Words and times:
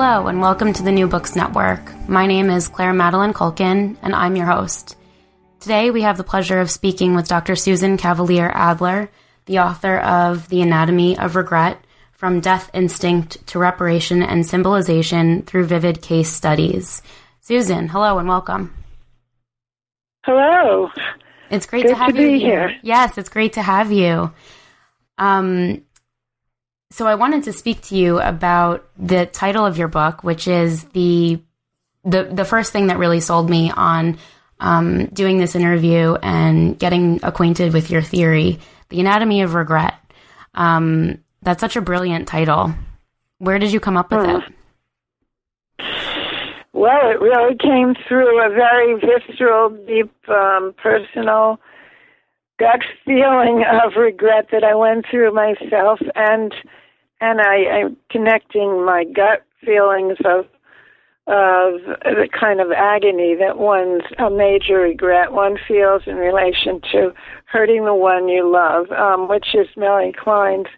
Hello, 0.00 0.28
and 0.28 0.40
welcome 0.40 0.72
to 0.72 0.84
the 0.84 0.92
New 0.92 1.08
Books 1.08 1.34
Network. 1.34 1.80
My 2.08 2.26
name 2.26 2.50
is 2.50 2.68
Claire 2.68 2.92
Madeline 2.92 3.32
Culkin, 3.32 3.96
and 4.00 4.14
I'm 4.14 4.36
your 4.36 4.46
host. 4.46 4.96
Today, 5.58 5.90
we 5.90 6.02
have 6.02 6.16
the 6.16 6.22
pleasure 6.22 6.60
of 6.60 6.70
speaking 6.70 7.16
with 7.16 7.26
Dr. 7.26 7.56
Susan 7.56 7.96
Kavaler-Adler, 7.96 9.10
the 9.46 9.58
author 9.58 9.98
of 9.98 10.48
The 10.50 10.62
Anatomy 10.62 11.18
of 11.18 11.34
Regret 11.34 11.84
From 12.12 12.38
Death 12.38 12.70
Instinct 12.72 13.44
to 13.48 13.58
Reparation 13.58 14.22
and 14.22 14.46
Symbolization 14.46 15.42
Through 15.42 15.64
Vivid 15.64 16.00
Case 16.00 16.32
Studies. 16.32 17.02
Susan, 17.40 17.88
hello 17.88 18.18
and 18.18 18.28
welcome. 18.28 18.72
Hello. 20.24 20.90
It's 21.50 21.66
great 21.66 21.82
Good 21.82 21.94
to 21.94 21.96
have 21.96 22.14
to 22.14 22.22
you 22.22 22.28
be 22.34 22.38
here. 22.38 22.68
here. 22.68 22.78
Yes, 22.84 23.18
it's 23.18 23.30
great 23.30 23.54
to 23.54 23.62
have 23.62 23.90
you. 23.90 24.32
Um, 25.18 25.82
so 26.90 27.06
I 27.06 27.14
wanted 27.16 27.44
to 27.44 27.52
speak 27.52 27.82
to 27.82 27.96
you 27.96 28.18
about 28.20 28.88
the 28.98 29.26
title 29.26 29.66
of 29.66 29.78
your 29.78 29.88
book, 29.88 30.24
which 30.24 30.48
is 30.48 30.84
the 30.84 31.40
the 32.04 32.24
the 32.24 32.44
first 32.44 32.72
thing 32.72 32.86
that 32.86 32.98
really 32.98 33.20
sold 33.20 33.50
me 33.50 33.70
on 33.70 34.18
um, 34.60 35.06
doing 35.06 35.38
this 35.38 35.54
interview 35.54 36.14
and 36.22 36.78
getting 36.78 37.20
acquainted 37.22 37.72
with 37.72 37.90
your 37.90 38.02
theory, 38.02 38.58
the 38.88 39.00
anatomy 39.00 39.42
of 39.42 39.54
regret. 39.54 39.94
Um, 40.54 41.18
that's 41.42 41.60
such 41.60 41.76
a 41.76 41.80
brilliant 41.80 42.26
title. 42.26 42.74
Where 43.38 43.58
did 43.58 43.72
you 43.72 43.80
come 43.80 43.96
up 43.96 44.10
with 44.10 44.24
Hmm. 44.24 44.36
it? 44.36 44.42
Well, 46.72 47.10
it 47.10 47.20
really 47.20 47.56
came 47.56 47.94
through 48.06 48.44
a 48.44 48.50
very 48.50 48.94
visceral, 49.00 49.70
deep, 49.70 50.12
um, 50.28 50.74
personal 50.80 51.58
gut 52.58 52.82
feeling 53.04 53.64
of 53.70 53.96
regret 53.96 54.48
that 54.52 54.64
I 54.64 54.74
went 54.74 55.06
through 55.10 55.32
myself, 55.32 56.00
and 56.14 56.54
and 57.20 57.40
I, 57.40 57.66
I'm 57.66 57.96
connecting 58.10 58.84
my 58.84 59.04
gut 59.04 59.44
feelings 59.64 60.18
of 60.24 60.46
of 61.28 61.82
the 62.04 62.26
kind 62.32 62.58
of 62.58 62.72
agony 62.72 63.34
that 63.34 63.58
one's 63.58 64.02
a 64.16 64.30
major 64.30 64.78
regret 64.78 65.30
one 65.30 65.58
feels 65.68 66.02
in 66.06 66.16
relation 66.16 66.80
to 66.90 67.12
hurting 67.44 67.84
the 67.84 67.94
one 67.94 68.28
you 68.28 68.50
love, 68.50 68.90
um, 68.92 69.28
which 69.28 69.54
is 69.54 69.66
Melanie 69.76 70.14
Klein's 70.14 70.68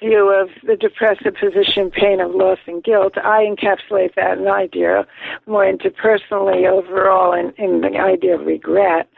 view 0.00 0.30
of 0.30 0.48
the 0.66 0.76
depressive 0.76 1.34
position, 1.38 1.90
pain 1.90 2.20
of 2.20 2.34
loss 2.34 2.58
and 2.66 2.82
guilt. 2.82 3.18
I 3.18 3.44
encapsulate 3.44 4.14
that 4.14 4.38
in 4.38 4.48
idea 4.48 5.06
more 5.46 5.70
interpersonally 5.70 6.66
overall 6.66 7.34
in, 7.34 7.52
in 7.62 7.82
the 7.82 7.98
idea 7.98 8.36
of 8.36 8.46
regret 8.46 9.10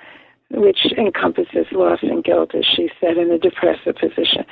which 0.54 0.86
encompasses 0.96 1.66
loss 1.72 2.00
and 2.02 2.24
guilt, 2.24 2.54
as 2.54 2.64
she 2.64 2.90
said, 3.00 3.16
in 3.16 3.28
the 3.28 3.38
depressive 3.38 3.96
position. 3.96 4.44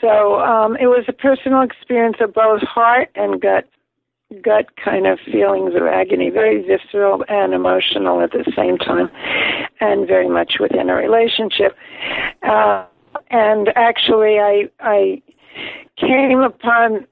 So 0.00 0.40
um, 0.40 0.76
it 0.76 0.86
was 0.86 1.04
a 1.08 1.12
personal 1.12 1.62
experience 1.62 2.16
of 2.20 2.34
both 2.34 2.62
heart 2.62 3.10
and 3.14 3.40
gut 3.40 3.68
gut 4.42 4.66
kind 4.76 5.06
of 5.06 5.18
feelings 5.20 5.74
of 5.74 5.82
agony, 5.82 6.30
very 6.30 6.62
visceral 6.62 7.24
and 7.28 7.54
emotional 7.54 8.20
at 8.20 8.32
the 8.32 8.50
same 8.56 8.78
time, 8.78 9.08
and 9.80 10.08
very 10.08 10.28
much 10.28 10.54
within 10.58 10.88
a 10.90 10.94
relationship. 10.94 11.76
Uh, 12.42 12.84
and 13.30 13.70
actually, 13.76 14.38
I 14.40 14.68
I 14.80 15.22
came 15.96 16.40
upon 16.40 17.06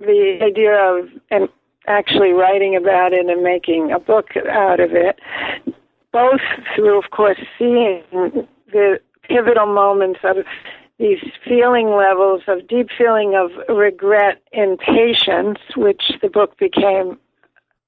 the 0.00 0.38
idea 0.42 0.74
of 0.74 1.08
and 1.30 1.48
actually 1.86 2.32
writing 2.32 2.76
about 2.76 3.12
it 3.12 3.26
and 3.26 3.42
making 3.42 3.92
a 3.92 3.98
book 3.98 4.36
out 4.50 4.80
of 4.80 4.92
it, 4.92 5.18
both 6.14 6.40
through, 6.76 6.96
of 6.96 7.10
course, 7.10 7.40
seeing 7.58 8.04
the 8.70 9.00
pivotal 9.24 9.66
moments 9.66 10.20
of 10.22 10.36
these 11.00 11.18
feeling 11.44 11.90
levels 11.90 12.42
of 12.46 12.68
deep 12.68 12.88
feeling 12.96 13.34
of 13.34 13.50
regret 13.68 14.40
in 14.52 14.76
patients, 14.76 15.60
which 15.76 16.12
the 16.22 16.28
book 16.28 16.56
became 16.56 17.18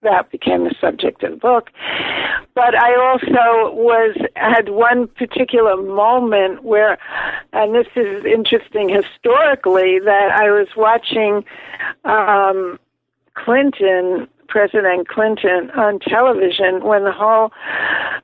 that 0.02 0.30
became 0.30 0.64
the 0.64 0.74
subject 0.80 1.22
of 1.22 1.30
the 1.32 1.36
book. 1.36 1.70
But 2.54 2.74
I 2.74 2.94
also 2.96 3.74
was 3.74 4.16
had 4.34 4.68
one 4.68 5.06
particular 5.08 5.76
moment 5.76 6.64
where, 6.64 6.98
and 7.52 7.74
this 7.74 7.86
is 7.96 8.24
interesting 8.24 8.88
historically, 8.88 9.98
that 10.04 10.30
I 10.32 10.50
was 10.50 10.68
watching 10.76 11.44
um, 12.04 12.78
Clinton, 13.34 14.28
President 14.48 15.08
Clinton, 15.08 15.70
on 15.76 15.98
television 16.00 16.84
when 16.84 17.04
the 17.04 17.12
whole 17.12 17.50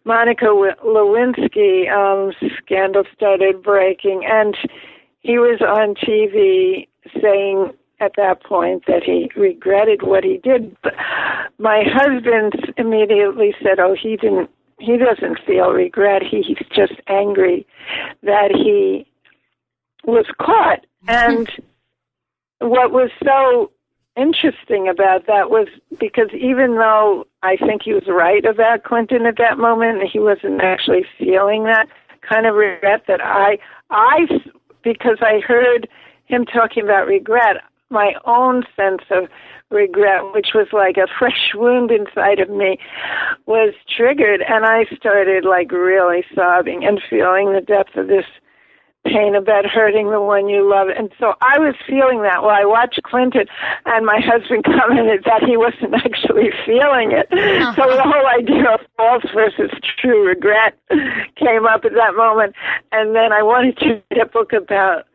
Monica 0.04 0.46
Lewinsky 0.46 1.90
um, 1.90 2.32
scandal 2.58 3.04
started 3.14 3.62
breaking, 3.62 4.24
and 4.24 4.56
he 5.20 5.38
was 5.38 5.60
on 5.60 5.94
TV 5.94 6.88
saying 7.20 7.72
at 8.00 8.12
that 8.16 8.42
point 8.42 8.84
that 8.86 9.02
he 9.04 9.30
regretted 9.36 10.02
what 10.02 10.24
he 10.24 10.38
did. 10.38 10.76
But 10.82 10.94
my 11.58 11.84
husband 11.86 12.72
immediately 12.76 13.54
said, 13.62 13.78
"Oh, 13.78 13.94
he 14.00 14.16
didn't. 14.16 14.50
He 14.78 14.96
doesn't 14.96 15.38
feel 15.46 15.70
regret. 15.70 16.22
He, 16.22 16.42
he's 16.42 16.66
just 16.74 17.00
angry 17.06 17.66
that 18.22 18.50
he 18.52 19.06
was 20.04 20.26
caught." 20.40 20.84
and 21.08 21.50
what 22.60 22.92
was 22.92 23.10
so 23.24 23.72
interesting 24.16 24.88
about 24.88 25.26
that 25.26 25.50
was 25.50 25.68
because 25.98 26.28
even 26.34 26.76
though 26.76 27.26
I 27.42 27.56
think 27.56 27.82
he 27.82 27.94
was 27.94 28.04
right 28.06 28.44
about 28.44 28.84
Clinton 28.84 29.26
at 29.26 29.38
that 29.38 29.58
moment, 29.58 30.08
he 30.10 30.18
wasn't 30.18 30.60
actually 30.62 31.04
feeling 31.18 31.64
that 31.64 31.88
kind 32.28 32.46
of 32.46 32.54
regret 32.54 33.04
that 33.08 33.20
I 33.22 33.58
I 33.90 34.26
because 34.82 35.18
I 35.20 35.40
heard 35.40 35.88
him 36.26 36.44
talking 36.44 36.84
about 36.84 37.06
regret, 37.06 37.56
my 37.90 38.14
own 38.24 38.64
sense 38.76 39.02
of 39.10 39.28
regret, 39.70 40.22
which 40.32 40.48
was 40.54 40.68
like 40.72 40.96
a 40.96 41.06
fresh 41.18 41.52
wound 41.54 41.90
inside 41.90 42.38
of 42.38 42.50
me, 42.50 42.78
was 43.46 43.74
triggered, 43.88 44.42
and 44.46 44.64
I 44.64 44.84
started 44.96 45.44
like 45.44 45.72
really 45.72 46.24
sobbing 46.34 46.84
and 46.84 47.00
feeling 47.08 47.52
the 47.52 47.60
depth 47.60 47.96
of 47.96 48.08
this 48.08 48.26
pain 49.04 49.34
about 49.34 49.66
hurting 49.66 50.10
the 50.10 50.20
one 50.20 50.48
you 50.48 50.68
love. 50.68 50.88
And 50.88 51.10
so 51.18 51.34
I 51.40 51.58
was 51.58 51.74
feeling 51.86 52.22
that 52.22 52.42
while 52.42 52.54
I 52.54 52.64
watched 52.64 53.02
Clinton, 53.02 53.46
and 53.86 54.06
my 54.06 54.20
husband 54.20 54.64
commented 54.78 55.24
that 55.24 55.42
he 55.42 55.56
wasn't 55.56 55.94
actually 55.94 56.50
feeling 56.64 57.12
it. 57.12 57.26
Uh-huh. 57.32 57.74
So 57.74 57.96
the 57.96 58.02
whole 58.02 58.26
idea 58.26 58.70
of 58.70 58.80
false 58.96 59.24
versus 59.34 59.70
true 59.98 60.26
regret 60.26 60.78
came 61.36 61.66
up 61.66 61.84
at 61.84 61.94
that 61.94 62.14
moment. 62.16 62.54
And 62.92 63.14
then 63.14 63.32
I 63.32 63.42
wanted 63.42 63.76
to 63.78 64.02
write 64.10 64.22
a 64.22 64.26
book 64.26 64.52
about 64.52 65.06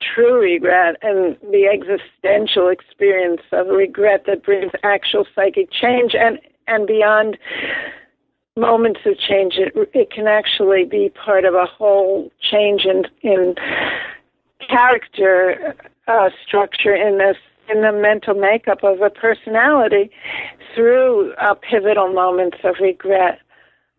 true 0.00 0.40
regret 0.40 0.96
and 1.02 1.36
the 1.50 1.66
existential 1.66 2.68
experience 2.68 3.42
of 3.52 3.66
regret 3.68 4.24
that 4.26 4.42
brings 4.42 4.72
actual 4.82 5.26
psychic 5.34 5.70
change 5.70 6.14
and, 6.14 6.38
and 6.66 6.86
beyond 6.86 7.36
moments 8.56 9.00
of 9.06 9.18
change, 9.18 9.54
it, 9.56 9.72
it 9.94 10.10
can 10.10 10.26
actually 10.26 10.84
be 10.84 11.10
part 11.10 11.44
of 11.44 11.54
a 11.54 11.66
whole 11.66 12.30
change 12.40 12.84
in, 12.84 13.04
in 13.22 13.54
character 14.68 15.74
uh, 16.06 16.30
structure 16.46 16.94
in 16.94 17.18
this 17.18 17.36
in 17.70 17.82
the 17.82 17.92
mental 17.92 18.34
makeup 18.34 18.82
of 18.82 19.00
a 19.00 19.10
personality 19.10 20.10
through 20.74 21.32
uh, 21.34 21.54
pivotal 21.54 22.12
moments 22.12 22.58
of 22.64 22.74
regret. 22.80 23.40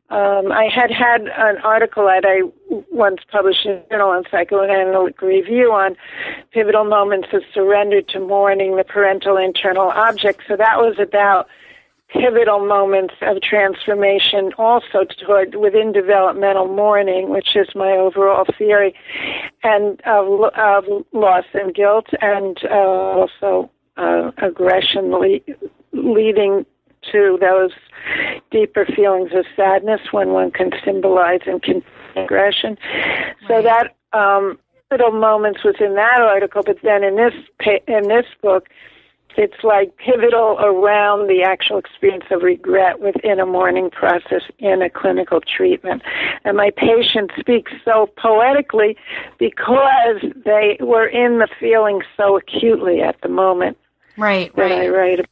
Um, 0.09 0.51
I 0.51 0.68
had 0.68 0.92
had 0.92 1.21
an 1.21 1.57
article 1.63 2.06
that 2.06 2.25
I 2.25 2.42
once 2.92 3.21
published 3.31 3.65
in 3.65 3.81
Journal 3.89 4.09
on 4.09 4.25
Psychoanalytic 4.30 5.21
Review 5.21 5.71
on 5.71 5.95
pivotal 6.51 6.83
moments 6.83 7.30
of 7.31 7.44
surrender 7.53 8.01
to 8.01 8.19
mourning 8.19 8.75
the 8.75 8.83
parental 8.83 9.38
internal 9.38 9.88
object. 9.88 10.42
So 10.50 10.57
that 10.57 10.80
was 10.80 11.00
about 11.00 11.48
pivotal 12.13 12.66
moments 12.66 13.13
of 13.22 13.42
transformation 13.42 14.52
also 14.58 15.06
toward 15.06 15.56
within 15.56 15.92
developmental 15.92 16.68
mourning, 16.68 17.30
which 17.30 17.56
is 17.56 17.68
my 17.75 17.92
overall 17.92 18.46
theory, 18.58 18.94
and 19.63 20.02
of, 20.06 20.44
of 20.56 20.86
loss 21.13 21.46
and 21.54 21.74
guilt, 21.74 22.08
and 22.22 22.60
uh, 22.66 22.75
also 22.75 23.69
uh, 23.98 24.31
aggression 24.38 25.12
le- 25.12 25.40
leading 25.94 26.66
to 27.12 27.38
those 27.40 27.72
deeper 28.52 28.86
feelings 28.86 29.31
of 29.34 29.46
sadness 29.56 30.02
when 30.12 30.30
one 30.30 30.52
can 30.52 30.72
symbolize 30.84 31.42
and 31.46 31.63
can 31.63 31.81
aggression. 32.16 32.78
So 33.48 33.62
that 33.62 33.96
um, 34.13 34.60
pivotal 34.90 35.12
moments 35.12 35.63
was 35.63 35.75
in 35.80 35.96
that 35.96 36.22
article, 36.22 36.63
but 36.66 36.78
then 36.84 37.04
in 37.04 37.16
this 37.16 37.34
in 37.88 38.08
this 38.08 38.25
book, 38.42 38.68
it's 39.38 39.63
like 39.63 39.95
pivotal 39.98 40.57
around 40.60 41.28
the 41.28 41.44
actual 41.44 41.78
experience 41.78 42.25
of 42.31 42.44
regret 42.44 43.00
within 43.00 43.39
a 43.39 43.45
mourning 43.45 43.89
process 43.89 44.44
in 44.60 44.81
a 44.81 44.89
clinical 44.89 45.39
treatment. 45.42 46.01
And 46.44 46.57
my 46.57 46.72
patient 46.75 47.31
speaks 47.39 47.72
so 47.83 48.10
poetically 48.18 48.98
because 49.38 50.22
they 50.45 50.78
were 50.80 51.07
in 51.07 51.39
the 51.39 51.48
feeling 51.60 52.01
so 52.18 52.38
acutely 52.38 53.01
at 53.01 53.19
the 53.22 53.30
moment. 53.30 53.78
Right, 54.18 54.56
that 54.56 54.62
right. 54.62 54.72
I 54.72 54.89
write. 54.89 55.25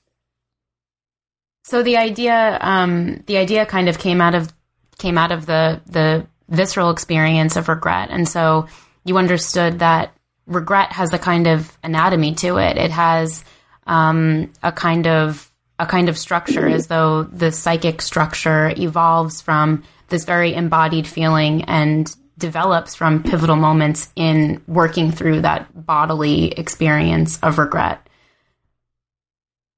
So 1.63 1.83
the 1.83 1.97
idea, 1.97 2.57
um, 2.61 3.23
the 3.27 3.37
idea 3.37 3.65
kind 3.65 3.89
of 3.89 3.99
came 3.99 4.21
out 4.21 4.33
of 4.33 4.53
came 4.97 5.17
out 5.17 5.31
of 5.31 5.45
the 5.45 5.81
the 5.85 6.25
visceral 6.47 6.89
experience 6.89 7.55
of 7.55 7.69
regret, 7.69 8.09
and 8.09 8.27
so 8.27 8.67
you 9.03 9.17
understood 9.17 9.79
that 9.79 10.15
regret 10.47 10.91
has 10.91 11.13
a 11.13 11.19
kind 11.19 11.47
of 11.47 11.77
anatomy 11.83 12.33
to 12.35 12.57
it. 12.57 12.77
It 12.77 12.91
has 12.91 13.43
um, 13.89 14.51
a 14.63 14.71
kind 14.71 15.07
of 15.07 15.51
a 15.79 15.85
kind 15.85 16.09
of 16.09 16.17
structure, 16.17 16.67
as 16.67 16.87
though 16.87 17.23
the 17.23 17.51
psychic 17.51 18.01
structure 18.01 18.73
evolves 18.77 19.41
from 19.41 19.83
this 20.09 20.25
very 20.25 20.53
embodied 20.53 21.07
feeling 21.07 21.63
and 21.63 22.15
develops 22.37 22.95
from 22.95 23.23
pivotal 23.23 23.55
moments 23.55 24.09
in 24.15 24.61
working 24.67 25.11
through 25.11 25.41
that 25.41 25.67
bodily 25.85 26.51
experience 26.51 27.39
of 27.41 27.57
regret. 27.57 28.05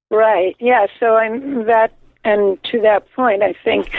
Right. 0.09 0.55
Yeah. 0.59 0.87
So 0.99 1.15
I'm 1.15 1.65
that, 1.67 1.93
and 2.23 2.61
to 2.71 2.81
that 2.81 3.11
point, 3.13 3.43
I 3.43 3.53
think 3.63 3.89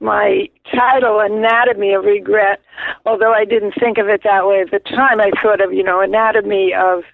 my 0.00 0.48
title, 0.72 1.20
Anatomy 1.20 1.94
of 1.94 2.04
Regret, 2.04 2.60
although 3.06 3.32
I 3.32 3.44
didn't 3.44 3.74
think 3.78 3.98
of 3.98 4.08
it 4.08 4.22
that 4.24 4.46
way 4.46 4.60
at 4.60 4.70
the 4.70 4.80
time, 4.80 5.20
I 5.20 5.30
thought 5.40 5.60
of, 5.60 5.72
you 5.72 5.84
know, 5.84 6.00
anatomy 6.00 6.74
of 6.74 7.04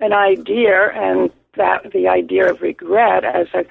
an 0.00 0.12
idea 0.12 0.90
and 0.94 1.30
that 1.56 1.92
the 1.92 2.08
idea 2.08 2.50
of 2.50 2.60
regret 2.60 3.24
as 3.24 3.48
a 3.54 3.64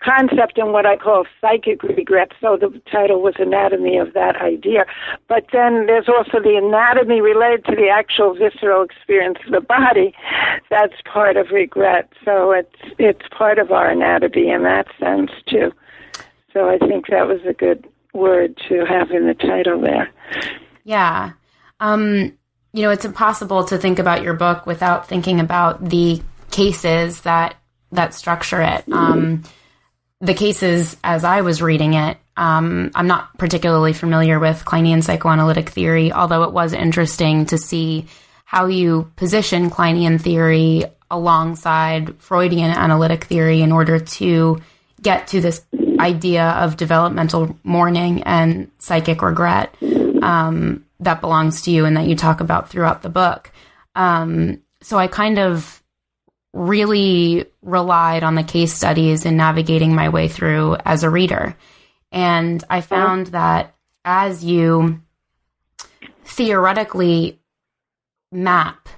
concept 0.00 0.58
in 0.58 0.72
what 0.72 0.86
I 0.86 0.96
call 0.96 1.24
psychic 1.40 1.82
regret. 1.82 2.32
So 2.40 2.56
the 2.56 2.80
title 2.90 3.22
was 3.22 3.34
Anatomy 3.38 3.98
of 3.98 4.12
that 4.14 4.36
idea. 4.36 4.86
But 5.28 5.46
then 5.52 5.86
there's 5.86 6.08
also 6.08 6.40
the 6.40 6.56
anatomy 6.56 7.20
related 7.20 7.64
to 7.66 7.76
the 7.76 7.88
actual 7.88 8.34
visceral 8.34 8.82
experience 8.82 9.38
of 9.46 9.52
the 9.52 9.60
body. 9.60 10.14
That's 10.70 10.94
part 11.04 11.36
of 11.36 11.50
regret. 11.50 12.10
So 12.24 12.52
it's 12.52 12.94
it's 12.98 13.26
part 13.30 13.58
of 13.58 13.70
our 13.70 13.90
anatomy 13.90 14.50
in 14.50 14.62
that 14.62 14.86
sense 14.98 15.30
too. 15.46 15.72
So 16.52 16.68
I 16.68 16.78
think 16.78 17.08
that 17.08 17.26
was 17.26 17.40
a 17.46 17.52
good 17.52 17.86
word 18.14 18.58
to 18.68 18.84
have 18.86 19.10
in 19.10 19.26
the 19.26 19.34
title 19.34 19.80
there. 19.80 20.10
Yeah. 20.84 21.32
Um, 21.80 22.32
you 22.72 22.82
know, 22.82 22.90
it's 22.90 23.04
impossible 23.04 23.64
to 23.64 23.78
think 23.78 23.98
about 23.98 24.22
your 24.22 24.34
book 24.34 24.66
without 24.66 25.08
thinking 25.08 25.40
about 25.40 25.88
the 25.88 26.22
cases 26.56 27.20
that 27.20 27.54
that 27.92 28.14
structure 28.14 28.62
it. 28.62 28.84
Um, 28.90 29.42
the 30.20 30.34
cases, 30.34 30.96
as 31.04 31.22
I 31.22 31.42
was 31.42 31.60
reading 31.60 31.94
it, 31.94 32.16
um, 32.36 32.90
I'm 32.94 33.06
not 33.06 33.36
particularly 33.36 33.92
familiar 33.92 34.38
with 34.38 34.64
Kleinian 34.64 35.02
psychoanalytic 35.02 35.68
theory, 35.68 36.12
although 36.12 36.44
it 36.44 36.52
was 36.52 36.72
interesting 36.72 37.46
to 37.46 37.58
see 37.58 38.06
how 38.44 38.66
you 38.66 39.12
position 39.16 39.70
Kleinian 39.70 40.20
theory 40.20 40.84
alongside 41.10 42.20
Freudian 42.20 42.70
analytic 42.70 43.24
theory 43.24 43.60
in 43.60 43.70
order 43.70 43.98
to 43.98 44.60
get 45.02 45.28
to 45.28 45.40
this 45.40 45.62
idea 46.00 46.44
of 46.50 46.76
developmental 46.76 47.56
mourning 47.64 48.22
and 48.22 48.70
psychic 48.78 49.20
regret 49.20 49.74
um, 50.22 50.84
that 51.00 51.20
belongs 51.20 51.62
to 51.62 51.70
you 51.70 51.84
and 51.84 51.96
that 51.96 52.06
you 52.06 52.16
talk 52.16 52.40
about 52.40 52.70
throughout 52.70 53.02
the 53.02 53.08
book. 53.08 53.52
Um, 53.94 54.62
so 54.80 54.98
I 54.98 55.06
kind 55.06 55.38
of 55.38 55.75
really 56.56 57.44
relied 57.60 58.22
on 58.22 58.34
the 58.34 58.42
case 58.42 58.72
studies 58.72 59.26
in 59.26 59.36
navigating 59.36 59.94
my 59.94 60.08
way 60.08 60.26
through 60.26 60.76
as 60.84 61.02
a 61.02 61.10
reader. 61.10 61.54
And 62.10 62.64
I 62.70 62.80
found 62.80 63.28
that 63.28 63.74
as 64.04 64.42
you 64.42 65.02
theoretically 66.24 67.38
map 68.32 68.88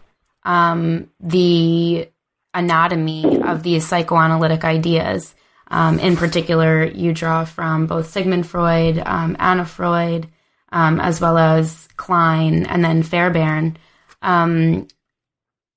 um, 0.44 1.10
the 1.18 2.08
anatomy 2.54 3.42
of 3.42 3.62
these 3.62 3.86
psychoanalytic 3.86 4.64
ideas, 4.64 5.34
um, 5.66 5.98
in 5.98 6.16
particular, 6.16 6.84
you 6.84 7.12
draw 7.12 7.44
from 7.44 7.86
both 7.86 8.10
Sigmund 8.10 8.46
Freud, 8.46 9.02
um, 9.04 9.36
Anna 9.38 9.66
Freud, 9.66 10.28
um, 10.70 11.00
as 11.00 11.20
well 11.20 11.36
as 11.36 11.88
Klein, 11.96 12.66
and 12.66 12.84
then 12.84 13.02
Fairbairn. 13.02 13.76
Um, 14.22 14.86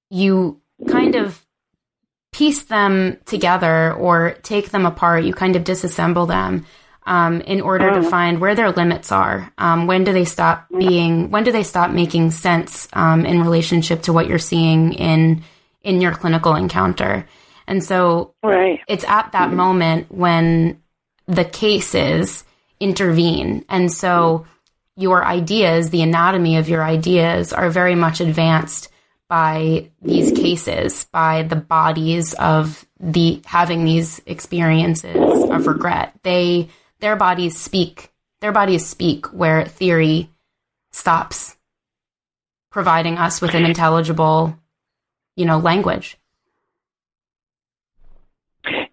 you 0.09 0.61
kind 0.87 1.15
of 1.15 1.40
piece 2.31 2.63
them 2.63 3.17
together 3.25 3.93
or 3.93 4.37
take 4.43 4.71
them 4.71 4.85
apart. 4.85 5.23
You 5.23 5.33
kind 5.33 5.55
of 5.55 5.63
disassemble 5.63 6.27
them 6.27 6.65
um, 7.05 7.41
in 7.41 7.61
order 7.61 7.93
to 7.93 8.03
find 8.03 8.39
where 8.39 8.55
their 8.55 8.71
limits 8.71 9.11
are. 9.11 9.51
Um, 9.57 9.87
when 9.87 10.03
do 10.03 10.13
they 10.13 10.25
stop 10.25 10.67
being? 10.69 11.31
When 11.31 11.43
do 11.43 11.51
they 11.51 11.63
stop 11.63 11.91
making 11.91 12.31
sense 12.31 12.87
um, 12.93 13.25
in 13.25 13.41
relationship 13.41 14.03
to 14.03 14.13
what 14.13 14.27
you're 14.27 14.39
seeing 14.39 14.93
in 14.93 15.43
in 15.81 16.01
your 16.01 16.13
clinical 16.13 16.55
encounter? 16.55 17.27
And 17.67 17.83
so, 17.83 18.33
right. 18.43 18.79
it's 18.87 19.05
at 19.05 19.31
that 19.31 19.51
moment 19.51 20.11
when 20.11 20.81
the 21.27 21.45
cases 21.45 22.43
intervene, 22.79 23.65
and 23.69 23.91
so 23.91 24.45
your 24.97 25.23
ideas, 25.23 25.89
the 25.89 26.01
anatomy 26.01 26.57
of 26.57 26.69
your 26.69 26.83
ideas, 26.83 27.53
are 27.53 27.69
very 27.69 27.95
much 27.95 28.19
advanced 28.19 28.90
by 29.31 29.89
these 30.01 30.33
cases, 30.33 31.07
by 31.13 31.43
the 31.43 31.55
bodies 31.55 32.33
of 32.33 32.85
the 32.99 33.41
having 33.45 33.85
these 33.85 34.21
experiences 34.25 35.15
of 35.15 35.67
regret. 35.67 36.13
They 36.23 36.67
their 36.99 37.15
bodies 37.15 37.57
speak. 37.57 38.11
Their 38.41 38.51
bodies 38.51 38.85
speak 38.85 39.27
where 39.27 39.63
theory 39.63 40.29
stops, 40.91 41.55
providing 42.71 43.17
us 43.17 43.39
with 43.39 43.53
an 43.53 43.63
intelligible, 43.63 44.59
you 45.37 45.45
know, 45.45 45.59
language. 45.59 46.17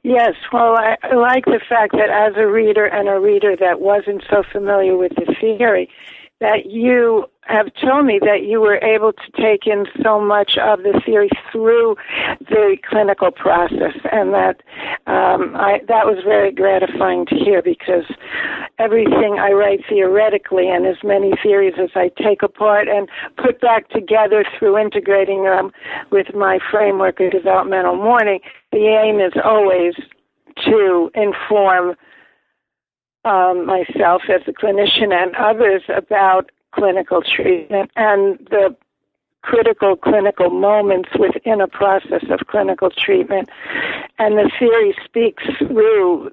Yes, 0.04 0.34
well, 0.52 0.76
I, 0.76 0.96
I 1.02 1.16
like 1.16 1.46
the 1.46 1.60
fact 1.68 1.94
that 1.94 2.10
as 2.10 2.34
a 2.36 2.46
reader 2.46 2.86
and 2.86 3.08
a 3.08 3.18
reader 3.18 3.56
that 3.56 3.80
wasn't 3.80 4.22
so 4.30 4.44
familiar 4.52 4.96
with 4.96 5.16
the 5.16 5.34
theory, 5.40 5.90
that 6.40 6.66
you 6.66 7.26
have 7.48 7.66
told 7.82 8.04
me 8.04 8.20
that 8.20 8.42
you 8.44 8.60
were 8.60 8.76
able 8.76 9.12
to 9.12 9.42
take 9.42 9.66
in 9.66 9.86
so 10.02 10.20
much 10.20 10.52
of 10.60 10.82
the 10.82 11.00
theory 11.04 11.30
through 11.50 11.96
the 12.40 12.76
clinical 12.88 13.30
process, 13.30 13.96
and 14.12 14.34
that 14.34 14.62
um, 15.06 15.56
I, 15.56 15.80
that 15.88 16.04
was 16.04 16.22
very 16.24 16.52
gratifying 16.52 17.26
to 17.26 17.34
hear 17.34 17.62
because 17.62 18.04
everything 18.78 19.38
I 19.40 19.50
write 19.52 19.80
theoretically 19.88 20.68
and 20.68 20.86
as 20.86 20.98
many 21.02 21.32
theories 21.42 21.74
as 21.82 21.90
I 21.94 22.10
take 22.22 22.42
apart 22.42 22.86
and 22.86 23.08
put 23.36 23.60
back 23.60 23.88
together 23.88 24.44
through 24.58 24.78
integrating 24.78 25.44
them 25.44 25.72
with 26.12 26.34
my 26.34 26.58
framework 26.70 27.18
of 27.18 27.32
developmental 27.32 27.96
mourning, 27.96 28.40
the 28.72 28.86
aim 28.86 29.20
is 29.20 29.32
always 29.42 29.94
to 30.66 31.10
inform 31.14 31.96
um, 33.24 33.66
myself 33.66 34.22
as 34.28 34.42
a 34.46 34.52
clinician 34.52 35.12
and 35.12 35.34
others 35.36 35.82
about 35.88 36.50
clinical 36.72 37.22
treatment 37.22 37.90
and 37.96 38.38
the 38.50 38.76
critical 39.42 39.96
clinical 39.96 40.50
moments 40.50 41.10
within 41.18 41.60
a 41.60 41.68
process 41.68 42.24
of 42.30 42.46
clinical 42.48 42.90
treatment. 42.90 43.48
And 44.18 44.36
the 44.36 44.50
theory 44.58 44.94
speaks 45.04 45.44
through 45.58 46.30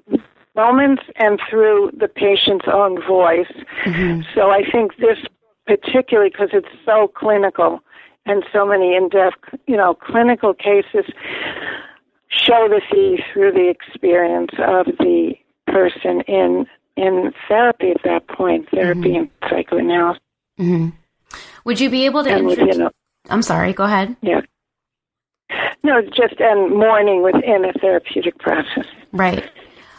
moments 0.54 1.02
and 1.16 1.40
through 1.48 1.92
the 1.98 2.08
patient's 2.08 2.66
own 2.72 3.00
voice. 3.06 3.52
Mm-hmm. 3.84 4.22
So 4.34 4.50
I 4.50 4.62
think 4.70 4.96
this 4.96 5.18
particularly 5.66 6.30
because 6.30 6.50
it's 6.52 6.68
so 6.84 7.08
clinical 7.08 7.80
and 8.24 8.44
so 8.52 8.66
many 8.66 8.94
in-depth, 8.96 9.60
you 9.66 9.76
know, 9.76 9.94
clinical 9.94 10.54
cases 10.54 11.04
show 12.28 12.68
the 12.68 12.80
theory 12.90 13.24
through 13.32 13.52
the 13.52 13.68
experience 13.68 14.52
of 14.58 14.86
the 14.98 15.34
person 15.66 16.22
in 16.22 16.66
in 16.96 17.32
therapy 17.48 17.90
at 17.90 18.02
that 18.04 18.26
point, 18.28 18.68
therapy 18.70 19.00
mm-hmm. 19.00 19.16
and 19.16 19.30
psychoanalysis. 19.50 20.22
Mm-hmm. 20.58 20.88
Would 21.64 21.80
you 21.80 21.90
be 21.90 22.06
able 22.06 22.24
to? 22.24 22.30
And 22.30 22.50
introduce- 22.50 22.76
within 22.76 22.86
a, 22.86 22.90
I'm 23.28 23.42
sorry. 23.42 23.72
Go 23.72 23.84
ahead. 23.84 24.16
Yeah. 24.22 24.40
No, 25.82 26.02
just 26.02 26.40
and 26.40 26.74
mourning 26.74 27.22
within 27.22 27.64
a 27.64 27.72
therapeutic 27.80 28.38
process. 28.38 28.86
Right. 29.12 29.48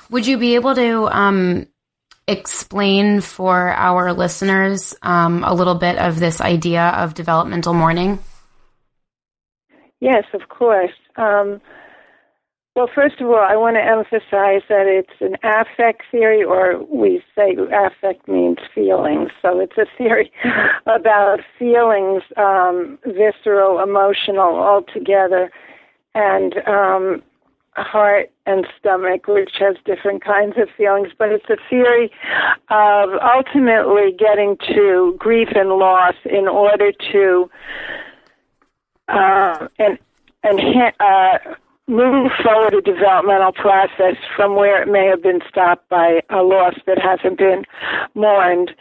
Would 0.10 0.28
you 0.28 0.38
be 0.38 0.56
able 0.56 0.76
to 0.76 1.08
um, 1.08 1.68
explain 2.28 3.22
for 3.22 3.70
our 3.74 4.12
listeners 4.12 4.94
um, 5.02 5.44
a 5.46 5.54
little 5.54 5.76
bit 5.76 5.98
of 5.98 6.20
this 6.20 6.42
idea 6.42 6.90
of 6.90 7.14
developmental 7.14 7.74
mourning? 7.74 8.20
Yes, 10.00 10.26
of 10.34 10.50
course. 10.50 10.92
Um, 11.16 11.62
Well, 12.78 12.92
first 12.94 13.20
of 13.22 13.28
all, 13.28 13.44
I 13.44 13.56
want 13.56 13.76
to 13.78 13.82
emphasize 13.82 14.62
that 14.70 14.86
it's 14.86 15.20
an 15.20 15.36
affect 15.42 16.04
theory, 16.12 16.44
or 16.44 16.78
we 16.84 17.24
say 17.36 17.56
affect 17.74 18.28
means 18.28 18.60
feelings. 18.76 19.32
So 19.42 19.60
it's 19.60 19.80
a 19.80 19.88
theory 19.98 20.32
about 20.86 21.40
feelings, 21.58 22.22
um, 22.38 23.00
visceral, 23.04 23.80
emotional, 23.80 24.54
all 24.56 24.84
together, 24.94 25.50
and 26.14 26.54
um, 26.68 27.24
heart 27.72 28.30
and 28.46 28.68
stomach, 28.80 29.26
which 29.26 29.54
has 29.58 29.76
different 29.84 30.24
kinds 30.24 30.54
of 30.60 30.70
feelings. 30.78 31.10
But 31.18 31.30
it's 31.32 31.50
a 31.50 31.58
theory 31.72 32.12
of 32.70 33.10
ultimately 33.24 34.12
getting 34.12 34.56
to 34.68 35.16
grief 35.18 35.48
and 35.56 35.70
loss 35.70 36.14
in 36.26 36.48
order 36.48 36.92
to 37.12 37.50
uh, 39.08 39.68
and 39.80 39.98
and 40.44 40.94
uh, 41.00 41.56
move 41.88 42.32
forward 42.44 42.74
a 42.74 42.82
developmental 42.82 43.54
process 43.54 44.18
from 44.36 44.56
where 44.56 44.82
it 44.82 44.88
may 44.90 45.06
have 45.08 45.24
been 45.24 45.40
stopped 45.48 45.88
by 45.88 46.22
a 46.30 46.44
loss 46.44 46.74
that 46.86 46.98
hasn't 47.00 47.38
been 47.38 47.64
mourned. 48.14 48.72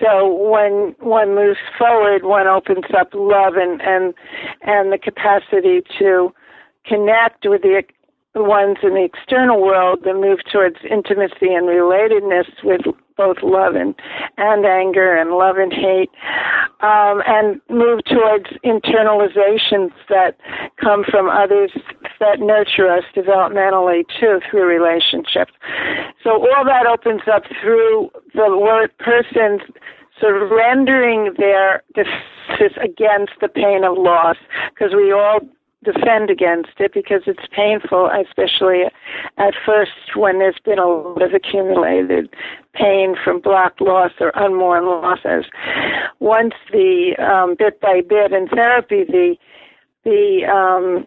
So 0.00 0.26
when 0.26 0.94
one 1.00 1.34
moves 1.34 1.58
forward, 1.78 2.24
one 2.24 2.46
opens 2.46 2.84
up 2.96 3.08
love 3.14 3.54
and 3.56 3.80
and 3.80 4.14
and 4.62 4.92
the 4.92 4.98
capacity 4.98 5.82
to 5.98 6.34
connect 6.84 7.48
with 7.48 7.62
the 7.62 7.82
ones 8.42 8.78
in 8.82 8.94
the 8.94 9.04
external 9.04 9.62
world 9.62 10.00
that 10.04 10.14
move 10.14 10.40
towards 10.50 10.76
intimacy 10.90 11.54
and 11.54 11.68
relatedness 11.68 12.46
with 12.64 12.80
both 13.16 13.36
love 13.42 13.76
and, 13.76 13.94
and 14.38 14.66
anger 14.66 15.14
and 15.14 15.30
love 15.30 15.56
and 15.56 15.72
hate, 15.72 16.10
um, 16.80 17.22
and 17.26 17.60
move 17.70 18.02
towards 18.04 18.46
internalizations 18.64 19.92
that 20.08 20.36
come 20.80 21.04
from 21.08 21.28
others 21.28 21.70
that 22.18 22.40
nurture 22.40 22.88
us 22.88 23.04
developmentally 23.14 24.02
too 24.18 24.40
through 24.50 24.66
relationships. 24.66 25.52
So 26.24 26.30
all 26.32 26.64
that 26.64 26.86
opens 26.86 27.22
up 27.32 27.44
through 27.62 28.10
the 28.34 28.88
person's 28.98 29.62
surrendering 30.20 31.34
their 31.38 31.82
defenses 31.94 32.76
against 32.82 33.32
the 33.40 33.48
pain 33.48 33.84
of 33.84 33.96
loss, 33.96 34.36
because 34.70 34.92
we 34.94 35.12
all 35.12 35.40
defend 35.84 36.30
against 36.30 36.72
it 36.78 36.92
because 36.92 37.22
it's 37.26 37.46
painful, 37.54 38.10
especially 38.10 38.84
at 39.36 39.54
first 39.64 40.16
when 40.16 40.38
there's 40.38 40.58
been 40.64 40.78
a 40.78 40.86
lot 40.86 41.22
of 41.22 41.34
accumulated 41.34 42.28
pain 42.72 43.14
from 43.22 43.40
blocked 43.40 43.80
loss 43.80 44.12
or 44.20 44.32
unmourned 44.34 44.86
losses. 44.86 45.44
Once 46.18 46.54
the 46.72 47.14
um, 47.18 47.54
bit 47.58 47.80
by 47.80 48.00
bit 48.00 48.32
in 48.32 48.48
therapy, 48.48 49.04
the 49.04 49.36
the 50.04 50.44
um, 50.46 51.06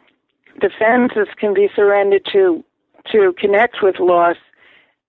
defenses 0.60 1.28
can 1.38 1.54
be 1.54 1.70
surrendered 1.76 2.26
to 2.32 2.64
to 3.12 3.34
connect 3.38 3.78
with 3.82 4.00
loss. 4.00 4.38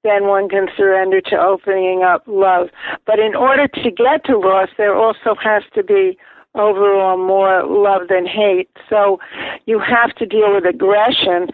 Then 0.05 0.27
one 0.27 0.49
can 0.49 0.69
surrender 0.77 1.21
to 1.23 1.37
opening 1.37 2.03
up 2.03 2.23
love. 2.27 2.69
But 3.05 3.19
in 3.19 3.35
order 3.35 3.67
to 3.67 3.91
get 3.91 4.25
to 4.27 4.39
loss, 4.39 4.69
there 4.79 4.95
also 4.95 5.35
has 5.43 5.65
to 5.75 5.83
be 5.83 6.17
overall 6.55 7.17
more 7.17 7.65
love 7.65 8.09
than 8.09 8.27
hate. 8.27 8.71
So 8.89 9.21
you 9.67 9.79
have 9.79 10.15
to 10.17 10.27
deal 10.27 10.55
with 10.55 10.65
aggression 10.65 11.49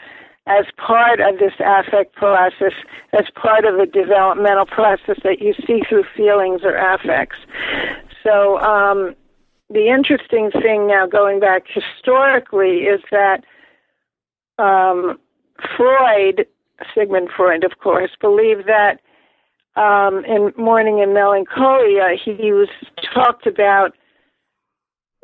as 0.46 0.66
part 0.76 1.20
of 1.20 1.38
this 1.38 1.54
affect 1.58 2.14
process, 2.14 2.72
as 3.12 3.24
part 3.34 3.64
of 3.64 3.76
the 3.76 3.86
developmental 3.86 4.66
process 4.66 5.18
that 5.24 5.40
you 5.40 5.54
see 5.66 5.82
through 5.88 6.04
feelings 6.16 6.60
or 6.64 6.76
affects. 6.76 7.38
So 8.22 8.58
um, 8.60 9.14
the 9.70 9.88
interesting 9.88 10.50
thing 10.50 10.86
now, 10.86 11.06
going 11.06 11.40
back 11.40 11.64
historically, 11.66 12.84
is 12.84 13.00
that 13.10 13.44
um, 14.58 15.18
Freud, 15.76 16.46
Sigmund 16.94 17.30
Freud, 17.34 17.64
of 17.64 17.78
course, 17.78 18.10
believed 18.20 18.66
that 18.66 19.00
um, 19.76 20.24
in 20.26 20.52
Mourning 20.56 21.00
and 21.00 21.14
Melancholia, 21.14 22.16
he 22.22 22.52
was 22.52 22.68
talked 23.14 23.46
about 23.46 23.94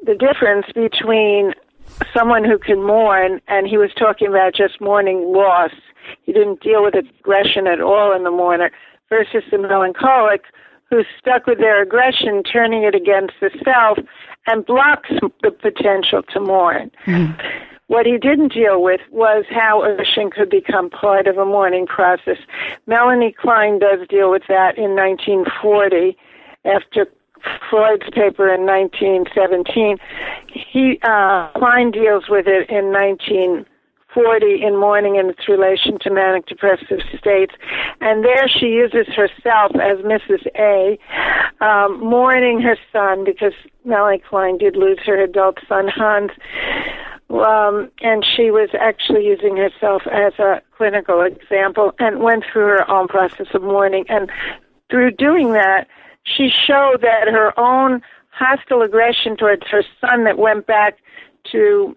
the 0.04 0.14
difference 0.14 0.66
between 0.75 1.52
someone 2.14 2.45
who 2.45 2.59
can 2.59 2.83
mourn, 2.83 3.40
and 3.49 3.66
he 3.66 3.76
was 3.76 3.90
talking 3.95 4.28
about 4.28 4.54
just 4.54 4.80
mourning 4.80 5.33
loss. 5.33 5.73
He 6.23 6.33
didn't 6.33 6.61
deal 6.61 6.83
with 6.83 6.95
aggression 6.95 7.66
at 7.66 7.80
all 7.80 8.14
in 8.14 8.25
the 8.25 8.30
mourner, 8.30 8.71
versus 9.09 9.42
the 9.50 9.59
melancholic 9.59 10.45
who's 10.88 11.07
stuck 11.19 11.47
with 11.47 11.59
their 11.59 11.83
aggression, 11.83 12.42
turning 12.42 12.83
it 12.83 12.95
against 12.95 13.35
the 13.40 13.50
self, 13.64 13.99
and 14.47 14.66
blocks 14.66 15.11
the 15.42 15.50
potential 15.50 16.23
to 16.33 16.40
mourn. 16.40 16.90
Mm-hmm. 17.07 17.40
What 17.87 18.07
he 18.07 18.19
didn't 18.19 18.52
deal 18.52 18.83
with 18.83 19.00
was 19.11 19.45
how 19.50 19.83
aggression 19.83 20.30
could 20.30 20.50
become 20.50 20.90
part 20.90 21.26
of 21.26 21.38
a 21.38 21.45
mourning 21.45 21.87
process. 21.87 22.38
Melanie 22.87 23.35
Klein 23.37 23.78
does 23.78 24.07
deal 24.09 24.30
with 24.30 24.42
that 24.49 24.78
in 24.78 24.95
1940 24.95 26.16
after 26.64 27.07
Freud's 27.68 28.09
paper 28.12 28.52
in 28.52 28.66
1917. 28.66 29.99
He 30.49 30.99
uh, 31.02 31.49
Klein 31.56 31.90
deals 31.90 32.25
with 32.28 32.47
it 32.47 32.68
in 32.68 32.92
1940 32.92 34.62
in 34.62 34.76
Mourning 34.78 35.18
and 35.18 35.30
its 35.30 35.49
relation 35.49 35.99
to 36.00 36.11
manic 36.11 36.47
depressive 36.47 37.00
states, 37.18 37.54
and 38.00 38.25
there 38.25 38.49
she 38.49 38.66
uses 38.66 39.06
herself 39.14 39.73
as 39.76 39.99
Mrs. 39.99 40.47
A, 40.56 40.99
um, 41.64 42.00
mourning 42.00 42.61
her 42.61 42.76
son 42.92 43.25
because 43.25 43.54
Melanie 43.85 44.23
Klein 44.28 44.59
did 44.59 44.76
lose 44.76 44.99
her 45.06 45.23
adult 45.23 45.59
son 45.68 45.88
Hans. 45.88 46.32
Um, 47.30 47.88
and 48.02 48.25
she 48.25 48.50
was 48.50 48.70
actually 48.78 49.25
using 49.25 49.56
herself 49.56 50.02
as 50.11 50.32
a 50.40 50.61
clinical 50.76 51.20
example 51.20 51.94
and 52.00 52.18
went 52.18 52.44
through 52.52 52.66
her 52.66 52.90
own 52.90 53.06
process 53.06 53.47
of 53.54 53.62
mourning. 53.62 54.04
And 54.09 54.32
through 54.90 55.12
doing 55.12 55.52
that, 55.52 55.87
she 56.24 56.50
showed 56.50 57.00
that 57.02 57.28
her 57.28 57.58
own 57.58 58.02
hostile 58.30 58.82
aggression 58.82 59.36
towards 59.36 59.66
her 59.70 59.82
son 60.00 60.24
that 60.24 60.38
went 60.38 60.66
back 60.66 60.98
to 61.52 61.96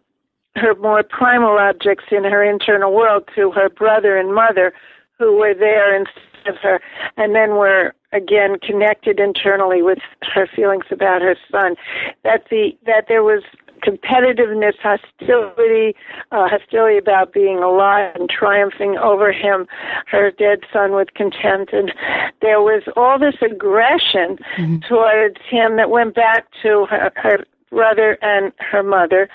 her 0.56 0.75
more 0.75 1.03
primal 1.03 1.58
objects 1.58 2.06
in 2.12 2.24
her 2.24 2.44
internal 2.44 2.94
world 2.94 3.27
to 3.36 3.51
her 3.51 3.70
brother 3.70 4.18
and 4.18 4.34
mother 4.34 4.74
who 5.18 5.38
were 5.38 5.53
there 5.53 5.96
instead 5.96 6.48
of 6.48 6.58
her 6.58 6.80
and 7.18 7.34
then 7.36 7.51
were 7.51 7.94
again 8.12 8.60
connected 8.60 9.20
internally 9.20 9.82
with 9.82 10.00
her 10.22 10.48
feelings 10.48 10.86
about 10.92 11.22
her 11.22 11.36
son. 11.51 11.75
That 12.24 12.46
the 12.50 12.77
that 12.86 13.06
there 13.08 13.24
was 13.24 13.44
competitiveness, 13.84 14.74
hostility, 14.82 15.96
uh, 16.32 16.48
hostility 16.48 16.98
about 16.98 17.34
being 17.34 17.60
alive 17.60 18.16
and 18.16 18.30
triumphing 18.30 18.98
over 18.98 19.32
him, 19.32 19.68
her 20.08 20.32
dead 20.32 20.60
son 20.72 20.94
with 20.94 21.13
contempt. 21.13 21.74
And 21.74 21.94
there 22.42 22.62
was 22.62 22.84
all 22.96 23.20
this 23.20 23.36
aggression 23.42 24.38
mm-hmm. 24.58 24.78
towards 24.88 25.38
him 25.50 25.78
that 25.78 25.90
went 25.90 26.16
back 26.16 26.48
to 26.63 26.86
her, 26.90 27.12
her 27.16 27.44
brother 27.70 28.18
and 28.22 28.52
her 28.60 28.84
mother. 28.84 29.30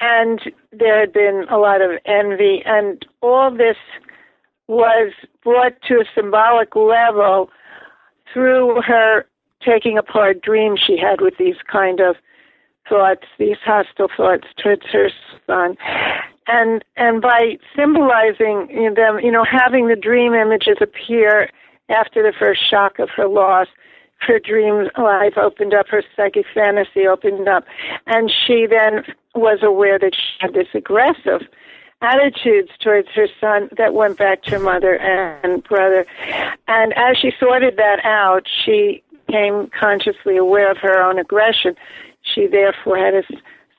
And 0.00 0.40
there 0.72 1.00
had 1.00 1.12
been 1.12 1.44
a 1.50 1.58
lot 1.58 1.80
of 1.80 1.90
envy, 2.04 2.62
and 2.64 3.04
all 3.20 3.50
this 3.50 3.76
was 4.68 5.12
brought 5.42 5.80
to 5.88 5.94
a 5.94 6.04
symbolic 6.14 6.76
level 6.76 7.50
through 8.32 8.82
her 8.82 9.26
taking 9.64 9.98
apart 9.98 10.40
dreams 10.42 10.80
she 10.84 10.96
had 10.96 11.20
with 11.20 11.34
these 11.38 11.56
kind 11.70 12.00
of 12.00 12.16
thoughts, 12.88 13.26
these 13.38 13.56
hostile 13.64 14.08
thoughts 14.16 14.46
towards 14.56 14.86
her 14.92 15.10
son. 15.46 15.76
And 16.46 16.82
and 16.96 17.20
by 17.20 17.58
symbolizing 17.76 18.94
them, 18.94 19.20
you 19.20 19.30
know, 19.30 19.44
having 19.44 19.88
the 19.88 19.96
dream 19.96 20.34
images 20.34 20.78
appear 20.80 21.50
after 21.90 22.22
the 22.22 22.32
first 22.38 22.68
shock 22.68 22.98
of 22.98 23.10
her 23.10 23.28
loss, 23.28 23.68
her 24.20 24.38
dream 24.38 24.88
life 24.98 25.36
opened 25.36 25.74
up, 25.74 25.88
her 25.88 26.02
psychic 26.16 26.46
fantasy 26.54 27.06
opened 27.06 27.48
up, 27.48 27.64
and 28.06 28.30
she 28.30 28.66
then 28.66 29.04
was 29.34 29.60
aware 29.62 29.98
that 29.98 30.14
she 30.14 30.22
had 30.40 30.54
this 30.54 30.68
aggressive 30.74 31.42
attitudes 32.00 32.70
towards 32.80 33.08
her 33.14 33.26
son 33.40 33.68
that 33.76 33.94
went 33.94 34.18
back 34.18 34.42
to 34.42 34.52
her 34.52 34.58
mother 34.58 34.96
and 34.98 35.62
brother. 35.64 36.06
And 36.66 36.92
as 36.96 37.16
she 37.18 37.32
sorted 37.38 37.76
that 37.76 38.04
out, 38.04 38.46
she 38.46 39.02
became 39.26 39.70
consciously 39.78 40.36
aware 40.36 40.70
of 40.70 40.78
her 40.78 41.02
own 41.02 41.18
aggression. 41.18 41.74
She 42.34 42.46
therefore 42.46 42.98
had 42.98 43.14
a 43.14 43.22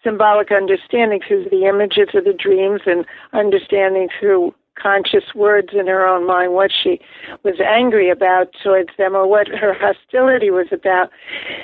symbolic 0.03 0.51
understanding 0.51 1.21
through 1.27 1.49
the 1.49 1.65
images 1.65 2.09
of 2.13 2.23
the 2.23 2.33
dreams 2.33 2.81
and 2.85 3.05
understanding 3.33 4.09
through 4.19 4.53
conscious 4.81 5.35
words 5.35 5.69
in 5.73 5.87
her 5.87 6.07
own 6.07 6.25
mind 6.25 6.53
what 6.53 6.71
she 6.71 7.01
was 7.43 7.59
angry 7.59 8.09
about 8.09 8.47
towards 8.63 8.89
them 8.97 9.13
or 9.13 9.27
what 9.27 9.47
her 9.47 9.73
hostility 9.73 10.49
was 10.49 10.67
about. 10.71 11.09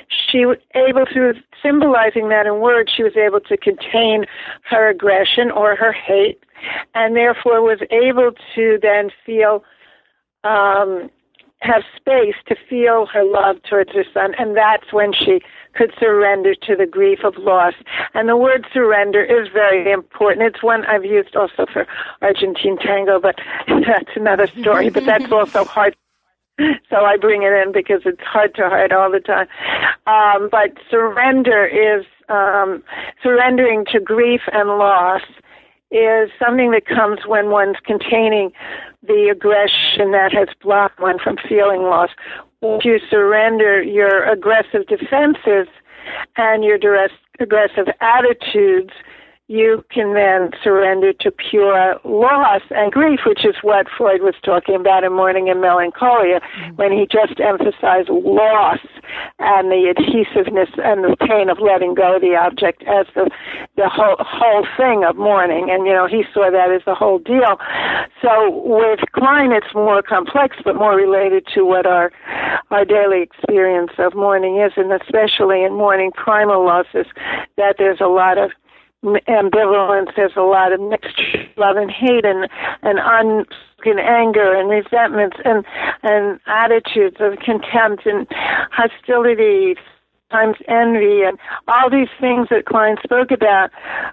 She 0.08 0.44
was 0.44 0.58
able, 0.74 1.06
through 1.10 1.34
symbolizing 1.62 2.28
that 2.28 2.46
in 2.46 2.60
words, 2.60 2.92
she 2.94 3.02
was 3.02 3.16
able 3.16 3.40
to 3.40 3.56
contain 3.56 4.26
her 4.68 4.88
aggression 4.90 5.50
or 5.50 5.76
her 5.76 5.92
hate 5.92 6.44
and 6.94 7.16
therefore 7.16 7.62
was 7.62 7.80
able 7.90 8.32
to 8.54 8.78
then 8.82 9.10
feel 9.24 9.64
um, 10.44 11.10
have 11.66 11.82
space 11.96 12.36
to 12.46 12.56
feel 12.68 13.06
her 13.06 13.24
love 13.24 13.56
towards 13.68 13.92
her 13.92 14.04
son, 14.14 14.34
and 14.38 14.56
that's 14.56 14.92
when 14.92 15.12
she 15.12 15.40
could 15.74 15.92
surrender 15.98 16.54
to 16.54 16.74
the 16.76 16.86
grief 16.86 17.20
of 17.24 17.36
loss. 17.36 17.74
And 18.14 18.28
the 18.28 18.36
word 18.36 18.66
surrender 18.72 19.22
is 19.22 19.48
very 19.52 19.90
important. 19.90 20.46
It's 20.46 20.62
one 20.62 20.86
I've 20.86 21.04
used 21.04 21.36
also 21.36 21.66
for 21.72 21.86
Argentine 22.22 22.78
tango, 22.78 23.20
but 23.20 23.36
that's 23.68 24.10
another 24.16 24.46
story. 24.46 24.90
but 24.90 25.04
that's 25.04 25.30
also 25.32 25.64
hard. 25.64 25.96
So 26.88 27.04
I 27.04 27.18
bring 27.18 27.42
it 27.42 27.52
in 27.52 27.72
because 27.72 28.02
it's 28.06 28.22
hard 28.22 28.54
to 28.54 28.70
hide 28.70 28.92
all 28.92 29.10
the 29.10 29.20
time. 29.20 29.46
Um, 30.06 30.48
but 30.50 30.72
surrender 30.90 31.66
is 31.66 32.06
um, 32.30 32.82
surrendering 33.22 33.84
to 33.92 34.00
grief 34.00 34.40
and 34.52 34.70
loss 34.70 35.22
is 35.90 36.30
something 36.38 36.72
that 36.72 36.86
comes 36.86 37.20
when 37.26 37.50
one's 37.50 37.76
containing 37.84 38.52
the 39.06 39.28
aggression 39.30 40.10
that 40.12 40.32
has 40.32 40.48
blocked 40.60 41.00
one 41.00 41.18
from 41.18 41.36
feeling 41.48 41.82
loss. 41.82 42.10
If 42.62 42.84
you 42.84 42.98
surrender 43.08 43.82
your 43.82 44.24
aggressive 44.24 44.86
defenses 44.88 45.68
and 46.36 46.64
your 46.64 46.78
aggressive 47.38 47.86
attitudes, 48.00 48.92
you 49.48 49.84
can 49.90 50.14
then 50.14 50.50
surrender 50.62 51.12
to 51.12 51.30
pure 51.30 51.94
loss 52.04 52.62
and 52.70 52.90
grief, 52.90 53.20
which 53.24 53.44
is 53.44 53.54
what 53.62 53.86
Freud 53.96 54.20
was 54.20 54.34
talking 54.42 54.74
about 54.74 55.04
in 55.04 55.12
Mourning 55.12 55.48
and 55.48 55.60
Melancholia, 55.60 56.40
mm-hmm. 56.40 56.74
when 56.74 56.90
he 56.90 57.06
just 57.06 57.38
emphasized 57.38 58.08
loss 58.08 58.80
and 59.38 59.70
the 59.70 59.86
adhesiveness 59.88 60.70
and 60.82 61.04
the 61.04 61.16
pain 61.28 61.48
of 61.48 61.60
letting 61.60 61.94
go 61.94 62.16
of 62.16 62.22
the 62.22 62.34
object 62.34 62.82
as 62.88 63.06
the 63.14 63.30
the 63.76 63.88
whole 63.88 64.16
whole 64.18 64.66
thing 64.76 65.04
of 65.04 65.16
mourning. 65.16 65.70
And 65.70 65.86
you 65.86 65.92
know, 65.92 66.08
he 66.08 66.24
saw 66.34 66.50
that 66.50 66.72
as 66.72 66.82
the 66.84 66.94
whole 66.94 67.20
deal. 67.20 67.58
So 68.20 68.62
with 68.64 69.00
Klein, 69.12 69.52
it's 69.52 69.72
more 69.74 70.02
complex, 70.02 70.56
but 70.64 70.74
more 70.74 70.96
related 70.96 71.46
to 71.54 71.64
what 71.64 71.86
our 71.86 72.10
our 72.72 72.84
daily 72.84 73.22
experience 73.22 73.92
of 73.98 74.16
mourning 74.16 74.60
is, 74.60 74.72
and 74.76 74.92
especially 74.92 75.62
in 75.62 75.74
mourning 75.74 76.10
primal 76.10 76.64
losses, 76.64 77.06
that 77.56 77.76
there's 77.78 78.00
a 78.00 78.08
lot 78.08 78.38
of 78.38 78.50
ambivalence. 79.04 80.14
There's 80.16 80.36
a 80.36 80.42
lot 80.42 80.72
of 80.72 80.80
mixed 80.80 81.20
love 81.56 81.76
and 81.76 81.90
hate 81.90 82.24
and 82.24 82.48
and 82.82 82.98
unspoken 83.02 83.98
anger 83.98 84.54
and 84.54 84.68
resentments 84.68 85.36
and 85.44 85.64
and 86.02 86.40
attitudes 86.46 87.16
of 87.20 87.38
contempt 87.38 88.06
and 88.06 88.26
hostility 88.72 89.76
times 90.30 90.56
envy 90.68 91.22
and 91.22 91.38
all 91.68 91.88
these 91.90 92.08
things 92.20 92.48
that 92.50 92.66
Klein 92.66 92.96
spoke 93.02 93.30
about, 93.30 93.70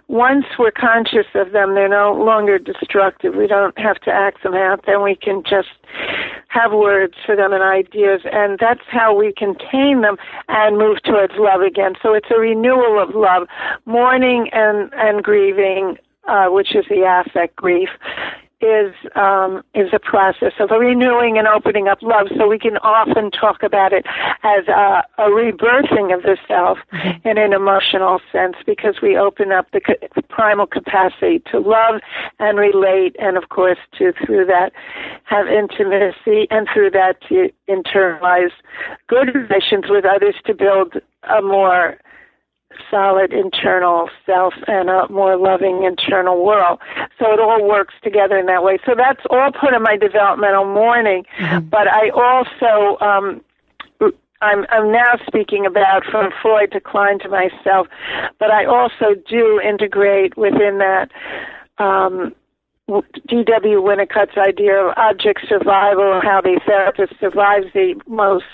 once 0.07 0.45
we're 0.59 0.71
conscious 0.71 1.27
of 1.33 1.51
them, 1.51 1.73
they're 1.73 1.89
no 1.89 2.13
longer 2.13 2.59
destructive. 2.59 3.35
We 3.35 3.47
don't 3.47 3.77
have 3.79 3.99
to 4.01 4.11
act 4.11 4.43
them 4.43 4.53
out. 4.53 4.85
Then 4.85 5.01
we 5.03 5.15
can 5.15 5.43
just 5.43 5.69
have 6.49 6.71
words 6.71 7.15
for 7.25 7.35
them 7.35 7.51
and 7.51 7.63
ideas, 7.63 8.21
and 8.31 8.59
that's 8.59 8.85
how 8.87 9.15
we 9.15 9.33
contain 9.35 10.01
them 10.01 10.17
and 10.47 10.77
move 10.77 11.01
towards 11.03 11.33
love 11.37 11.61
again. 11.61 11.93
So 12.01 12.13
it's 12.13 12.29
a 12.29 12.39
renewal 12.39 13.01
of 13.01 13.15
love, 13.15 13.47
mourning 13.85 14.49
and, 14.51 14.91
and 14.93 15.23
grieving, 15.23 15.97
uh, 16.27 16.47
which 16.47 16.75
is 16.75 16.85
the 16.89 17.03
affect 17.03 17.55
grief, 17.55 17.89
is 18.63 18.95
um, 19.15 19.61
is 19.75 19.89
a 19.91 19.99
process 19.99 20.53
of 20.59 20.71
a 20.71 20.79
renewing 20.79 21.37
and 21.37 21.47
opening 21.47 21.87
up 21.87 22.01
love. 22.01 22.27
So 22.37 22.47
we 22.47 22.57
can 22.57 22.77
often 22.77 23.29
talk 23.29 23.61
about 23.61 23.91
it 23.91 24.05
as 24.43 24.67
a, 24.67 25.03
a 25.17 25.27
rebirthing 25.29 26.13
of 26.15 26.23
the 26.23 26.37
self 26.47 26.77
mm-hmm. 26.93 27.27
in 27.27 27.37
an 27.37 27.53
emotional 27.53 28.21
sense 28.31 28.55
because 28.65 28.95
we 29.01 29.17
open 29.17 29.51
up 29.51 29.67
the 29.71 29.81
primal 30.29 30.65
capacity 30.65 31.41
to 31.51 31.59
love 31.59 31.99
and 32.39 32.57
relate, 32.57 33.15
and 33.19 33.37
of 33.37 33.49
course 33.49 33.79
to 33.97 34.13
through 34.25 34.45
that 34.45 34.71
have 35.25 35.47
intimacy, 35.47 36.47
and 36.49 36.67
through 36.73 36.91
that 36.91 37.17
to 37.27 37.49
internalize 37.69 38.51
good 39.07 39.35
relations 39.35 39.85
with 39.89 40.05
others 40.05 40.35
to 40.45 40.53
build 40.53 40.93
a 41.29 41.41
more 41.41 41.97
solid 42.89 43.33
internal 43.33 44.09
self 44.25 44.53
and 44.67 44.89
a 44.89 45.07
more 45.09 45.37
loving 45.37 45.83
internal 45.83 46.43
world. 46.43 46.79
So 47.19 47.31
it 47.31 47.39
all 47.39 47.67
works 47.67 47.93
together 48.03 48.37
in 48.37 48.45
that 48.47 48.63
way. 48.63 48.77
So 48.85 48.93
that's 48.95 49.21
all 49.29 49.51
put 49.51 49.73
in 49.73 49.81
my 49.83 49.97
developmental 49.97 50.65
mourning. 50.65 51.25
Mm-hmm. 51.37 51.69
But 51.69 51.87
I 51.87 52.09
also, 52.09 52.97
um, 53.03 53.41
I'm, 54.41 54.65
I'm 54.69 54.91
now 54.91 55.13
speaking 55.25 55.65
about 55.65 56.03
from 56.05 56.31
Freud 56.41 56.71
to 56.73 56.79
Klein 56.79 57.19
to 57.19 57.29
myself, 57.29 57.87
but 58.39 58.51
I 58.51 58.65
also 58.65 59.15
do 59.29 59.61
integrate 59.61 60.37
within 60.37 60.79
that 60.79 61.09
um, 61.77 62.35
D.W. 63.27 63.81
Winnicott's 63.81 64.37
idea 64.37 64.75
of 64.75 64.93
object 64.97 65.45
survival, 65.47 66.13
and 66.13 66.23
how 66.23 66.41
the 66.41 66.59
therapist 66.65 67.13
survives 67.19 67.67
the 67.73 67.95
most 68.07 68.45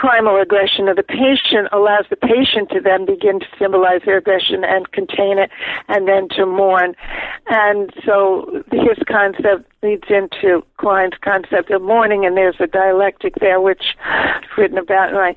primal 0.00 0.40
aggression 0.40 0.88
of 0.88 0.96
the 0.96 1.02
patient 1.02 1.68
allows 1.72 2.06
the 2.08 2.16
patient 2.16 2.70
to 2.70 2.80
then 2.80 3.04
begin 3.04 3.38
to 3.38 3.46
symbolize 3.58 4.00
their 4.06 4.16
aggression 4.16 4.64
and 4.64 4.90
contain 4.92 5.38
it 5.38 5.50
and 5.88 6.08
then 6.08 6.26
to 6.26 6.46
mourn. 6.46 6.96
And 7.48 7.92
so 8.06 8.64
his 8.72 8.96
concept 9.06 9.70
leads 9.82 10.08
into 10.08 10.64
Klein's 10.78 11.18
concept 11.20 11.70
of 11.70 11.82
mourning, 11.82 12.24
and 12.24 12.34
there's 12.34 12.56
a 12.60 12.66
dialectic 12.66 13.34
there, 13.40 13.60
which 13.60 13.94
I've 14.02 14.42
written 14.56 14.78
about 14.78 15.10
in 15.10 15.16
my 15.16 15.36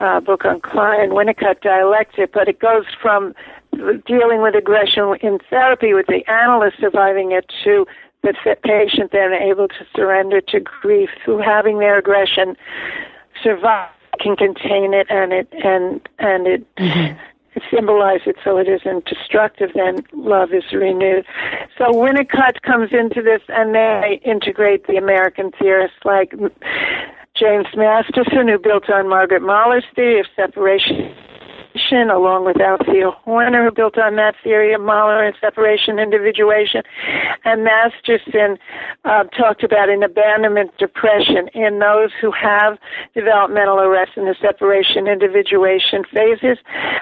uh, 0.00 0.18
book 0.18 0.44
on 0.44 0.60
Klein, 0.60 1.10
Winnicott 1.10 1.60
dialectic, 1.60 2.32
but 2.32 2.48
it 2.48 2.58
goes 2.58 2.86
from 3.00 3.32
dealing 4.06 4.42
with 4.42 4.56
aggression 4.56 5.14
in 5.20 5.38
therapy 5.48 5.94
with 5.94 6.08
the 6.08 6.28
analyst 6.28 6.78
surviving 6.80 7.30
it 7.30 7.48
to 7.62 7.86
the 8.22 8.34
patient 8.64 9.12
then 9.12 9.32
able 9.32 9.68
to 9.68 9.86
surrender 9.94 10.40
to 10.40 10.58
grief 10.58 11.10
through 11.24 11.38
having 11.38 11.78
their 11.78 11.96
aggression 11.96 12.56
survive 13.42 13.88
can 14.18 14.36
contain 14.36 14.94
it 14.94 15.06
and 15.10 15.32
it 15.32 15.48
and 15.64 16.08
and 16.18 16.46
it 16.46 16.74
mm-hmm. 16.76 17.18
symbolize 17.70 18.20
it 18.26 18.36
so 18.44 18.56
it 18.56 18.68
isn't 18.68 19.04
destructive, 19.04 19.70
then 19.74 20.04
love 20.12 20.52
is 20.52 20.64
renewed. 20.72 21.24
So 21.76 21.86
Winnicott 21.92 22.62
comes 22.62 22.92
into 22.92 23.22
this 23.22 23.42
and 23.48 23.74
they 23.74 24.20
integrate 24.24 24.86
the 24.86 24.96
American 24.96 25.50
theorists 25.58 25.98
like 26.04 26.32
James 27.34 27.66
Masterson, 27.74 28.48
who 28.48 28.58
built 28.58 28.90
on 28.90 29.08
Margaret 29.08 29.42
Mahler's 29.42 29.84
theory 29.94 30.20
of 30.20 30.26
separation 30.36 31.14
along 32.10 32.44
with 32.44 32.60
Althea 32.60 33.10
Horner, 33.10 33.64
who 33.64 33.70
built 33.70 33.98
on 33.98 34.16
that 34.16 34.34
theory 34.42 34.72
of 34.72 34.80
Mahler 34.80 35.24
and 35.24 35.34
separation 35.40 35.98
individuation. 35.98 36.82
And 37.44 37.64
Masterson 37.64 38.58
uh, 39.04 39.24
talked 39.24 39.62
about 39.62 39.88
an 39.88 40.02
abandonment 40.02 40.76
depression 40.78 41.48
in 41.54 41.78
those 41.78 42.10
who 42.20 42.30
have 42.32 42.78
developmental 43.14 43.80
arrest 43.80 44.12
in 44.16 44.24
the 44.24 44.36
separation 44.40 45.06
individuation 45.06 46.04
phases, 46.12 46.58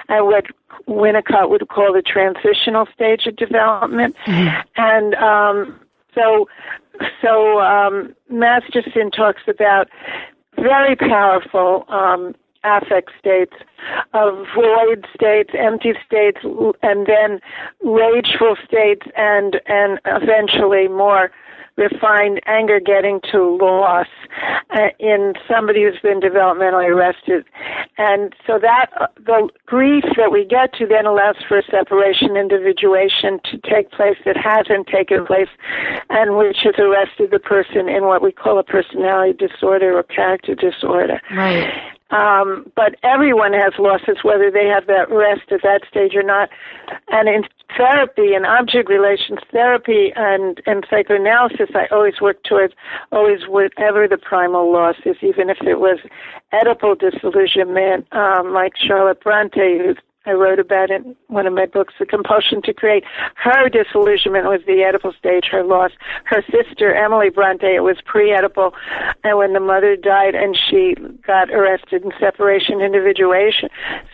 and 0.07 0.25
what 0.25 0.45
Winnicott 0.87 1.49
would 1.49 1.67
call 1.69 1.93
the 1.93 2.01
transitional 2.01 2.87
stage 2.93 3.27
of 3.27 3.35
development. 3.35 4.15
Mm-hmm. 4.25 4.61
And 4.75 5.15
um, 5.15 5.79
so, 6.15 6.47
so 7.21 7.59
um, 7.59 8.15
Masterson 8.29 9.11
talks 9.11 9.43
about 9.47 9.87
very 10.55 10.95
powerful 10.95 11.85
um, 11.89 12.35
affect 12.63 13.11
states, 13.19 13.53
of 14.13 14.45
void 14.55 15.05
states, 15.13 15.51
empty 15.57 15.93
states, 16.05 16.39
and 16.81 17.07
then 17.07 17.39
rageful 17.83 18.55
states, 18.65 19.05
and 19.15 19.61
and 19.67 19.99
eventually 20.05 20.87
more 20.87 21.31
refined 21.79 22.41
anger 22.45 22.79
getting 22.79 23.21
to 23.31 23.57
loss 23.57 24.07
uh, 24.71 24.89
in 24.99 25.33
somebody 25.47 25.83
who's 25.83 25.99
been 26.03 26.19
developmentally 26.19 26.87
arrested. 26.89 27.45
And 27.97 28.35
so 28.45 28.59
that, 28.59 28.87
uh, 28.99 29.07
the 29.15 29.49
grief 29.65 30.03
that 30.17 30.31
we 30.31 30.45
get 30.45 30.73
to 30.73 30.85
then 30.85 31.05
allows 31.05 31.37
for 31.47 31.61
separation, 31.71 32.35
individuation 32.35 33.39
to 33.45 33.57
take 33.57 33.91
place 33.91 34.17
that 34.25 34.35
hasn't 34.35 34.87
taken 34.87 35.25
place 35.25 35.49
and 36.09 36.37
which 36.37 36.57
has 36.63 36.75
arrested 36.77 37.31
the 37.31 37.39
person 37.39 37.87
in 37.87 38.03
what 38.03 38.21
we 38.21 38.33
call 38.33 38.59
a 38.59 38.63
personality 38.63 39.33
disorder 39.33 39.97
or 39.97 40.03
character 40.03 40.55
disorder. 40.55 41.21
Right. 41.31 41.71
Um, 42.11 42.71
but 42.75 42.95
everyone 43.03 43.53
has 43.53 43.73
losses, 43.77 44.17
whether 44.23 44.49
they 44.49 44.65
have 44.65 44.87
that 44.87 45.11
rest 45.11 45.51
at 45.51 45.61
that 45.61 45.81
stage 45.87 46.15
or 46.15 46.23
not. 46.23 46.49
And 47.09 47.29
in 47.29 47.43
therapy 47.77 48.33
and 48.33 48.45
object 48.45 48.89
relations 48.89 49.39
therapy 49.51 50.11
and, 50.15 50.61
and 50.65 50.85
psychoanalysis, 50.89 51.69
I 51.75 51.85
always 51.91 52.19
work 52.19 52.43
towards 52.43 52.73
always 53.11 53.47
whatever 53.47 54.07
the 54.07 54.17
primal 54.17 54.71
loss 54.71 54.95
is, 55.05 55.17
even 55.21 55.49
if 55.49 55.57
it 55.61 55.79
was 55.79 55.99
Oedipal 56.51 56.99
disillusionment, 56.99 58.07
um, 58.11 58.53
like 58.53 58.73
Charlotte 58.75 59.21
Bronte, 59.21 59.77
who's 59.77 59.97
I 60.25 60.33
wrote 60.33 60.59
about 60.59 60.91
it 60.91 61.05
in 61.05 61.15
one 61.27 61.47
of 61.47 61.53
my 61.53 61.65
books, 61.65 61.93
The 61.97 62.05
Compulsion 62.05 62.61
to 62.63 62.73
Create. 62.73 63.05
Her 63.35 63.69
disillusionment 63.69 64.45
was 64.45 64.59
the 64.65 64.73
Oedipal 64.73 65.17
stage, 65.17 65.45
her 65.49 65.63
loss. 65.63 65.91
Her 66.25 66.43
sister, 66.51 66.93
Emily 66.93 67.29
Bronte, 67.29 67.65
it 67.65 67.83
was 67.83 67.97
pre-Oedipal, 68.05 68.73
and 69.23 69.37
when 69.37 69.53
the 69.53 69.61
mother 69.61 69.95
died 69.95 70.35
and 70.35 70.57
she 70.57 70.95
got 71.25 71.49
arrested 71.51 72.03
in 72.03 72.11
separation 72.19 72.81
individuation. 72.81 73.69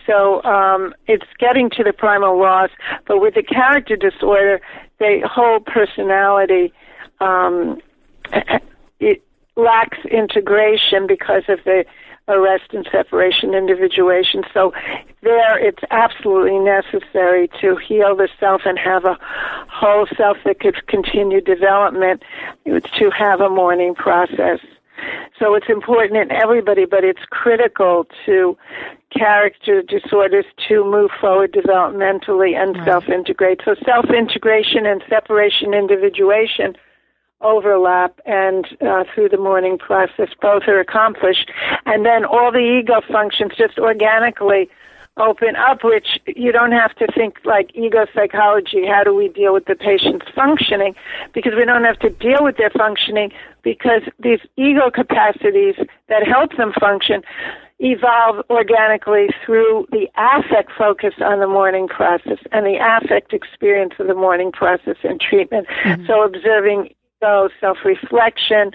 So 0.06 0.42
um, 0.44 0.94
it's 1.08 1.26
getting 1.38 1.70
to 1.70 1.82
the 1.82 1.92
primal 1.92 2.38
loss, 2.38 2.70
but 3.06 3.20
with 3.20 3.34
the 3.34 3.42
character 3.42 3.96
disorder, 3.96 4.60
the 4.98 5.28
whole 5.28 5.60
personality 5.60 6.72
um, 7.20 7.80
it, 9.00 9.22
lacks 9.56 9.98
integration 10.10 11.06
because 11.06 11.42
of 11.48 11.58
the 11.64 11.84
arrest 12.28 12.72
and 12.72 12.88
separation 12.90 13.54
individuation. 13.54 14.42
So 14.52 14.72
there 15.22 15.58
it's 15.58 15.82
absolutely 15.90 16.58
necessary 16.58 17.48
to 17.60 17.76
heal 17.76 18.16
the 18.16 18.28
self 18.38 18.62
and 18.64 18.78
have 18.78 19.04
a 19.04 19.18
whole 19.68 20.06
self 20.16 20.38
that 20.44 20.60
could 20.60 20.86
continue 20.86 21.40
development 21.40 22.22
to 22.64 23.10
have 23.10 23.40
a 23.40 23.48
mourning 23.48 23.94
process. 23.94 24.60
So 25.38 25.54
it's 25.54 25.68
important 25.68 26.16
in 26.16 26.32
everybody, 26.32 26.86
but 26.86 27.04
it's 27.04 27.20
critical 27.30 28.06
to 28.24 28.56
character 29.10 29.82
disorders 29.82 30.46
to 30.68 30.84
move 30.84 31.10
forward 31.20 31.52
developmentally 31.52 32.56
and 32.56 32.76
right. 32.76 32.86
self 32.86 33.08
integrate. 33.08 33.60
So 33.64 33.74
self 33.84 34.06
integration 34.10 34.86
and 34.86 35.02
separation 35.08 35.74
individuation 35.74 36.76
overlap 37.40 38.18
and 38.24 38.66
uh, 38.80 39.04
through 39.14 39.28
the 39.28 39.36
mourning 39.36 39.78
process 39.78 40.28
both 40.40 40.62
are 40.66 40.80
accomplished 40.80 41.50
and 41.84 42.04
then 42.04 42.24
all 42.24 42.50
the 42.50 42.80
ego 42.80 43.00
functions 43.10 43.52
just 43.56 43.78
organically 43.78 44.68
open 45.18 45.56
up 45.56 45.82
which 45.82 46.18
you 46.26 46.52
don't 46.52 46.72
have 46.72 46.94
to 46.94 47.06
think 47.14 47.38
like 47.44 47.70
ego 47.74 48.06
psychology 48.14 48.86
how 48.86 49.02
do 49.02 49.14
we 49.14 49.28
deal 49.28 49.52
with 49.52 49.64
the 49.66 49.74
patient's 49.74 50.26
functioning 50.34 50.94
because 51.32 51.52
we 51.56 51.64
don't 51.64 51.84
have 51.84 51.98
to 51.98 52.10
deal 52.10 52.38
with 52.40 52.56
their 52.56 52.70
functioning 52.70 53.30
because 53.62 54.02
these 54.18 54.40
ego 54.56 54.90
capacities 54.90 55.74
that 56.08 56.26
help 56.26 56.56
them 56.56 56.72
function 56.78 57.22
evolve 57.78 58.44
organically 58.48 59.28
through 59.44 59.86
the 59.90 60.08
affect 60.16 60.70
focus 60.76 61.14
on 61.20 61.40
the 61.40 61.46
mourning 61.46 61.88
process 61.88 62.38
and 62.52 62.64
the 62.64 62.78
affect 62.80 63.32
experience 63.32 63.92
of 63.98 64.06
the 64.06 64.14
mourning 64.14 64.50
process 64.50 64.96
and 65.02 65.20
treatment. 65.20 65.66
Mm-hmm. 65.84 66.06
So 66.06 66.22
observing 66.22 66.94
so 67.20 67.48
self-reflection, 67.60 68.72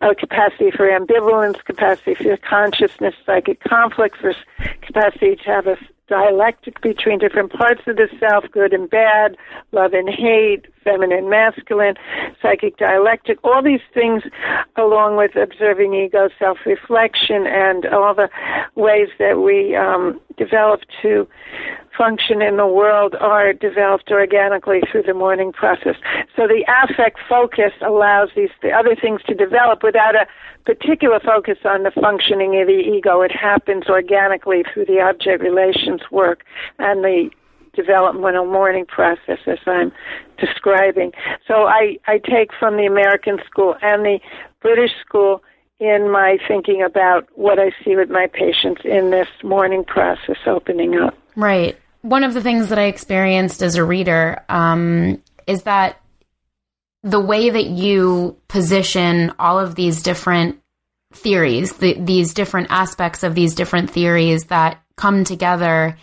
a 0.00 0.14
capacity 0.14 0.70
for 0.70 0.88
ambivalence, 0.88 1.62
capacity 1.64 2.14
for 2.14 2.36
consciousness, 2.38 3.14
psychic 3.24 3.62
conflict, 3.62 4.16
for 4.16 4.34
capacity 4.82 5.36
to 5.36 5.44
have 5.44 5.66
a 5.66 5.76
dialectic 6.08 6.80
between 6.82 7.18
different 7.18 7.52
parts 7.52 7.80
of 7.86 7.96
the 7.96 8.08
self, 8.20 8.44
good 8.50 8.72
and 8.72 8.90
bad, 8.90 9.36
love 9.72 9.94
and 9.94 10.08
hate, 10.08 10.66
feminine, 10.82 11.30
masculine, 11.30 11.94
psychic 12.42 12.76
dialectic, 12.76 13.38
all 13.42 13.62
these 13.62 13.80
things 13.94 14.22
along 14.76 15.16
with 15.16 15.34
observing 15.36 15.94
ego, 15.94 16.28
self-reflection, 16.38 17.46
and 17.46 17.86
all 17.86 18.14
the 18.14 18.28
ways 18.74 19.08
that 19.18 19.40
we 19.40 19.74
um, 19.76 20.20
develop 20.36 20.80
to 21.02 21.28
function 21.96 22.42
in 22.42 22.56
the 22.56 22.66
world 22.66 23.14
are 23.20 23.52
developed 23.52 24.10
organically 24.10 24.80
through 24.90 25.02
the 25.02 25.14
mourning 25.14 25.52
process. 25.52 25.96
So 26.36 26.46
the 26.46 26.64
affect 26.82 27.18
focus 27.28 27.72
allows 27.80 28.30
these 28.34 28.50
the 28.62 28.70
other 28.70 28.96
things 28.96 29.20
to 29.28 29.34
develop 29.34 29.82
without 29.82 30.14
a 30.14 30.26
particular 30.64 31.20
focus 31.20 31.58
on 31.64 31.82
the 31.82 31.92
functioning 31.92 32.60
of 32.60 32.66
the 32.66 32.72
ego. 32.72 33.20
It 33.22 33.32
happens 33.32 33.84
organically 33.88 34.64
through 34.72 34.86
the 34.86 35.00
object 35.00 35.42
relations 35.42 36.00
work 36.10 36.44
and 36.78 37.04
the 37.04 37.30
developmental 37.74 38.46
mourning 38.46 38.86
process 38.86 39.38
as 39.46 39.58
I'm 39.66 39.92
describing. 40.38 41.12
So 41.46 41.64
I, 41.64 41.98
I 42.06 42.18
take 42.18 42.50
from 42.58 42.76
the 42.76 42.86
American 42.86 43.38
school 43.46 43.74
and 43.82 44.04
the 44.04 44.20
British 44.62 44.92
school 45.04 45.42
in 45.80 46.10
my 46.10 46.38
thinking 46.46 46.82
about 46.82 47.28
what 47.34 47.58
I 47.58 47.72
see 47.84 47.96
with 47.96 48.10
my 48.10 48.26
patients 48.26 48.82
in 48.84 49.10
this 49.10 49.28
morning 49.42 49.84
process 49.84 50.36
opening 50.46 50.96
up. 50.96 51.16
Right. 51.36 51.76
One 52.02 52.24
of 52.24 52.34
the 52.34 52.42
things 52.42 52.68
that 52.68 52.78
I 52.78 52.84
experienced 52.84 53.62
as 53.62 53.76
a 53.76 53.84
reader 53.84 54.44
um, 54.48 55.22
is 55.46 55.62
that 55.64 56.00
the 57.02 57.20
way 57.20 57.50
that 57.50 57.66
you 57.66 58.36
position 58.48 59.32
all 59.38 59.58
of 59.58 59.74
these 59.74 60.02
different 60.02 60.60
theories, 61.12 61.72
the, 61.74 61.94
these 62.00 62.34
different 62.34 62.68
aspects 62.70 63.22
of 63.22 63.34
these 63.34 63.54
different 63.54 63.90
theories 63.90 64.44
that 64.44 64.82
come 64.96 65.24
together 65.24 65.96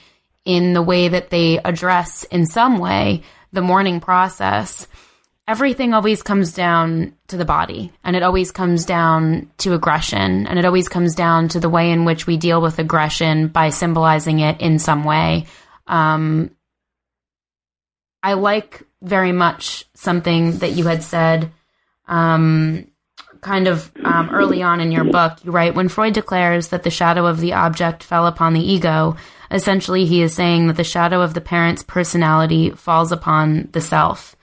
in 0.46 0.74
the 0.74 0.82
way 0.82 1.08
that 1.08 1.30
they 1.30 1.60
address, 1.60 2.24
in 2.26 2.46
some 2.46 2.78
way, 2.78 3.24
the 3.52 3.62
mourning 3.62 4.00
process, 4.00 4.88
everything 5.52 5.94
always 5.94 6.24
comes 6.24 6.54
down 6.54 7.14
to 7.28 7.36
the 7.36 7.44
body 7.44 7.92
and 8.06 8.16
it 8.16 8.24
always 8.24 8.52
comes 8.52 8.86
down 8.86 9.52
to 9.58 9.74
aggression 9.74 10.48
and 10.48 10.58
it 10.58 10.64
always 10.64 10.88
comes 10.88 11.14
down 11.14 11.50
to 11.50 11.60
the 11.60 11.68
way 11.68 11.92
in 11.92 12.06
which 12.06 12.26
we 12.26 12.38
deal 12.38 12.62
with 12.62 12.80
aggression 12.80 13.50
by 13.50 13.70
symbolizing 13.70 14.40
it 14.40 14.62
in 14.62 14.80
some 14.80 15.04
way. 15.04 15.46
Um, 15.88 16.56
I 18.24 18.34
like 18.34 18.84
very 19.02 19.34
much 19.34 19.84
something 19.94 20.60
that 20.60 20.72
you 20.72 20.86
had 20.86 21.04
said 21.04 21.52
um, 22.08 22.88
kind 23.42 23.68
of 23.68 23.92
um, 24.06 24.30
early 24.32 24.64
on 24.64 24.80
in 24.80 24.94
your 24.94 25.04
book. 25.04 25.44
You 25.44 25.52
write 25.52 25.76
when 25.76 25.90
Freud 25.90 26.14
declares 26.14 26.70
that 26.70 26.84
the 26.84 26.90
shadow 26.90 27.26
of 27.26 27.42
the 27.42 27.54
object 27.54 28.04
fell 28.04 28.26
upon 28.26 28.54
the 28.54 28.66
ego, 28.66 29.18
essentially 29.50 30.06
he 30.06 30.22
is 30.22 30.34
saying 30.34 30.68
that 30.68 30.78
the 30.78 30.86
shadow 30.86 31.22
of 31.22 31.34
the 31.34 31.42
parent's 31.42 31.84
personality 31.84 32.70
falls 32.70 33.12
upon 33.12 33.68
the 33.74 33.82
self. 33.82 34.38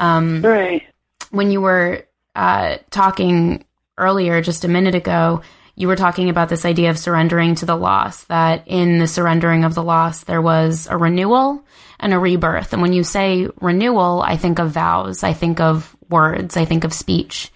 Um, 0.00 0.42
right. 0.42 0.82
When 1.30 1.52
you 1.52 1.60
were 1.60 2.06
uh, 2.34 2.78
talking 2.90 3.64
earlier, 3.98 4.40
just 4.40 4.64
a 4.64 4.68
minute 4.68 4.94
ago, 4.94 5.42
you 5.76 5.88
were 5.88 5.96
talking 5.96 6.30
about 6.30 6.48
this 6.48 6.64
idea 6.64 6.90
of 6.90 6.98
surrendering 6.98 7.54
to 7.56 7.66
the 7.66 7.76
loss, 7.76 8.24
that 8.24 8.66
in 8.66 8.98
the 8.98 9.06
surrendering 9.06 9.64
of 9.64 9.74
the 9.74 9.82
loss, 9.82 10.24
there 10.24 10.42
was 10.42 10.88
a 10.90 10.96
renewal 10.96 11.64
and 12.00 12.12
a 12.12 12.18
rebirth. 12.18 12.72
And 12.72 12.82
when 12.82 12.92
you 12.92 13.04
say 13.04 13.46
renewal, 13.60 14.22
I 14.22 14.36
think 14.36 14.58
of 14.58 14.72
vows, 14.72 15.22
I 15.22 15.34
think 15.34 15.60
of 15.60 15.94
words, 16.08 16.56
I 16.56 16.64
think 16.64 16.84
of 16.84 16.92
speech. 16.92 17.52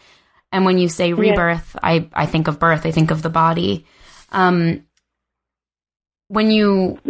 And 0.52 0.64
when 0.64 0.78
you 0.78 0.88
say 0.88 1.12
rebirth, 1.12 1.72
yeah. 1.74 1.80
I, 1.82 2.08
I 2.12 2.26
think 2.26 2.46
of 2.46 2.60
birth, 2.60 2.86
I 2.86 2.92
think 2.92 3.10
of 3.10 3.22
the 3.22 3.30
body. 3.30 3.86
Um, 4.30 4.84
when 6.28 6.50
you 6.50 7.00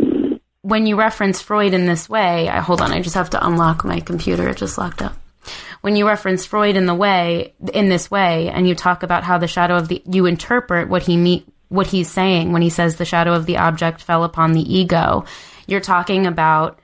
when 0.62 0.86
you 0.86 0.96
reference 0.96 1.42
Freud 1.42 1.74
in 1.74 1.86
this 1.86 2.08
way, 2.08 2.48
I 2.48 2.60
hold 2.60 2.80
on, 2.80 2.92
I 2.92 3.02
just 3.02 3.16
have 3.16 3.30
to 3.30 3.46
unlock 3.46 3.84
my 3.84 4.00
computer. 4.00 4.48
It 4.48 4.56
just 4.56 4.78
locked 4.78 5.02
up. 5.02 5.16
When 5.80 5.96
you 5.96 6.06
reference 6.06 6.46
Freud 6.46 6.76
in 6.76 6.86
the 6.86 6.94
way 6.94 7.54
in 7.72 7.88
this 7.88 8.10
way, 8.10 8.48
and 8.48 8.68
you 8.68 8.74
talk 8.74 9.02
about 9.02 9.24
how 9.24 9.38
the 9.38 9.46
shadow 9.46 9.76
of 9.76 9.88
the 9.88 10.02
you 10.06 10.26
interpret 10.26 10.88
what 10.88 11.02
he 11.02 11.44
what 11.68 11.86
he's 11.86 12.10
saying 12.10 12.52
when 12.52 12.62
he 12.62 12.70
says 12.70 12.96
the 12.96 13.04
shadow 13.04 13.32
of 13.32 13.46
the 13.46 13.58
object 13.58 14.00
fell 14.00 14.24
upon 14.24 14.52
the 14.52 14.74
ego, 14.74 15.24
you're 15.66 15.80
talking 15.80 16.26
about 16.26 16.80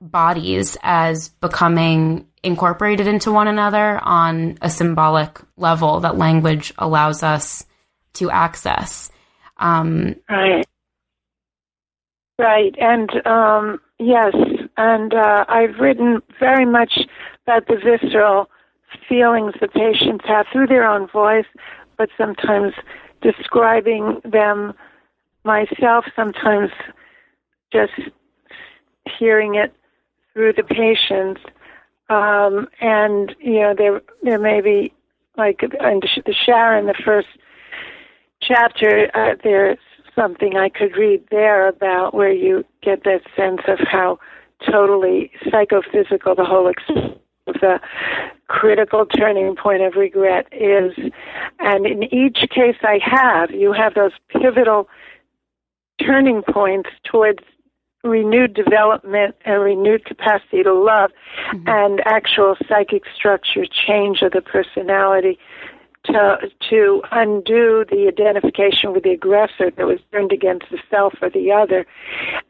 bodies 0.00 0.76
as 0.82 1.28
becoming 1.28 2.26
incorporated 2.42 3.06
into 3.06 3.30
one 3.30 3.46
another 3.46 4.00
on 4.02 4.58
a 4.60 4.68
symbolic 4.68 5.40
level 5.56 6.00
that 6.00 6.18
language 6.18 6.74
allows 6.78 7.22
us 7.22 7.64
to 8.14 8.30
access. 8.30 9.10
Um, 9.58 10.16
right. 10.28 10.66
Right. 12.38 12.74
And 12.78 13.10
um, 13.24 13.80
yes, 14.00 14.34
and 14.76 15.14
uh, 15.14 15.44
I've 15.48 15.78
written 15.78 16.22
very 16.38 16.64
much 16.64 17.00
about 17.46 17.66
the 17.66 17.76
visceral 17.76 18.48
feelings 19.08 19.54
the 19.60 19.68
patients 19.68 20.24
have 20.26 20.46
through 20.52 20.66
their 20.66 20.86
own 20.86 21.08
voice, 21.08 21.46
but 21.96 22.08
sometimes 22.16 22.74
describing 23.20 24.20
them 24.24 24.74
myself, 25.44 26.04
sometimes 26.14 26.70
just 27.72 27.92
hearing 29.18 29.54
it 29.54 29.74
through 30.32 30.52
the 30.52 30.62
patients. 30.62 31.40
Um, 32.08 32.68
and 32.80 33.34
you 33.40 33.60
know, 33.60 33.74
there 33.76 34.02
there 34.22 34.38
may 34.38 34.60
be 34.60 34.92
like 35.36 35.62
in 35.62 36.00
the 36.00 36.34
Sharon, 36.34 36.86
the 36.86 36.94
first 36.94 37.28
chapter, 38.40 39.10
uh, 39.14 39.36
there's 39.42 39.78
something 40.14 40.56
I 40.56 40.68
could 40.68 40.96
read 40.96 41.24
there 41.30 41.68
about 41.68 42.14
where 42.14 42.32
you 42.32 42.64
get 42.82 43.04
that 43.04 43.22
sense 43.34 43.62
of 43.66 43.78
how 43.78 44.18
totally 44.70 45.30
psychophysical 45.50 46.34
the 46.34 46.44
whole 46.44 46.68
experience 46.68 47.18
the 47.46 47.80
critical 48.48 49.06
turning 49.06 49.56
point 49.56 49.82
of 49.82 49.94
regret 49.94 50.46
is. 50.52 50.92
And 51.58 51.86
in 51.86 52.04
each 52.14 52.48
case 52.50 52.76
I 52.82 53.00
have, 53.02 53.50
you 53.50 53.72
have 53.72 53.94
those 53.94 54.12
pivotal 54.28 54.88
turning 56.00 56.42
points 56.42 56.90
towards 57.04 57.42
renewed 58.04 58.54
development 58.54 59.36
and 59.44 59.62
renewed 59.62 60.04
capacity 60.04 60.62
to 60.64 60.74
love 60.74 61.12
mm-hmm. 61.52 61.68
and 61.68 62.02
actual 62.04 62.56
psychic 62.68 63.04
structure 63.14 63.64
change 63.64 64.22
of 64.22 64.32
the 64.32 64.42
personality 64.42 65.38
to 66.04 66.50
to 66.70 67.02
undo 67.12 67.84
the 67.88 68.08
identification 68.08 68.92
with 68.92 69.04
the 69.04 69.10
aggressor 69.10 69.70
that 69.70 69.86
was 69.86 70.00
turned 70.10 70.32
against 70.32 70.66
the 70.70 70.78
self 70.90 71.14
or 71.22 71.30
the 71.30 71.52
other, 71.52 71.86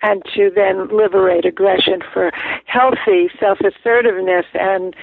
and 0.03 0.23
to 0.35 0.51
then 0.55 0.89
liberate 0.89 1.45
aggression 1.45 2.03
for 2.13 2.33
healthy 2.67 3.29
self 3.39 3.59
assertiveness 3.61 4.47
and 4.55 4.97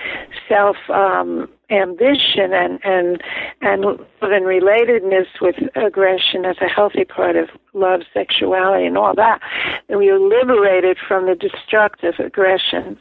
self 0.48 0.78
um, 0.90 1.48
ambition 1.70 2.54
and 2.54 2.80
and 2.84 3.22
and 3.62 3.82
love 3.82 4.00
and 4.22 4.46
relatedness 4.46 5.28
with 5.42 5.56
aggression 5.76 6.46
as 6.46 6.58
a 6.62 6.68
healthy 6.68 7.06
part 7.06 7.36
of 7.36 7.50
love, 7.74 8.02
sexuality, 8.14 8.86
and 8.86 8.98
all 8.98 9.14
that. 9.14 9.42
And 9.90 10.00
we 10.00 10.10
are 10.10 10.20
liberated 10.20 10.98
from 11.08 11.28
the 11.28 11.36
destructive 11.36 12.16
aggression. 12.20 12.98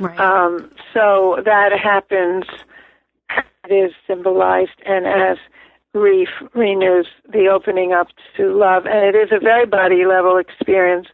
Right. 0.00 0.18
Um, 0.18 0.70
so 0.92 1.40
that 1.44 1.72
happens 1.72 2.44
is 3.70 3.92
symbolized 4.06 4.80
and 4.84 5.06
as 5.06 5.38
grief 5.92 6.28
renews 6.54 7.06
the 7.32 7.48
opening 7.48 7.92
up 7.92 8.08
to 8.36 8.54
love. 8.54 8.86
And 8.86 9.04
it 9.04 9.18
is 9.18 9.30
a 9.32 9.40
very 9.40 9.66
body 9.66 10.04
level 10.04 10.36
experience. 10.36 11.08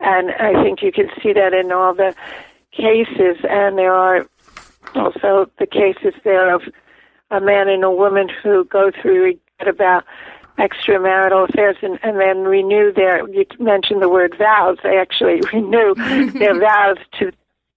And 0.00 0.30
I 0.32 0.62
think 0.62 0.82
you 0.82 0.92
can 0.92 1.08
see 1.22 1.32
that 1.32 1.54
in 1.54 1.72
all 1.72 1.94
the 1.94 2.14
cases. 2.72 3.44
And 3.48 3.78
there 3.78 3.94
are 3.94 4.26
also 4.94 5.50
the 5.58 5.66
cases 5.66 6.14
there 6.24 6.54
of 6.54 6.62
a 7.30 7.40
man 7.40 7.68
and 7.68 7.84
a 7.84 7.90
woman 7.90 8.28
who 8.42 8.64
go 8.64 8.90
through 8.90 9.22
regret 9.22 9.68
about 9.68 10.04
extramarital 10.58 11.48
affairs 11.48 11.76
and, 11.82 11.98
and 12.02 12.20
then 12.20 12.42
renew 12.42 12.92
their 12.92 13.26
you 13.30 13.46
mentioned 13.58 14.02
the 14.02 14.08
word 14.10 14.34
vows 14.36 14.76
they 14.82 14.98
actually 14.98 15.40
renew 15.54 15.94
their 16.32 16.58
vows 16.58 16.98
to 17.18 17.32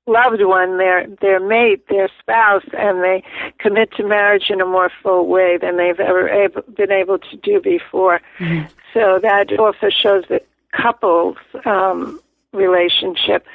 loved 0.07 0.41
one, 0.41 0.77
their 0.77 1.07
their 1.21 1.39
mate, 1.39 1.87
their 1.87 2.09
spouse, 2.19 2.65
and 2.77 3.03
they 3.03 3.23
commit 3.59 3.91
to 3.93 4.03
marriage 4.07 4.49
in 4.49 4.61
a 4.61 4.65
more 4.65 4.91
full 5.01 5.27
way 5.27 5.57
than 5.57 5.77
they've 5.77 5.99
ever 5.99 6.29
able, 6.29 6.61
been 6.75 6.91
able 6.91 7.19
to 7.19 7.37
do 7.37 7.61
before. 7.61 8.21
Mm-hmm. 8.39 8.67
So 8.93 9.19
that 9.21 9.57
also 9.57 9.89
shows 9.89 10.25
that 10.29 10.45
couples 10.71 11.37
um, 11.65 12.19
relationship 12.51 13.45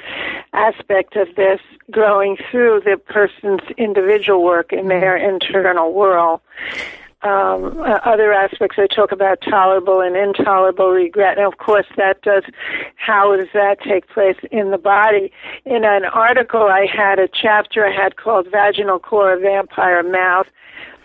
aspect 0.53 1.15
of 1.15 1.33
this 1.35 1.61
growing 1.89 2.37
through 2.51 2.81
the 2.83 2.97
person's 2.97 3.61
individual 3.77 4.43
work 4.43 4.73
in 4.73 4.87
their 4.87 5.15
internal 5.15 5.93
world 5.93 6.41
um, 7.21 7.81
uh, 7.81 7.99
other 8.05 8.31
aspects 8.31 8.77
I 8.79 8.87
talk 8.87 9.11
about 9.11 9.41
tolerable 9.41 9.99
and 9.99 10.15
intolerable 10.15 10.89
regret. 10.89 11.37
And 11.37 11.45
of 11.45 11.57
course, 11.57 11.87
that 11.97 12.21
does, 12.21 12.43
how 12.95 13.35
does 13.35 13.49
that 13.53 13.81
take 13.81 14.07
place 14.07 14.37
in 14.51 14.71
the 14.71 14.77
body? 14.77 15.31
In 15.65 15.83
an 15.83 16.05
article 16.05 16.63
I 16.63 16.85
had, 16.85 17.19
a 17.19 17.27
chapter 17.27 17.85
I 17.85 17.91
had 17.91 18.15
called 18.15 18.47
Vaginal 18.49 18.99
Core 18.99 19.37
Vampire 19.37 20.01
Mouth, 20.03 20.47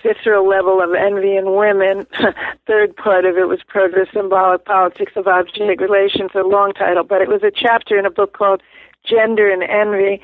visceral 0.05 0.47
level 0.49 0.81
of 0.81 0.95
envy 0.95 1.37
in 1.37 1.57
women. 1.57 2.07
Third 2.67 2.95
part 2.97 3.25
of 3.25 3.37
it 3.37 3.49
was 3.49 3.61
proto 3.67 4.07
symbolic 4.13 4.65
politics 4.65 5.13
of 5.17 5.27
object 5.27 5.81
relations, 5.81 6.31
a 6.35 6.43
long 6.43 6.73
title, 6.75 7.03
but 7.03 7.23
it 7.23 7.29
was 7.29 7.43
a 7.43 7.51
chapter 7.51 7.99
in 7.99 8.07
a 8.07 8.11
book 8.11 8.35
called 8.35 8.63
Gender 9.05 9.51
and 9.51 9.63
Envy, 9.65 10.23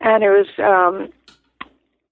and 0.00 0.24
it 0.24 0.30
was 0.30 0.46
um, 0.58 1.12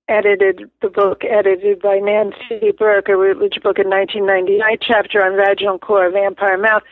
edited 0.09 0.71
the 0.83 0.89
book 0.89 1.25
edited 1.25 1.81
by 1.81 1.99
Nancy 1.99 2.73
Burke, 2.77 3.09
a 3.09 3.17
Routledge 3.17 3.63
book 3.63 3.79
in 3.79 3.89
1999, 3.89 4.79
chapter 4.81 5.25
on 5.25 5.37
vaginal 5.37 5.79
core, 5.79 6.11
vampire 6.11 6.59
mouth, 6.59 6.83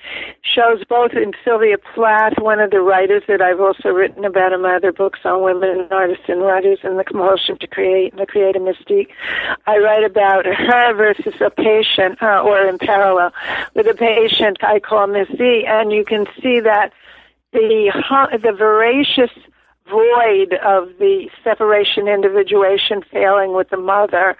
shows 0.42 0.82
both 0.88 1.12
in 1.12 1.32
Sylvia 1.44 1.76
Plath, 1.94 2.34
one 2.38 2.58
of 2.58 2.70
the 2.70 2.80
writers 2.80 3.22
that 3.28 3.42
I've 3.42 3.60
also 3.60 3.90
written 3.90 4.24
about 4.24 4.52
in 4.52 4.62
my 4.62 4.76
other 4.76 4.92
books 4.92 5.20
on 5.24 5.42
women 5.42 5.88
artists 5.90 6.24
and 6.28 6.40
writers 6.40 6.78
and 6.82 6.98
the 6.98 7.04
compulsion 7.04 7.58
to 7.58 7.66
create 7.66 8.12
and 8.12 8.20
the 8.20 8.26
creative 8.26 8.62
mystique. 8.62 9.10
I 9.66 9.78
write 9.78 10.04
about 10.04 10.46
her 10.46 10.94
versus 10.94 11.34
a 11.40 11.50
patient, 11.50 12.22
uh, 12.22 12.42
or 12.42 12.66
in 12.66 12.78
parallel 12.78 13.32
with 13.74 13.86
a 13.86 13.94
patient 13.94 14.58
I 14.62 14.80
call 14.80 15.06
Miss 15.06 15.28
Z, 15.28 15.64
and 15.66 15.92
you 15.92 16.04
can 16.04 16.26
see 16.42 16.60
that 16.60 16.92
the 17.52 17.92
the 18.42 18.52
voracious 18.52 19.30
void 19.92 20.54
of 20.64 20.88
the 20.98 21.28
separation 21.44 22.08
individuation 22.08 23.02
failing 23.12 23.54
with 23.54 23.68
the 23.68 23.76
mother 23.76 24.36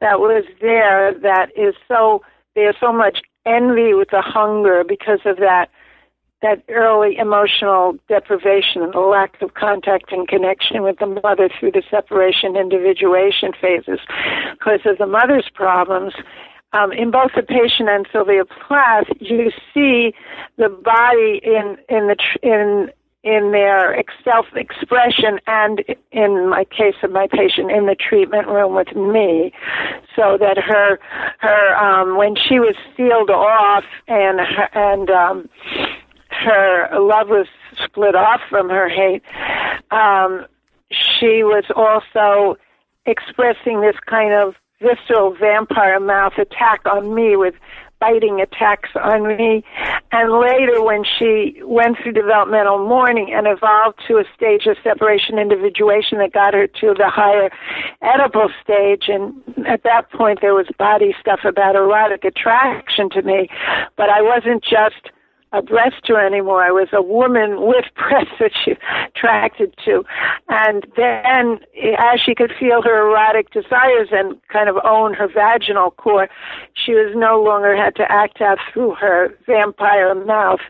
that 0.00 0.18
was 0.18 0.44
there 0.60 1.14
that 1.20 1.50
is 1.56 1.74
so 1.86 2.22
there's 2.56 2.76
so 2.80 2.92
much 2.92 3.20
envy 3.46 3.94
with 3.94 4.08
the 4.10 4.20
hunger 4.20 4.82
because 4.82 5.20
of 5.24 5.36
that 5.36 5.70
that 6.42 6.62
early 6.68 7.16
emotional 7.16 7.96
deprivation 8.08 8.82
and 8.82 8.92
the 8.92 9.00
lack 9.00 9.40
of 9.40 9.54
contact 9.54 10.12
and 10.12 10.28
connection 10.28 10.82
with 10.82 10.98
the 10.98 11.06
mother 11.06 11.48
through 11.48 11.72
the 11.72 11.82
separation 11.90 12.56
individuation 12.56 13.52
phases 13.58 14.00
because 14.52 14.80
of 14.84 14.98
the 14.98 15.06
mother's 15.06 15.48
problems. 15.54 16.12
Um, 16.72 16.92
in 16.92 17.10
both 17.10 17.30
the 17.34 17.42
patient 17.42 17.88
and 17.88 18.06
Sylvia 18.12 18.44
Plath, 18.44 19.06
you 19.18 19.50
see 19.72 20.12
the 20.58 20.68
body 20.68 21.40
in 21.42 21.78
in 21.88 22.08
the 22.08 22.16
in 22.42 22.90
in 23.26 23.50
their 23.50 24.00
self 24.22 24.46
expression 24.54 25.40
and 25.48 25.82
in 26.12 26.48
my 26.48 26.64
case 26.64 26.94
of 27.02 27.10
my 27.10 27.26
patient 27.26 27.72
in 27.72 27.86
the 27.86 27.96
treatment 27.96 28.46
room 28.46 28.72
with 28.76 28.94
me 28.94 29.52
so 30.14 30.38
that 30.38 30.56
her 30.56 30.96
her 31.40 31.76
um 31.76 32.16
when 32.16 32.36
she 32.36 32.60
was 32.60 32.76
sealed 32.96 33.28
off 33.28 33.82
and 34.06 34.38
her, 34.38 34.68
and 34.74 35.10
um 35.10 35.48
her 36.30 36.88
love 37.00 37.28
was 37.28 37.48
split 37.84 38.14
off 38.14 38.40
from 38.48 38.68
her 38.68 38.88
hate 38.88 39.24
um 39.90 40.46
she 40.90 41.42
was 41.42 41.64
also 41.74 42.56
expressing 43.06 43.80
this 43.80 43.96
kind 44.06 44.32
of 44.32 44.54
visceral 44.80 45.34
vampire 45.34 45.98
mouth 45.98 46.34
attack 46.38 46.80
on 46.86 47.12
me 47.12 47.34
with 47.34 47.54
biting 48.00 48.40
attacks 48.40 48.90
on 49.02 49.36
me. 49.36 49.64
And 50.12 50.32
later, 50.32 50.82
when 50.82 51.04
she 51.04 51.60
went 51.64 51.98
through 52.02 52.12
developmental 52.12 52.78
mourning 52.86 53.32
and 53.32 53.46
evolved 53.46 54.00
to 54.08 54.18
a 54.18 54.24
stage 54.36 54.66
of 54.66 54.76
separation 54.82 55.38
individuation 55.38 56.18
that 56.18 56.32
got 56.32 56.54
her 56.54 56.66
to 56.66 56.94
the 56.96 57.08
higher 57.08 57.50
Oedipal 58.02 58.48
stage, 58.62 59.08
and 59.08 59.34
at 59.66 59.82
that 59.82 60.10
point 60.10 60.40
there 60.40 60.54
was 60.54 60.66
body 60.78 61.14
stuff 61.20 61.40
about 61.44 61.74
erotic 61.74 62.24
attraction 62.24 63.10
to 63.10 63.22
me, 63.22 63.48
but 63.96 64.08
I 64.08 64.22
wasn't 64.22 64.62
just 64.62 65.10
a 65.56 65.62
breaster 65.62 66.24
anymore. 66.24 66.62
I 66.62 66.70
was 66.70 66.88
a 66.92 67.02
woman 67.02 67.66
with 67.66 67.86
breasts 67.96 68.34
that 68.38 68.52
she 68.64 68.76
attracted 69.08 69.74
to. 69.84 70.04
And 70.48 70.86
then, 70.96 71.60
as 71.98 72.20
she 72.20 72.34
could 72.34 72.52
feel 72.58 72.82
her 72.82 73.08
erotic 73.08 73.50
desires 73.50 74.08
and 74.12 74.36
kind 74.48 74.68
of 74.68 74.76
own 74.84 75.14
her 75.14 75.28
vaginal 75.28 75.92
core, 75.92 76.28
she 76.74 76.92
was 76.92 77.12
no 77.16 77.42
longer 77.42 77.76
had 77.76 77.96
to 77.96 78.10
act 78.10 78.40
out 78.40 78.58
through 78.72 78.94
her 78.94 79.34
vampire 79.46 80.14
mouth 80.14 80.60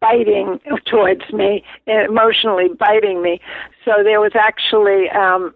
biting 0.00 0.60
towards 0.86 1.32
me, 1.32 1.64
emotionally 1.86 2.68
biting 2.78 3.22
me. 3.22 3.40
So 3.84 4.02
there 4.04 4.20
was 4.20 4.32
actually 4.34 5.10
um, 5.10 5.54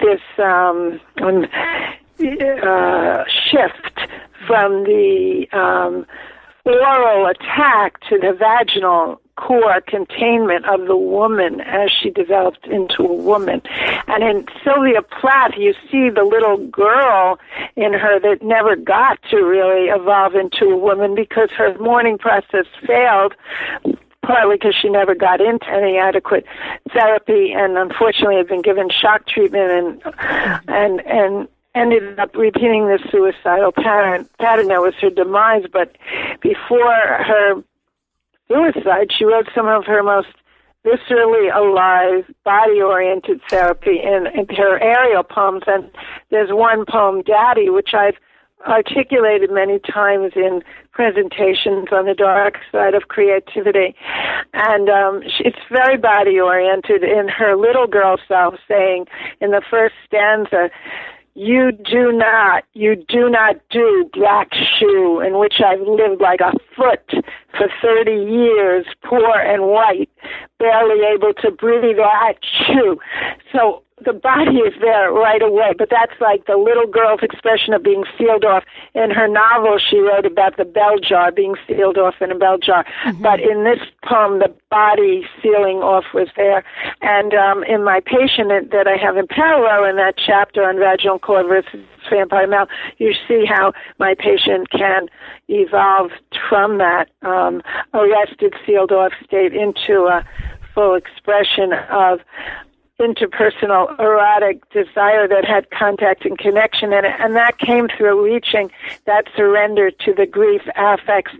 this 0.00 0.20
um, 0.38 1.00
uh, 1.20 3.24
shift 3.28 4.00
from 4.46 4.84
the 4.84 5.46
um, 5.52 6.06
oral 6.68 7.26
attack 7.26 8.00
to 8.08 8.18
the 8.18 8.32
vaginal 8.32 9.20
core 9.36 9.80
containment 9.86 10.64
of 10.66 10.86
the 10.86 10.96
woman 10.96 11.60
as 11.60 11.90
she 11.92 12.10
developed 12.10 12.66
into 12.66 13.02
a 13.04 13.14
woman. 13.14 13.62
And 14.08 14.24
in 14.24 14.46
Sylvia 14.64 15.02
Plath, 15.02 15.52
you 15.56 15.74
see 15.90 16.10
the 16.10 16.24
little 16.24 16.58
girl 16.66 17.38
in 17.76 17.92
her 17.92 18.18
that 18.20 18.42
never 18.42 18.74
got 18.74 19.18
to 19.30 19.36
really 19.36 19.88
evolve 19.88 20.34
into 20.34 20.66
a 20.66 20.76
woman 20.76 21.14
because 21.14 21.50
her 21.52 21.76
mourning 21.78 22.18
process 22.18 22.66
failed 22.86 23.34
partly 24.22 24.56
because 24.56 24.74
she 24.74 24.90
never 24.90 25.14
got 25.14 25.40
into 25.40 25.66
any 25.70 25.96
adequate 25.96 26.44
therapy 26.92 27.52
and 27.52 27.78
unfortunately 27.78 28.36
had 28.36 28.46
been 28.46 28.60
given 28.60 28.90
shock 28.90 29.26
treatment 29.26 30.02
and 30.04 30.14
and 30.68 31.00
and 31.06 31.48
ended 31.74 32.18
up 32.18 32.34
repeating 32.34 32.86
the 32.86 32.98
suicidal 33.10 33.72
pattern. 33.72 34.28
Pattern 34.38 34.68
that 34.68 34.80
was 34.80 34.94
her 35.00 35.10
demise, 35.10 35.64
but 35.72 35.96
before 36.40 36.92
her 36.92 37.62
suicide, 38.48 39.10
she 39.16 39.24
wrote 39.24 39.48
some 39.54 39.68
of 39.68 39.84
her 39.84 40.02
most 40.02 40.28
viscerally 40.84 41.54
alive, 41.54 42.24
body-oriented 42.44 43.40
therapy 43.50 44.00
in, 44.02 44.26
in 44.26 44.46
her 44.56 44.80
Ariel 44.80 45.22
poems. 45.22 45.62
And 45.66 45.90
there's 46.30 46.50
one 46.50 46.84
poem, 46.86 47.22
"Daddy," 47.22 47.68
which 47.68 47.90
I've 47.94 48.16
articulated 48.66 49.50
many 49.50 49.78
times 49.78 50.32
in 50.34 50.62
presentations 50.92 51.88
on 51.92 52.06
the 52.06 52.14
dark 52.14 52.56
side 52.72 52.94
of 52.94 53.08
creativity. 53.08 53.94
And 54.52 54.88
um, 54.88 55.22
it's 55.40 55.58
very 55.70 55.96
body 55.96 56.40
oriented 56.40 57.04
in 57.04 57.28
her 57.28 57.56
little 57.56 57.86
girl 57.86 58.16
self 58.26 58.54
saying 58.66 59.06
in 59.40 59.52
the 59.52 59.62
first 59.70 59.94
stanza, 60.06 60.70
you 61.38 61.70
do 61.70 62.10
not, 62.10 62.64
you 62.74 62.96
do 62.96 63.30
not 63.30 63.56
do 63.70 64.10
black 64.12 64.52
shoe 64.52 65.20
in 65.20 65.38
which 65.38 65.60
I've 65.64 65.80
lived 65.80 66.20
like 66.20 66.40
a 66.40 66.52
foot 66.74 67.12
for 67.56 67.68
30 67.80 68.10
years, 68.10 68.86
poor 69.04 69.38
and 69.38 69.62
white, 69.62 70.10
barely 70.58 71.04
able 71.06 71.32
to 71.34 71.52
breathe 71.52 71.96
that 71.96 72.34
shoe. 72.42 72.98
So 73.52 73.84
the 74.04 74.12
body 74.12 74.58
is 74.58 74.74
there 74.80 75.12
right 75.12 75.42
away, 75.42 75.72
but 75.76 75.88
that's 75.90 76.18
like 76.20 76.46
the 76.46 76.56
little 76.56 76.86
girl's 76.86 77.22
expression 77.22 77.72
of 77.74 77.82
being 77.82 78.04
sealed 78.16 78.44
off. 78.44 78.64
In 78.94 79.10
her 79.10 79.28
novel, 79.28 79.78
she 79.78 79.98
wrote 79.98 80.26
about 80.26 80.56
the 80.56 80.64
bell 80.64 80.98
jar 80.98 81.30
being 81.32 81.54
sealed 81.66 81.98
off 81.98 82.14
in 82.20 82.30
a 82.30 82.34
bell 82.34 82.58
jar. 82.58 82.84
Mm-hmm. 83.04 83.22
But 83.22 83.40
in 83.40 83.64
this 83.64 83.80
poem, 84.04 84.38
the 84.38 84.54
body 84.70 85.26
sealing 85.42 85.78
off 85.78 86.04
was 86.14 86.28
there. 86.36 86.64
And 87.00 87.34
um, 87.34 87.64
in 87.64 87.84
my 87.84 88.00
patient 88.00 88.70
that 88.70 88.86
I 88.86 88.96
have 88.96 89.16
in 89.16 89.26
parallel 89.26 89.88
in 89.88 89.96
that 89.96 90.14
chapter 90.16 90.64
on 90.64 90.78
vaginal 90.78 91.18
core 91.18 91.46
versus 91.46 91.80
vampire 92.10 92.46
mouth, 92.46 92.68
you 92.98 93.14
see 93.26 93.44
how 93.44 93.72
my 93.98 94.14
patient 94.14 94.70
can 94.70 95.08
evolve 95.48 96.10
from 96.48 96.78
that 96.78 97.08
um, 97.22 97.62
arrested, 97.94 98.54
sealed 98.66 98.92
off 98.92 99.12
state 99.24 99.54
into 99.54 100.06
a 100.06 100.24
full 100.74 100.94
expression 100.94 101.72
of 101.90 102.20
interpersonal 103.00 103.98
erotic 103.98 104.68
desire 104.70 105.28
that 105.28 105.44
had 105.44 105.70
contact 105.70 106.24
and 106.24 106.38
connection 106.38 106.92
in 106.92 107.04
it. 107.04 107.14
And 107.20 107.36
that 107.36 107.58
came 107.58 107.88
through 107.88 108.24
reaching 108.24 108.70
that 109.06 109.26
surrender 109.36 109.90
to 109.90 110.12
the 110.12 110.26
grief 110.26 110.62
affects 110.76 111.32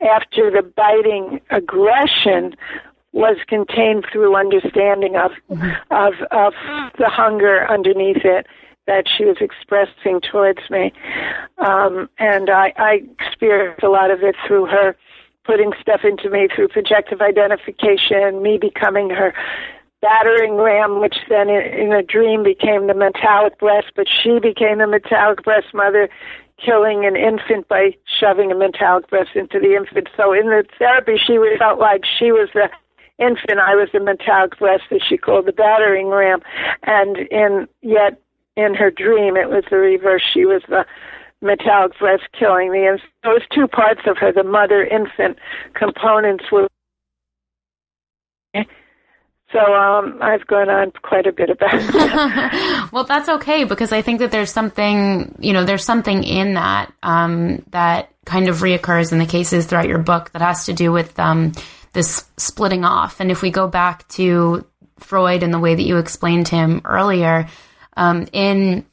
after 0.00 0.50
the 0.50 0.62
biting 0.62 1.40
aggression 1.50 2.54
was 3.12 3.36
contained 3.48 4.06
through 4.10 4.36
understanding 4.36 5.16
of 5.16 5.32
of 5.90 6.14
of 6.30 6.54
the 6.96 7.08
hunger 7.08 7.68
underneath 7.68 8.24
it 8.24 8.46
that 8.86 9.08
she 9.08 9.24
was 9.24 9.36
expressing 9.40 10.20
towards 10.20 10.70
me. 10.70 10.92
Um, 11.58 12.08
and 12.18 12.50
I, 12.50 12.72
I 12.76 13.02
experienced 13.20 13.82
a 13.82 13.90
lot 13.90 14.10
of 14.10 14.22
it 14.22 14.34
through 14.46 14.66
her 14.66 14.96
putting 15.44 15.72
stuff 15.80 16.00
into 16.04 16.30
me 16.30 16.48
through 16.54 16.68
projective 16.68 17.20
identification, 17.20 18.42
me 18.42 18.58
becoming 18.58 19.10
her 19.10 19.34
battering 20.02 20.54
ram, 20.54 21.00
which 21.00 21.16
then 21.28 21.48
in, 21.48 21.92
a 21.92 22.02
dream 22.02 22.42
became 22.42 22.86
the 22.86 22.94
metallic 22.94 23.58
breast, 23.58 23.88
but 23.94 24.06
she 24.08 24.38
became 24.38 24.78
the 24.78 24.86
metallic 24.86 25.42
breast 25.42 25.74
mother, 25.74 26.08
killing 26.64 27.04
an 27.04 27.16
infant 27.16 27.68
by 27.68 27.94
shoving 28.18 28.50
a 28.50 28.54
metallic 28.54 29.08
breast 29.08 29.30
into 29.34 29.58
the 29.58 29.74
infant. 29.74 30.08
So 30.16 30.32
in 30.32 30.46
the 30.46 30.64
therapy, 30.78 31.16
she 31.16 31.38
felt 31.58 31.78
like 31.78 32.04
she 32.04 32.32
was 32.32 32.48
the 32.54 32.70
infant, 33.18 33.60
I 33.60 33.74
was 33.74 33.88
the 33.92 34.00
metallic 34.00 34.58
breast 34.58 34.84
that 34.90 35.02
she 35.06 35.16
called 35.16 35.46
the 35.46 35.52
battering 35.52 36.08
ram, 36.08 36.40
and 36.84 37.18
in 37.18 37.68
yet 37.82 38.20
in 38.56 38.74
her 38.74 38.90
dream 38.90 39.36
it 39.36 39.50
was 39.50 39.64
the 39.70 39.76
reverse. 39.76 40.22
She 40.32 40.46
was 40.46 40.62
the 40.68 40.86
metallic 41.42 41.98
breast 41.98 42.24
killing 42.38 42.72
the 42.72 42.86
infant. 42.86 43.10
Those 43.22 43.42
two 43.54 43.68
parts 43.68 44.00
of 44.06 44.16
her, 44.18 44.32
the 44.32 44.44
mother 44.44 44.84
infant 44.84 45.38
components, 45.74 46.44
were 46.50 46.68
so 49.52 49.58
um, 49.58 50.18
I've 50.20 50.46
gone 50.46 50.68
on 50.68 50.92
quite 51.02 51.26
a 51.26 51.32
bit 51.32 51.50
about 51.50 51.70
that. 51.72 52.88
well, 52.92 53.04
that's 53.04 53.28
okay 53.28 53.64
because 53.64 53.92
I 53.92 54.02
think 54.02 54.20
that 54.20 54.30
there's 54.30 54.52
something, 54.52 55.34
you 55.40 55.52
know, 55.52 55.64
there's 55.64 55.84
something 55.84 56.22
in 56.22 56.54
that 56.54 56.92
um, 57.02 57.64
that 57.70 58.12
kind 58.24 58.48
of 58.48 58.58
reoccurs 58.58 59.12
in 59.12 59.18
the 59.18 59.26
cases 59.26 59.66
throughout 59.66 59.88
your 59.88 59.98
book 59.98 60.30
that 60.30 60.42
has 60.42 60.66
to 60.66 60.72
do 60.72 60.92
with 60.92 61.18
um, 61.18 61.52
this 61.94 62.24
splitting 62.36 62.84
off. 62.84 63.18
And 63.18 63.30
if 63.30 63.42
we 63.42 63.50
go 63.50 63.66
back 63.66 64.06
to 64.10 64.64
Freud 64.98 65.42
and 65.42 65.52
the 65.52 65.58
way 65.58 65.74
that 65.74 65.82
you 65.82 65.98
explained 65.98 66.46
him 66.46 66.82
earlier, 66.84 67.48
um, 67.96 68.28
in 68.32 68.86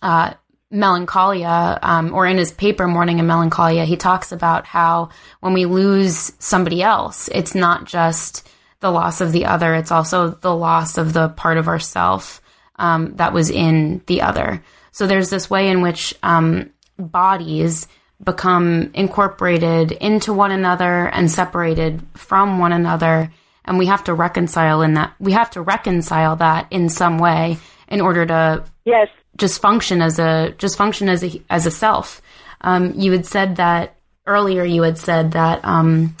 uh, 0.00 0.32
Melancholia, 0.70 1.78
um, 1.82 2.14
or 2.14 2.26
in 2.26 2.38
his 2.38 2.52
paper 2.52 2.86
Mourning 2.86 3.18
and 3.18 3.28
Melancholia, 3.28 3.84
he 3.84 3.96
talks 3.96 4.32
about 4.32 4.64
how 4.64 5.10
when 5.40 5.52
we 5.52 5.66
lose 5.66 6.32
somebody 6.38 6.82
else, 6.82 7.28
it's 7.32 7.54
not 7.54 7.84
just 7.84 8.48
the 8.84 8.90
loss 8.90 9.22
of 9.22 9.32
the 9.32 9.46
other, 9.46 9.74
it's 9.74 9.90
also 9.90 10.28
the 10.28 10.54
loss 10.54 10.98
of 10.98 11.14
the 11.14 11.30
part 11.30 11.56
of 11.56 11.68
ourself 11.68 12.42
um, 12.76 13.16
that 13.16 13.32
was 13.32 13.48
in 13.48 14.02
the 14.04 14.20
other. 14.20 14.62
So 14.92 15.06
there's 15.06 15.30
this 15.30 15.48
way 15.48 15.70
in 15.70 15.80
which 15.80 16.14
um, 16.22 16.70
bodies 16.98 17.88
become 18.22 18.90
incorporated 18.92 19.90
into 19.90 20.34
one 20.34 20.50
another 20.50 21.06
and 21.06 21.30
separated 21.30 22.02
from 22.12 22.58
one 22.58 22.72
another. 22.72 23.32
And 23.64 23.78
we 23.78 23.86
have 23.86 24.04
to 24.04 24.12
reconcile 24.12 24.82
in 24.82 24.92
that 24.94 25.14
we 25.18 25.32
have 25.32 25.52
to 25.52 25.62
reconcile 25.62 26.36
that 26.36 26.66
in 26.70 26.90
some 26.90 27.16
way 27.16 27.56
in 27.88 28.02
order 28.02 28.26
to 28.26 28.64
yes. 28.84 29.08
just 29.38 29.62
function 29.62 30.02
as 30.02 30.18
a 30.18 30.54
just 30.58 30.76
function 30.76 31.08
as 31.08 31.24
a 31.24 31.40
as 31.48 31.64
a 31.64 31.70
self. 31.70 32.20
Um, 32.60 32.92
you 33.00 33.12
had 33.12 33.24
said 33.24 33.56
that 33.56 33.96
earlier 34.26 34.62
you 34.62 34.82
had 34.82 34.98
said 34.98 35.32
that 35.32 35.64
um, 35.64 36.16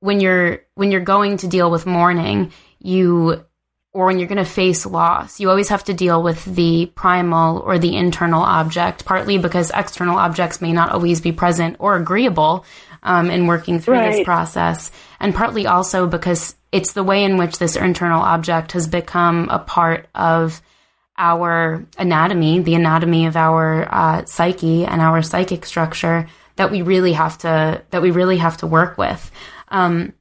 when 0.00 0.20
you're 0.20 0.60
when 0.74 0.90
you're 0.90 1.00
going 1.00 1.38
to 1.38 1.48
deal 1.48 1.70
with 1.70 1.86
mourning, 1.86 2.52
you 2.78 3.44
or 3.92 4.06
when 4.06 4.18
you're 4.18 4.28
going 4.28 4.38
to 4.38 4.44
face 4.44 4.84
loss, 4.86 5.40
you 5.40 5.48
always 5.48 5.70
have 5.70 5.82
to 5.84 5.94
deal 5.94 6.22
with 6.22 6.44
the 6.44 6.86
primal 6.94 7.58
or 7.58 7.78
the 7.78 7.96
internal 7.96 8.42
object, 8.42 9.04
partly 9.04 9.38
because 9.38 9.72
external 9.74 10.18
objects 10.18 10.60
may 10.60 10.72
not 10.72 10.90
always 10.90 11.20
be 11.20 11.32
present 11.32 11.76
or 11.78 11.96
agreeable 11.96 12.64
um, 13.02 13.30
in 13.30 13.46
working 13.46 13.80
through 13.80 13.94
right. 13.94 14.12
this 14.12 14.24
process, 14.24 14.90
and 15.18 15.34
partly 15.34 15.66
also 15.66 16.06
because 16.06 16.54
it's 16.70 16.92
the 16.92 17.02
way 17.02 17.24
in 17.24 17.38
which 17.38 17.58
this 17.58 17.76
internal 17.76 18.20
object 18.20 18.72
has 18.72 18.86
become 18.86 19.48
a 19.48 19.58
part 19.58 20.06
of 20.14 20.60
our 21.16 21.84
anatomy, 21.98 22.60
the 22.60 22.74
anatomy 22.74 23.26
of 23.26 23.36
our 23.36 23.88
uh, 23.92 24.24
psyche 24.26 24.84
and 24.84 25.00
our 25.00 25.22
psychic 25.22 25.66
structure 25.66 26.28
that 26.56 26.70
we 26.70 26.82
really 26.82 27.12
have 27.12 27.38
to 27.38 27.82
that 27.90 28.02
we 28.02 28.10
really 28.10 28.36
have 28.36 28.58
to 28.58 28.66
work 28.66 28.98
with. 28.98 29.30
Um, 29.70 30.14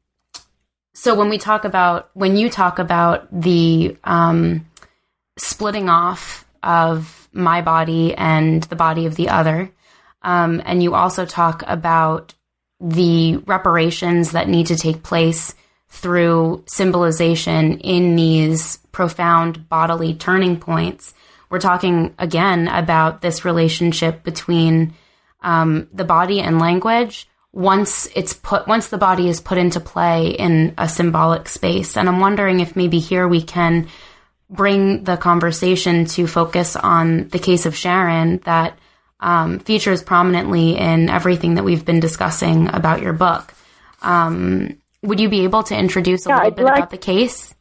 so 0.94 1.14
when 1.16 1.30
we 1.30 1.38
talk 1.38 1.64
about 1.64 2.10
when 2.14 2.38
you 2.38 2.50
talk 2.50 2.80
about 2.80 3.28
the 3.32 3.98
um, 4.04 4.68
splitting 5.38 5.90
off 5.90 6.46
of 6.64 7.30
my 7.32 7.62
body 7.62 8.16
and 8.16 8.64
the 8.64 8.76
body 8.76 9.06
of 9.06 9.16
the 9.16 9.30
other, 9.30 9.72
um, 10.24 10.62
and 10.66 10.82
you 10.82 10.96
also 10.96 11.26
talk 11.26 11.64
about 11.68 12.34
the 12.80 13.38
reparations 13.46 14.32
that 14.32 14.50
need 14.50 14.68
to 14.68 14.76
take 14.76 15.04
place 15.04 15.56
through 15.90 16.64
symbolization 16.68 17.80
in 17.80 18.16
these 18.16 18.78
profound 18.92 19.70
bodily 19.70 20.14
turning 20.14 20.60
points. 20.60 21.14
We're 21.50 21.60
talking 21.60 22.14
again 22.20 22.68
about 22.68 23.22
this 23.22 23.46
relationship 23.46 24.24
between 24.24 24.94
um, 25.42 25.88
the 25.94 26.04
body 26.04 26.40
and 26.42 26.60
language, 26.60 27.28
once 27.58 28.08
it's 28.14 28.34
put 28.34 28.68
once 28.68 28.90
the 28.90 29.00
body 29.00 29.28
is 29.28 29.42
put 29.42 29.58
into 29.58 29.80
play 29.80 30.30
in 30.30 30.76
a 30.78 30.88
symbolic 30.88 31.50
space. 31.50 31.98
And 31.98 32.08
i'm 32.08 32.20
wondering 32.20 32.60
if 32.60 32.76
maybe 32.76 33.00
here 33.00 33.28
we 33.28 33.42
can 33.42 33.88
bring 34.48 35.04
the 35.04 35.18
conversation 35.18 36.06
to 36.06 36.28
focus 36.28 36.76
on 36.76 37.28
the 37.30 37.40
case 37.40 37.66
of 37.66 37.76
sharon 37.76 38.38
that 38.46 38.78
um, 39.20 39.58
features 39.58 40.04
prominently 40.04 40.78
in 40.78 41.10
everything 41.10 41.56
that 41.56 41.64
we've 41.64 41.84
been 41.84 42.00
discussing 42.00 42.68
about 42.68 43.02
your 43.02 43.14
book. 43.14 43.56
Um, 44.04 44.78
would 45.02 45.20
you 45.20 45.28
be 45.28 45.44
able 45.44 45.64
to 45.64 45.76
introduce 45.76 46.28
a 46.28 46.30
yeah, 46.30 46.36
little 46.36 46.52
I'd 46.52 46.56
bit 46.56 46.66
like, 46.66 46.78
about 46.78 46.90
the 46.92 47.00
case? 47.00 47.56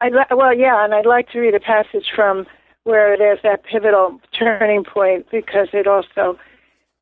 I'd 0.00 0.12
li- 0.12 0.30
well 0.30 0.56
yeah 0.56 0.84
and 0.84 0.94
i'd 0.94 1.06
like 1.06 1.28
to 1.30 1.40
read 1.40 1.54
a 1.54 1.60
passage 1.60 2.06
from 2.14 2.46
where 2.84 3.18
there's 3.18 3.40
that 3.42 3.64
pivotal 3.64 4.20
turning 4.38 4.84
point 4.84 5.26
because 5.32 5.68
it 5.72 5.88
also 5.88 6.38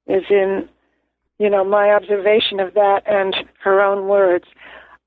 is 0.07 0.25
in 0.31 0.69
you 1.39 1.51
know, 1.51 1.65
my 1.65 1.91
observation 1.91 2.61
of 2.61 2.75
that 2.75 3.03
and 3.07 3.35
her 3.63 3.81
own 3.81 4.09
words. 4.09 4.47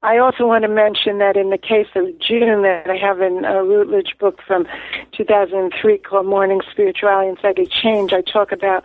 I 0.03 0.17
also 0.17 0.45
want 0.45 0.63
to 0.63 0.67
mention 0.67 1.17
that 1.17 1.35
in 1.35 1.49
the 1.49 1.57
case 1.57 1.87
of 1.95 2.05
June, 2.19 2.61
that 2.61 2.89
I 2.89 2.95
have 2.97 3.21
in 3.21 3.43
a 3.43 3.63
Routledge 3.63 4.15
book 4.19 4.39
from 4.45 4.67
2003 5.13 5.97
called 5.99 6.27
Mourning 6.27 6.61
Spirituality 6.69 7.29
and 7.29 7.39
Psychic 7.41 7.71
Change, 7.71 8.13
I 8.13 8.21
talk 8.21 8.51
about 8.51 8.83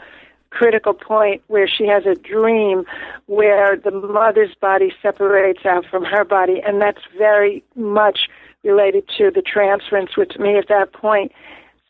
critical 0.50 0.94
point 0.94 1.42
where 1.46 1.68
she 1.68 1.86
has 1.86 2.06
a 2.06 2.14
dream 2.14 2.84
where 3.26 3.76
the 3.76 3.90
mother's 3.90 4.54
body 4.60 4.92
separates 5.00 5.64
out 5.64 5.84
from 5.86 6.04
her 6.04 6.24
body, 6.24 6.60
and 6.66 6.80
that's 6.80 7.02
very 7.16 7.62
much 7.76 8.28
related 8.64 9.08
to 9.16 9.30
the 9.30 9.42
transference 9.42 10.16
with 10.16 10.38
me 10.38 10.56
at 10.56 10.68
that 10.68 10.92
point. 10.92 11.32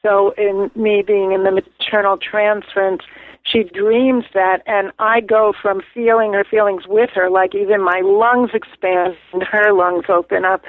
So, 0.02 0.32
in 0.32 0.70
me 0.74 1.02
being 1.02 1.32
in 1.32 1.44
the 1.44 1.50
maternal 1.50 2.16
transference, 2.16 3.02
she 3.44 3.64
dreams 3.64 4.24
that 4.34 4.62
and 4.66 4.92
I 4.98 5.20
go 5.20 5.52
from 5.60 5.80
feeling 5.94 6.32
her 6.34 6.44
feelings 6.44 6.86
with 6.86 7.10
her, 7.14 7.30
like 7.30 7.54
even 7.54 7.82
my 7.82 8.00
lungs 8.04 8.50
expand 8.52 9.16
and 9.32 9.42
her 9.42 9.72
lungs 9.72 10.04
open 10.08 10.44
up, 10.44 10.62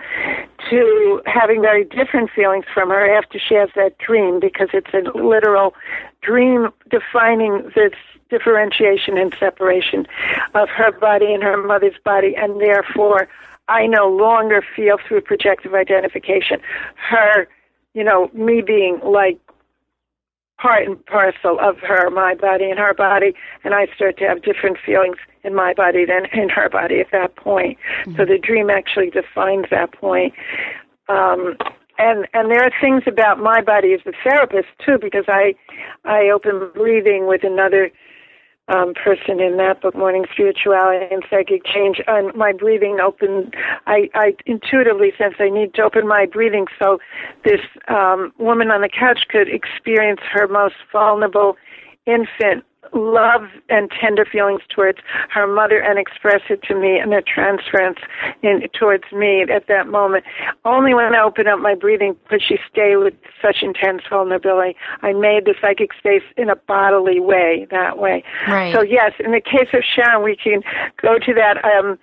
to 0.70 1.22
having 1.26 1.62
very 1.62 1.84
different 1.84 2.30
feelings 2.32 2.66
from 2.74 2.90
her 2.90 3.16
after 3.16 3.40
she 3.40 3.56
has 3.56 3.70
that 3.76 3.98
dream 3.98 4.40
because 4.40 4.70
it's 4.74 4.94
a 4.94 5.18
literal 5.18 5.74
dream 6.22 6.70
defining 6.90 7.72
this 7.76 7.94
differentiation 8.30 9.18
and 9.18 9.36
separation 9.38 10.08
of 10.56 10.70
her 10.70 10.92
body 10.92 11.34
and 11.34 11.44
her 11.44 11.58
mother's 11.58 11.98
body 12.06 12.34
and 12.38 12.62
therefore 12.62 13.28
I 13.68 13.88
no 13.88 14.10
longer 14.10 14.64
feel 14.76 14.98
through 15.06 15.22
projective 15.22 15.74
identification. 15.74 16.62
Her 16.96 17.48
you 17.94 18.04
know, 18.04 18.30
me 18.34 18.62
being 18.62 19.00
like 19.04 19.38
part 20.62 20.86
and 20.88 21.04
parcel 21.06 21.60
of 21.60 21.80
her, 21.80 22.10
my 22.10 22.36
body 22.36 22.70
and 22.70 22.80
her 22.80 22.94
body, 22.94 23.34
and 23.64 23.74
I 23.74 23.88
start 23.96 24.18
to 24.18 24.28
have 24.28 24.44
different 24.44 24.78
feelings 24.86 25.18
in 25.44 25.56
my 25.56 25.74
body 25.74 26.06
than 26.06 26.26
in 26.40 26.50
her 26.50 26.70
body 26.70 27.00
at 27.00 27.12
that 27.12 27.36
point. 27.36 27.78
Mm-hmm. 28.06 28.18
So 28.18 28.26
the 28.26 28.38
dream 28.38 28.70
actually 28.70 29.10
defines 29.10 29.66
that 29.72 29.92
point. 29.92 30.34
Um, 31.10 31.58
and 31.98 32.28
and 32.34 32.50
there 32.50 32.64
are 32.64 32.72
things 32.80 33.04
about 33.06 33.40
my 33.40 33.62
body 33.62 33.94
as 33.94 34.02
a 34.06 34.14
therapist 34.24 34.70
too, 34.86 34.98
because 35.00 35.26
I 35.28 35.56
I 36.06 36.30
open 36.30 36.70
breathing 36.74 37.28
with 37.28 37.44
another 37.44 37.92
um, 38.68 38.94
person 38.94 39.40
in 39.40 39.58
that 39.58 39.82
book, 39.82 39.96
Mourning 39.96 40.26
Spirituality 40.32 41.06
and 41.12 41.24
Psychic 41.30 41.66
Change. 41.66 42.02
And 42.08 42.34
my 42.36 42.54
breathing 42.54 43.00
opened, 43.04 43.56
I, 43.88 44.10
I 44.14 44.36
intuitively 44.46 45.12
sense 45.18 45.36
I 45.40 45.50
need 45.50 45.74
to 45.76 45.84
open 45.84 46.08
my 46.08 46.26
breathing 46.26 46.68
so 46.80 47.00
this 47.44 47.62
um, 47.88 48.32
woman 48.38 48.72
on 48.72 48.82
the 48.82 48.90
couch 48.90 49.26
could 49.30 49.50
experience 49.50 50.22
her 50.32 50.48
most 50.48 50.76
vulnerable 50.92 51.58
infant 52.06 52.64
love 52.94 53.44
and 53.70 53.90
tender 53.92 54.26
feelings 54.26 54.62
towards 54.74 55.00
her 55.30 55.48
mother 55.48 55.80
and 55.80 56.00
express 56.00 56.42
it 56.50 56.62
to 56.64 56.76
me 56.76 56.98
and 56.98 57.14
a 57.14 57.22
transference 57.22 58.00
in, 58.42 58.68
towards 58.78 59.04
me 59.12 59.44
at 59.44 59.68
that 59.68 59.88
moment. 59.88 60.26
Only 60.66 60.94
when 60.94 61.14
I 61.16 61.22
opened 61.22 61.48
up 61.48 61.60
my 61.60 61.76
breathing 61.76 62.16
could 62.28 62.42
she 62.42 62.58
stay 62.70 62.96
with 62.96 63.14
such 63.42 63.58
intense 63.62 64.02
vulnerability. 64.10 64.76
I 65.02 65.14
made 65.14 65.46
the 65.46 65.56
psychic 65.62 65.94
space 65.94 66.24
in 66.38 66.50
a 66.50 66.56
bodily 66.56 67.20
way 67.20 67.68
that 67.72 67.98
way. 67.98 68.24
Right. 68.48 68.74
So 68.74 68.82
yes, 68.82 69.14
in 69.20 69.32
the 69.32 69.42
case 69.42 69.70
of 69.74 69.84
Sharon, 69.84 70.24
we 70.24 70.36
can 70.36 70.62
go 71.02 71.18
to 71.20 71.34
that. 71.34 71.64
Um, 71.64 72.00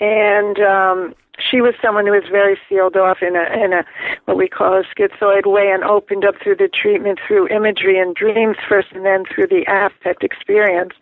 and 0.00 0.58
um, 0.60 1.14
she 1.40 1.60
was 1.60 1.74
someone 1.82 2.06
who 2.06 2.12
was 2.12 2.24
very 2.30 2.58
sealed 2.68 2.96
off 2.96 3.18
in 3.22 3.36
a 3.36 3.64
in 3.64 3.72
a 3.72 3.84
what 4.24 4.36
we 4.36 4.48
call 4.48 4.74
a 4.74 4.84
schizoid 4.84 5.46
way 5.46 5.70
and 5.72 5.84
opened 5.84 6.24
up 6.24 6.34
through 6.42 6.56
the 6.56 6.68
treatment 6.68 7.18
through 7.26 7.48
imagery 7.48 7.98
and 7.98 8.14
dreams 8.14 8.56
first 8.68 8.88
and 8.92 9.04
then 9.04 9.24
through 9.24 9.46
the 9.46 9.64
affect 9.68 10.22
experience. 10.22 10.92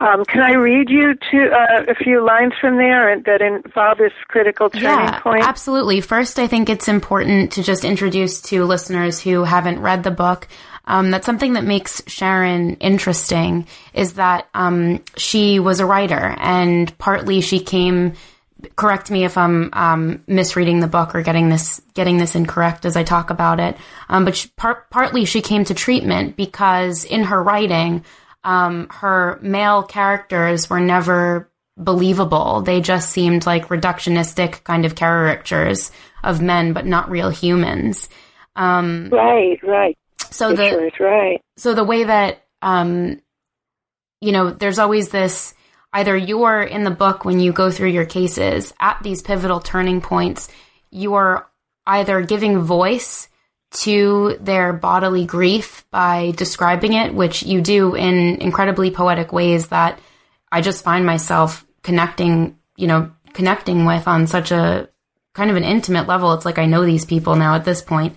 Um, 0.00 0.24
can 0.24 0.40
I 0.40 0.52
read 0.52 0.90
you 0.90 1.14
to 1.14 1.50
uh, 1.50 1.84
a 1.88 1.94
few 1.94 2.24
lines 2.24 2.52
from 2.60 2.76
there 2.76 3.20
that 3.20 3.40
involve 3.40 3.98
this 3.98 4.12
critical 4.28 4.70
turning 4.70 4.88
yeah, 4.88 5.20
point? 5.20 5.44
Absolutely. 5.44 6.00
First, 6.00 6.38
I 6.38 6.46
think 6.46 6.68
it's 6.68 6.88
important 6.88 7.52
to 7.52 7.62
just 7.62 7.84
introduce 7.84 8.40
to 8.42 8.64
listeners 8.64 9.20
who 9.20 9.44
haven't 9.44 9.80
read 9.80 10.02
the 10.02 10.10
book. 10.10 10.48
Um, 10.86 11.10
that's 11.10 11.26
something 11.26 11.54
that 11.54 11.64
makes 11.64 12.02
Sharon 12.06 12.74
interesting 12.74 13.66
is 13.94 14.14
that 14.14 14.48
um, 14.54 15.02
she 15.16 15.58
was 15.58 15.80
a 15.80 15.86
writer 15.86 16.36
and 16.38 16.96
partly 16.98 17.40
she 17.40 17.60
came 17.60 18.14
correct 18.76 19.10
me 19.10 19.24
if 19.24 19.36
I'm 19.36 19.70
um, 19.72 20.22
misreading 20.26 20.80
the 20.80 20.86
book 20.86 21.14
or 21.14 21.22
getting 21.22 21.48
this 21.48 21.80
getting 21.94 22.18
this 22.18 22.34
incorrect 22.34 22.84
as 22.84 22.96
I 22.96 23.02
talk 23.02 23.30
about 23.30 23.60
it. 23.60 23.76
Um, 24.08 24.24
but 24.24 24.36
she, 24.36 24.48
par- 24.56 24.86
partly 24.90 25.24
she 25.24 25.40
came 25.40 25.64
to 25.64 25.74
treatment 25.74 26.36
because 26.36 27.04
in 27.04 27.24
her 27.24 27.42
writing, 27.42 28.04
um, 28.42 28.88
her 28.90 29.38
male 29.42 29.82
characters 29.82 30.68
were 30.68 30.80
never 30.80 31.50
believable. 31.76 32.60
They 32.60 32.80
just 32.80 33.10
seemed 33.10 33.46
like 33.46 33.68
reductionistic 33.68 34.64
kind 34.64 34.84
of 34.84 34.94
caricatures 34.94 35.90
of 36.22 36.40
men, 36.40 36.72
but 36.72 36.86
not 36.86 37.10
real 37.10 37.30
humans. 37.30 38.08
Um, 38.56 39.08
right, 39.10 39.62
right. 39.62 39.98
So 40.30 40.52
the 40.52 40.90
right. 41.00 41.40
So 41.56 41.74
the 41.74 41.84
way 41.84 42.04
that 42.04 42.44
um, 42.62 43.20
you 44.20 44.32
know, 44.32 44.50
there's 44.50 44.78
always 44.78 45.10
this 45.10 45.54
either 45.94 46.16
you're 46.16 46.62
in 46.62 46.84
the 46.84 46.90
book 46.90 47.24
when 47.24 47.40
you 47.40 47.52
go 47.52 47.70
through 47.70 47.88
your 47.88 48.04
cases 48.04 48.74
at 48.80 49.00
these 49.02 49.22
pivotal 49.22 49.60
turning 49.60 50.00
points, 50.00 50.48
you 50.90 51.14
are 51.14 51.48
either 51.86 52.20
giving 52.22 52.58
voice 52.58 53.28
to 53.70 54.36
their 54.40 54.72
bodily 54.72 55.24
grief 55.24 55.86
by 55.90 56.32
describing 56.36 56.92
it, 56.92 57.14
which 57.14 57.42
you 57.42 57.60
do 57.60 57.94
in 57.94 58.36
incredibly 58.40 58.90
poetic 58.90 59.32
ways 59.32 59.68
that 59.68 59.98
I 60.50 60.60
just 60.60 60.84
find 60.84 61.06
myself 61.06 61.64
connecting, 61.82 62.58
you 62.76 62.86
know, 62.86 63.12
connecting 63.32 63.84
with 63.84 64.06
on 64.06 64.26
such 64.26 64.50
a 64.50 64.88
kind 65.32 65.50
of 65.50 65.56
an 65.56 65.64
intimate 65.64 66.06
level. 66.06 66.32
It's 66.34 66.44
like 66.44 66.58
I 66.58 66.66
know 66.66 66.84
these 66.84 67.04
people 67.04 67.36
now 67.36 67.54
at 67.54 67.64
this 67.64 67.82
point. 67.82 68.16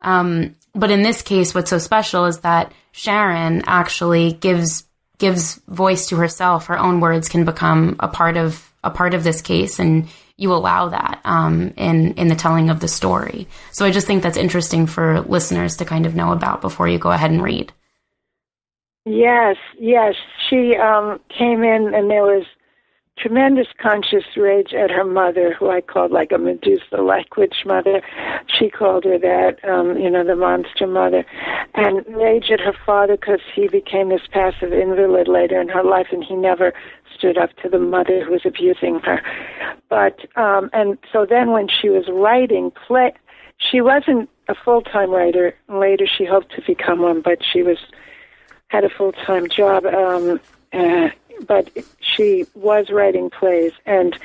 Um, 0.00 0.54
but 0.74 0.90
in 0.90 1.02
this 1.02 1.22
case, 1.22 1.54
what's 1.54 1.70
so 1.70 1.78
special 1.78 2.26
is 2.26 2.40
that 2.40 2.72
Sharon 2.92 3.62
actually 3.66 4.32
gives 4.32 4.84
gives 5.18 5.60
voice 5.68 6.08
to 6.08 6.16
herself, 6.16 6.66
her 6.66 6.78
own 6.78 7.00
words 7.00 7.28
can 7.28 7.44
become 7.44 7.96
a 8.00 8.08
part 8.08 8.36
of 8.36 8.72
a 8.84 8.90
part 8.90 9.14
of 9.14 9.24
this 9.24 9.42
case, 9.42 9.78
and 9.78 10.08
you 10.36 10.52
allow 10.52 10.88
that 10.88 11.20
um, 11.24 11.72
in 11.76 12.14
in 12.14 12.28
the 12.28 12.34
telling 12.34 12.70
of 12.70 12.80
the 12.80 12.88
story. 12.88 13.48
So 13.72 13.84
I 13.84 13.90
just 13.90 14.06
think 14.06 14.22
that's 14.22 14.36
interesting 14.36 14.86
for 14.86 15.20
listeners 15.20 15.76
to 15.78 15.84
kind 15.84 16.06
of 16.06 16.14
know 16.14 16.32
about 16.32 16.60
before 16.60 16.88
you 16.88 16.98
go 16.98 17.10
ahead 17.10 17.30
and 17.30 17.42
read. 17.42 17.72
Yes, 19.04 19.56
yes. 19.78 20.14
She 20.50 20.74
um, 20.76 21.20
came 21.36 21.62
in, 21.62 21.94
and 21.94 22.10
there 22.10 22.24
was 22.24 22.44
tremendous 23.18 23.68
conscious 23.80 24.24
rage 24.36 24.74
at 24.74 24.90
her 24.90 25.04
mother, 25.04 25.54
who 25.54 25.70
I 25.70 25.80
called 25.80 26.10
like 26.10 26.32
a 26.32 26.38
Medusa 26.38 26.98
like 27.00 27.36
witch 27.36 27.64
mother. 27.64 28.02
She 28.46 28.68
called 28.68 29.04
her 29.04 29.18
that, 29.18 29.64
um, 29.68 29.98
you 29.98 30.10
know, 30.10 30.24
the 30.24 30.36
monster 30.36 30.86
mother. 30.86 31.24
And 31.74 32.04
rage 32.08 32.50
at 32.50 32.60
her 32.60 32.74
father 32.84 33.16
because 33.16 33.40
he 33.54 33.68
became 33.68 34.10
this 34.10 34.26
passive 34.30 34.72
invalid 34.72 35.28
later 35.28 35.60
in 35.60 35.68
her 35.68 35.82
life 35.82 36.08
and 36.12 36.22
he 36.22 36.34
never 36.34 36.74
stood 37.16 37.38
up 37.38 37.56
to 37.62 37.68
the 37.68 37.78
mother 37.78 38.22
who 38.24 38.32
was 38.32 38.44
abusing 38.44 39.00
her. 39.00 39.22
But, 39.88 40.20
um, 40.36 40.68
and 40.72 40.98
so 41.12 41.24
then 41.24 41.52
when 41.52 41.68
she 41.68 41.88
was 41.88 42.08
writing 42.08 42.70
play, 42.86 43.14
she 43.58 43.80
wasn't 43.80 44.28
a 44.48 44.54
full 44.54 44.82
time 44.82 45.10
writer. 45.10 45.54
Later 45.68 46.06
she 46.06 46.26
hoped 46.26 46.54
to 46.56 46.62
become 46.66 47.00
one, 47.00 47.22
but 47.22 47.38
she 47.42 47.62
was, 47.62 47.78
had 48.68 48.84
a 48.84 48.90
full 48.90 49.12
time 49.12 49.48
job. 49.48 49.86
Um, 49.86 50.38
uh, 50.72 51.08
but 51.46 51.70
she 52.00 52.46
was 52.54 52.90
writing 52.90 53.30
plays, 53.30 53.72
and 53.84 54.18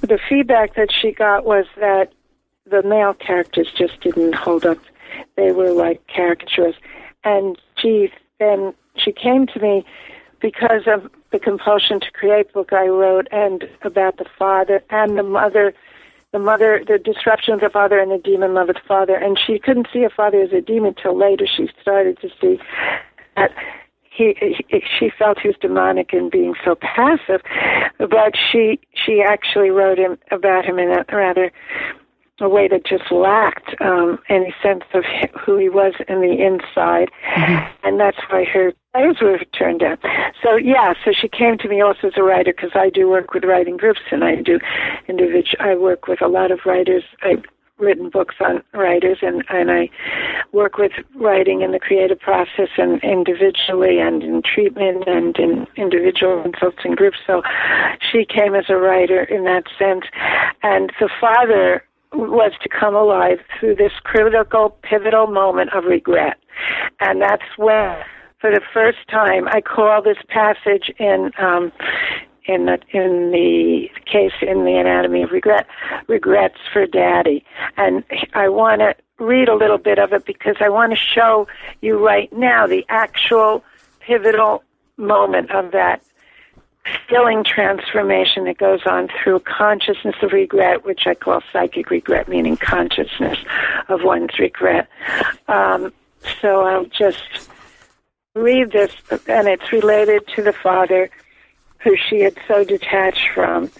the 0.00 0.18
feedback 0.28 0.74
that 0.74 0.92
she 0.92 1.12
got 1.12 1.44
was 1.44 1.66
that 1.76 2.12
the 2.66 2.82
male 2.82 3.14
characters 3.14 3.68
just 3.76 4.00
didn't 4.00 4.34
hold 4.34 4.64
up. 4.64 4.78
They 5.36 5.52
were 5.52 5.72
like 5.72 6.06
caricatures, 6.06 6.74
and 7.22 7.58
she 7.76 8.12
then 8.38 8.74
she 8.96 9.12
came 9.12 9.46
to 9.48 9.60
me 9.60 9.84
because 10.40 10.82
of 10.86 11.10
the 11.30 11.38
compulsion 11.38 12.00
to 12.00 12.10
create 12.10 12.52
book 12.52 12.72
I 12.72 12.86
wrote 12.86 13.28
and 13.32 13.68
about 13.82 14.18
the 14.18 14.26
father 14.38 14.82
and 14.90 15.18
the 15.18 15.22
mother 15.22 15.74
the 16.34 16.40
mother, 16.40 16.82
the 16.84 16.98
disruption 16.98 17.54
of 17.54 17.60
the 17.60 17.70
father 17.70 18.00
and 18.00 18.10
the 18.10 18.18
demon 18.18 18.54
love 18.54 18.68
of 18.68 18.74
the 18.74 18.80
father. 18.88 19.14
And 19.14 19.38
she 19.38 19.56
couldn't 19.60 19.86
see 19.92 20.02
a 20.02 20.10
father 20.10 20.42
as 20.42 20.52
a 20.52 20.60
demon 20.60 20.94
till 20.94 21.16
later. 21.16 21.46
She 21.46 21.70
started 21.80 22.20
to 22.22 22.28
see 22.40 22.58
that 23.36 23.52
he, 24.14 24.34
he 24.38 24.82
she 24.98 25.10
felt 25.18 25.40
he 25.40 25.48
was 25.48 25.56
demonic 25.60 26.12
in 26.12 26.30
being 26.30 26.54
so 26.64 26.76
passive, 26.76 27.42
but 27.98 28.34
she 28.36 28.78
she 28.94 29.22
actually 29.22 29.70
wrote 29.70 29.98
him 29.98 30.18
about 30.30 30.64
him 30.64 30.78
in 30.78 30.90
a 30.90 31.04
rather 31.12 31.50
a 32.40 32.48
way 32.48 32.66
that 32.66 32.84
just 32.84 33.12
lacked 33.12 33.80
um, 33.80 34.18
any 34.28 34.52
sense 34.60 34.82
of 34.92 35.04
who 35.38 35.56
he 35.56 35.68
was 35.68 35.94
in 36.08 36.20
the 36.20 36.44
inside, 36.44 37.08
mm-hmm. 37.36 37.86
and 37.86 38.00
that's 38.00 38.18
why 38.28 38.44
her 38.44 38.72
plays 38.92 39.16
were 39.20 39.38
turned 39.56 39.80
down. 39.80 39.98
So 40.42 40.56
yeah, 40.56 40.94
so 41.04 41.12
she 41.12 41.28
came 41.28 41.58
to 41.58 41.68
me 41.68 41.80
also 41.80 42.08
as 42.08 42.14
a 42.16 42.22
writer 42.22 42.52
because 42.52 42.72
I 42.74 42.90
do 42.90 43.08
work 43.08 43.34
with 43.34 43.44
writing 43.44 43.76
groups 43.76 44.00
and 44.10 44.24
I 44.24 44.36
do 44.36 44.58
individual. 45.08 45.56
I 45.60 45.74
work 45.74 46.06
with 46.06 46.22
a 46.22 46.28
lot 46.28 46.50
of 46.50 46.60
writers. 46.64 47.04
I 47.22 47.42
written 47.78 48.08
books 48.08 48.36
on 48.40 48.62
writers 48.72 49.18
and, 49.22 49.44
and 49.48 49.70
I 49.70 49.90
work 50.52 50.78
with 50.78 50.92
writing 51.16 51.62
in 51.62 51.72
the 51.72 51.78
creative 51.78 52.20
process 52.20 52.68
and 52.76 53.02
individually 53.02 53.98
and 53.98 54.22
in 54.22 54.42
treatment 54.42 55.04
and 55.06 55.36
in 55.36 55.66
individual 55.76 56.42
consulting 56.42 56.94
groups. 56.94 57.18
So 57.26 57.42
she 58.00 58.24
came 58.24 58.54
as 58.54 58.66
a 58.68 58.76
writer 58.76 59.24
in 59.24 59.44
that 59.44 59.64
sense. 59.78 60.04
And 60.62 60.92
the 61.00 61.10
father 61.20 61.84
was 62.12 62.52
to 62.62 62.68
come 62.68 62.94
alive 62.94 63.38
through 63.58 63.74
this 63.74 63.92
critical, 64.04 64.76
pivotal 64.82 65.26
moment 65.26 65.72
of 65.74 65.84
regret. 65.84 66.38
And 67.00 67.20
that's 67.20 67.42
when, 67.56 67.96
for 68.40 68.50
the 68.50 68.60
first 68.72 68.98
time, 69.10 69.48
I 69.48 69.60
call 69.60 70.00
this 70.00 70.18
passage 70.28 70.92
in 70.98 71.32
um, 71.38 71.72
in 72.46 72.66
the 72.66 72.78
in 72.90 73.30
the 73.30 73.90
case 74.06 74.32
in 74.42 74.64
the 74.64 74.76
anatomy 74.76 75.22
of 75.22 75.30
regret 75.30 75.66
regrets 76.08 76.58
for 76.72 76.86
daddy 76.86 77.44
and 77.76 78.04
i 78.34 78.48
want 78.48 78.80
to 78.80 78.94
read 79.18 79.48
a 79.48 79.54
little 79.54 79.78
bit 79.78 79.98
of 79.98 80.12
it 80.12 80.24
because 80.24 80.56
i 80.60 80.68
want 80.68 80.92
to 80.92 80.96
show 80.96 81.46
you 81.80 82.04
right 82.04 82.32
now 82.32 82.66
the 82.66 82.84
actual 82.88 83.64
pivotal 84.00 84.62
moment 84.96 85.50
of 85.50 85.72
that 85.72 86.02
feeling 87.08 87.44
transformation 87.44 88.44
that 88.44 88.58
goes 88.58 88.80
on 88.86 89.08
through 89.08 89.40
consciousness 89.40 90.16
of 90.22 90.32
regret, 90.32 90.84
which 90.84 91.06
I 91.06 91.14
call 91.14 91.40
psychic 91.52 91.90
regret, 91.90 92.28
meaning 92.28 92.56
consciousness 92.56 93.38
of 93.88 94.02
one's 94.02 94.38
regret. 94.38 94.88
Um, 95.48 95.92
so 96.42 96.60
I'll 96.60 96.84
just 96.84 97.48
read 98.34 98.72
this, 98.72 98.92
and 99.26 99.48
it's 99.48 99.72
related 99.72 100.26
to 100.36 100.42
the 100.42 100.52
father 100.52 101.08
who 101.84 101.96
she 101.96 102.20
had 102.20 102.36
so 102.48 102.64
detached 102.64 103.28
from. 103.34 103.70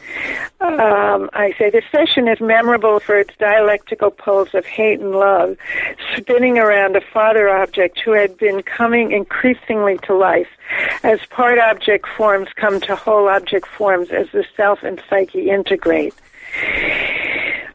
Um, 0.60 1.30
I 1.32 1.54
say 1.58 1.70
this 1.70 1.84
session 1.90 2.28
is 2.28 2.40
memorable 2.40 3.00
for 3.00 3.18
its 3.18 3.34
dialectical 3.38 4.10
poles 4.10 4.54
of 4.54 4.64
hate 4.66 5.00
and 5.00 5.12
love, 5.12 5.56
spinning 6.16 6.58
around 6.58 6.96
a 6.96 7.00
father 7.00 7.48
object 7.48 7.98
who 8.00 8.12
had 8.12 8.36
been 8.36 8.62
coming 8.62 9.12
increasingly 9.12 9.98
to 10.04 10.14
life 10.14 10.48
as 11.02 11.18
part 11.30 11.58
object 11.58 12.06
forms 12.16 12.48
come 12.56 12.80
to 12.82 12.94
whole 12.94 13.28
object 13.28 13.66
forms 13.66 14.10
as 14.10 14.26
the 14.32 14.44
self 14.56 14.82
and 14.82 15.02
psyche 15.08 15.50
integrate. 15.50 16.14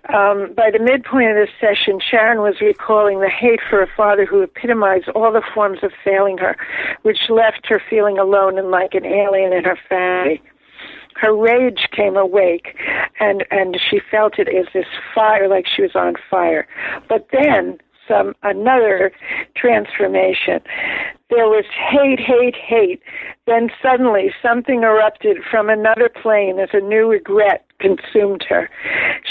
Um, 0.07 0.53
by 0.55 0.71
the 0.71 0.79
midpoint 0.79 1.29
of 1.29 1.35
this 1.35 1.53
session, 1.59 1.99
Sharon 1.99 2.39
was 2.39 2.61
recalling 2.61 3.19
the 3.19 3.29
hate 3.29 3.59
for 3.69 3.81
a 3.81 3.87
father 3.97 4.25
who 4.25 4.41
epitomized 4.41 5.09
all 5.09 5.31
the 5.31 5.43
forms 5.53 5.79
of 5.83 5.91
failing 6.03 6.37
her, 6.37 6.55
which 7.01 7.29
left 7.29 7.67
her 7.67 7.81
feeling 7.89 8.17
alone 8.17 8.57
and 8.57 8.71
like 8.71 8.93
an 8.93 9.05
alien 9.05 9.51
in 9.53 9.65
her 9.65 9.77
family. 9.87 10.41
Her 11.15 11.35
rage 11.35 11.89
came 11.91 12.15
awake, 12.15 12.77
and 13.19 13.45
and 13.51 13.77
she 13.89 13.99
felt 13.99 14.39
it 14.39 14.47
as 14.47 14.67
this 14.73 14.85
fire, 15.13 15.49
like 15.49 15.67
she 15.67 15.81
was 15.81 15.95
on 15.95 16.15
fire. 16.29 16.65
But 17.09 17.27
then 17.33 17.77
some 18.07 18.35
another 18.41 19.11
transformation. 19.55 20.61
There 21.30 21.47
was 21.47 21.65
hate, 21.65 22.19
hate, 22.19 22.55
hate. 22.55 23.01
Then 23.45 23.69
suddenly 23.82 24.34
something 24.41 24.82
erupted 24.84 25.38
from 25.49 25.69
another 25.69 26.09
plane 26.09 26.59
as 26.59 26.69
a 26.73 26.80
new 26.80 27.07
regret 27.07 27.65
consumed 27.80 28.43
her. 28.49 28.69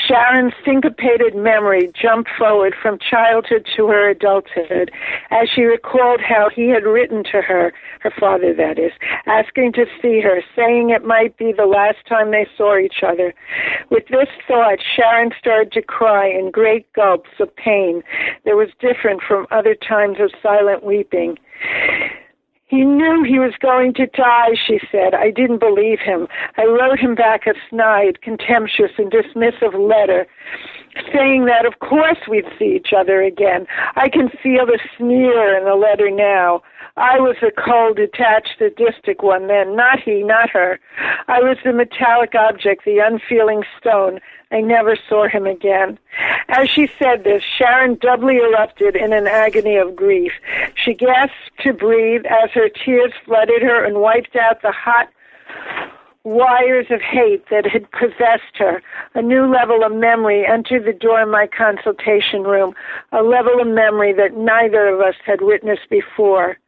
Sharon's 0.07 0.55
syncopated 0.65 1.35
memory 1.35 1.91
jumped 2.01 2.31
forward 2.39 2.75
from 2.81 2.99
childhood 2.99 3.67
to 3.77 3.89
her 3.89 4.11
adulthood 4.11 4.91
as 5.31 5.49
she 5.55 5.63
recalled 5.63 6.21
how 6.21 6.49
he 6.55 6.69
had 6.69 6.85
written 6.85 7.23
to 7.25 7.43
her, 7.43 7.73
her 8.01 8.13
father 8.19 8.55
that 8.55 8.79
is, 8.79 8.93
asking 9.27 9.73
to 9.75 9.87
see 10.01 10.21
her, 10.21 10.43
saying 10.57 10.91
it 10.91 11.05
might 11.05 11.37
be 11.37 11.53
the 11.53 11.67
last 11.67 11.99
time 12.09 12.31
they 12.31 12.47
saw 12.57 12.79
each 12.79 13.03
other. 13.07 13.35
With 13.91 14.07
this 14.09 14.29
thought, 14.47 14.79
Sharon 14.97 15.33
started 15.39 15.73
to 15.73 15.83
cry 15.83 16.29
in 16.29 16.51
great 16.51 16.91
gulps 16.93 17.31
of 17.41 17.55
pain 17.57 18.03
that 18.45 18.57
was 18.57 18.69
different 18.81 19.21
from 19.27 19.47
other 19.51 19.75
times 19.75 20.19
of 20.21 20.31
silent 20.43 20.85
weeping. 20.85 21.39
He 22.67 22.85
knew 22.85 23.25
he 23.25 23.39
was 23.39 23.55
going 23.61 23.95
to 23.95 24.07
die, 24.07 24.55
she 24.67 24.79
said. 24.93 25.15
I 25.15 25.31
didn't 25.31 25.59
believe 25.59 26.01
him. 26.01 26.29
I 26.59 26.65
wrote 26.65 26.99
him 26.99 27.15
back 27.15 27.47
a 27.47 27.55
snide, 27.71 28.21
contemptuous, 28.21 28.93
and 28.99 29.11
dismissive 29.11 29.73
letter 29.73 30.27
saying 31.15 31.47
that 31.47 31.65
of 31.65 31.79
course 31.81 32.19
we'd 32.29 32.45
see 32.59 32.77
each 32.77 32.93
other 32.97 33.23
again. 33.23 33.67
I 33.97 34.09
can 34.09 34.29
feel 34.43 34.67
the 34.67 34.79
sneer 34.97 35.57
in 35.57 35.65
the 35.65 35.75
letter 35.75 36.11
now. 36.11 36.63
I 36.99 37.21
was 37.21 37.37
the 37.41 37.53
cold, 37.53 37.97
detached, 37.97 38.57
sadistic 38.59 39.23
one 39.23 39.47
then, 39.47 39.77
not 39.77 40.01
he, 40.01 40.25
not 40.25 40.51
her. 40.51 40.81
I 41.29 41.41
was 41.41 41.57
the 41.63 41.73
metallic 41.73 42.35
object, 42.35 42.85
the 42.85 42.99
unfeeling 42.99 43.63
stone. 43.79 44.19
I 44.51 44.63
never 44.63 44.97
saw 45.09 45.29
him 45.29 45.47
again. 45.47 45.97
As 46.49 46.69
she 46.69 46.89
said 46.99 47.23
this, 47.23 47.45
Sharon 47.45 47.99
doubly 48.01 48.39
erupted 48.39 48.97
in 48.97 49.13
an 49.13 49.29
agony 49.29 49.77
of 49.77 49.95
grief. 49.95 50.33
She 50.75 50.93
gasped 50.93 51.37
to 51.61 51.73
breathe 51.73 52.25
as 52.27 52.51
her 52.51 52.69
tears 52.69 53.13
flooded 53.25 53.63
her 53.63 53.85
and 53.85 54.01
wiped 54.01 54.35
out 54.35 54.63
the 54.63 54.73
hot 54.73 55.09
wires 56.25 56.87
of 56.91 57.01
hate 57.01 57.45
that 57.51 57.65
had 57.65 57.89
possessed 57.93 58.57
her. 58.57 58.83
A 59.15 59.23
new 59.23 59.47
level 59.47 59.85
of 59.85 59.93
memory 59.93 60.45
entered 60.45 60.85
the 60.85 60.93
door 60.93 61.23
of 61.23 61.29
my 61.29 61.47
consultation 61.47 62.43
room, 62.43 62.75
a 63.13 63.23
level 63.23 63.61
of 63.61 63.69
memory 63.69 64.13
that 64.15 64.37
neither 64.37 64.89
of 64.89 65.01
us 65.01 65.15
had 65.25 65.43
witnessed 65.43 65.89
before. 65.91 66.59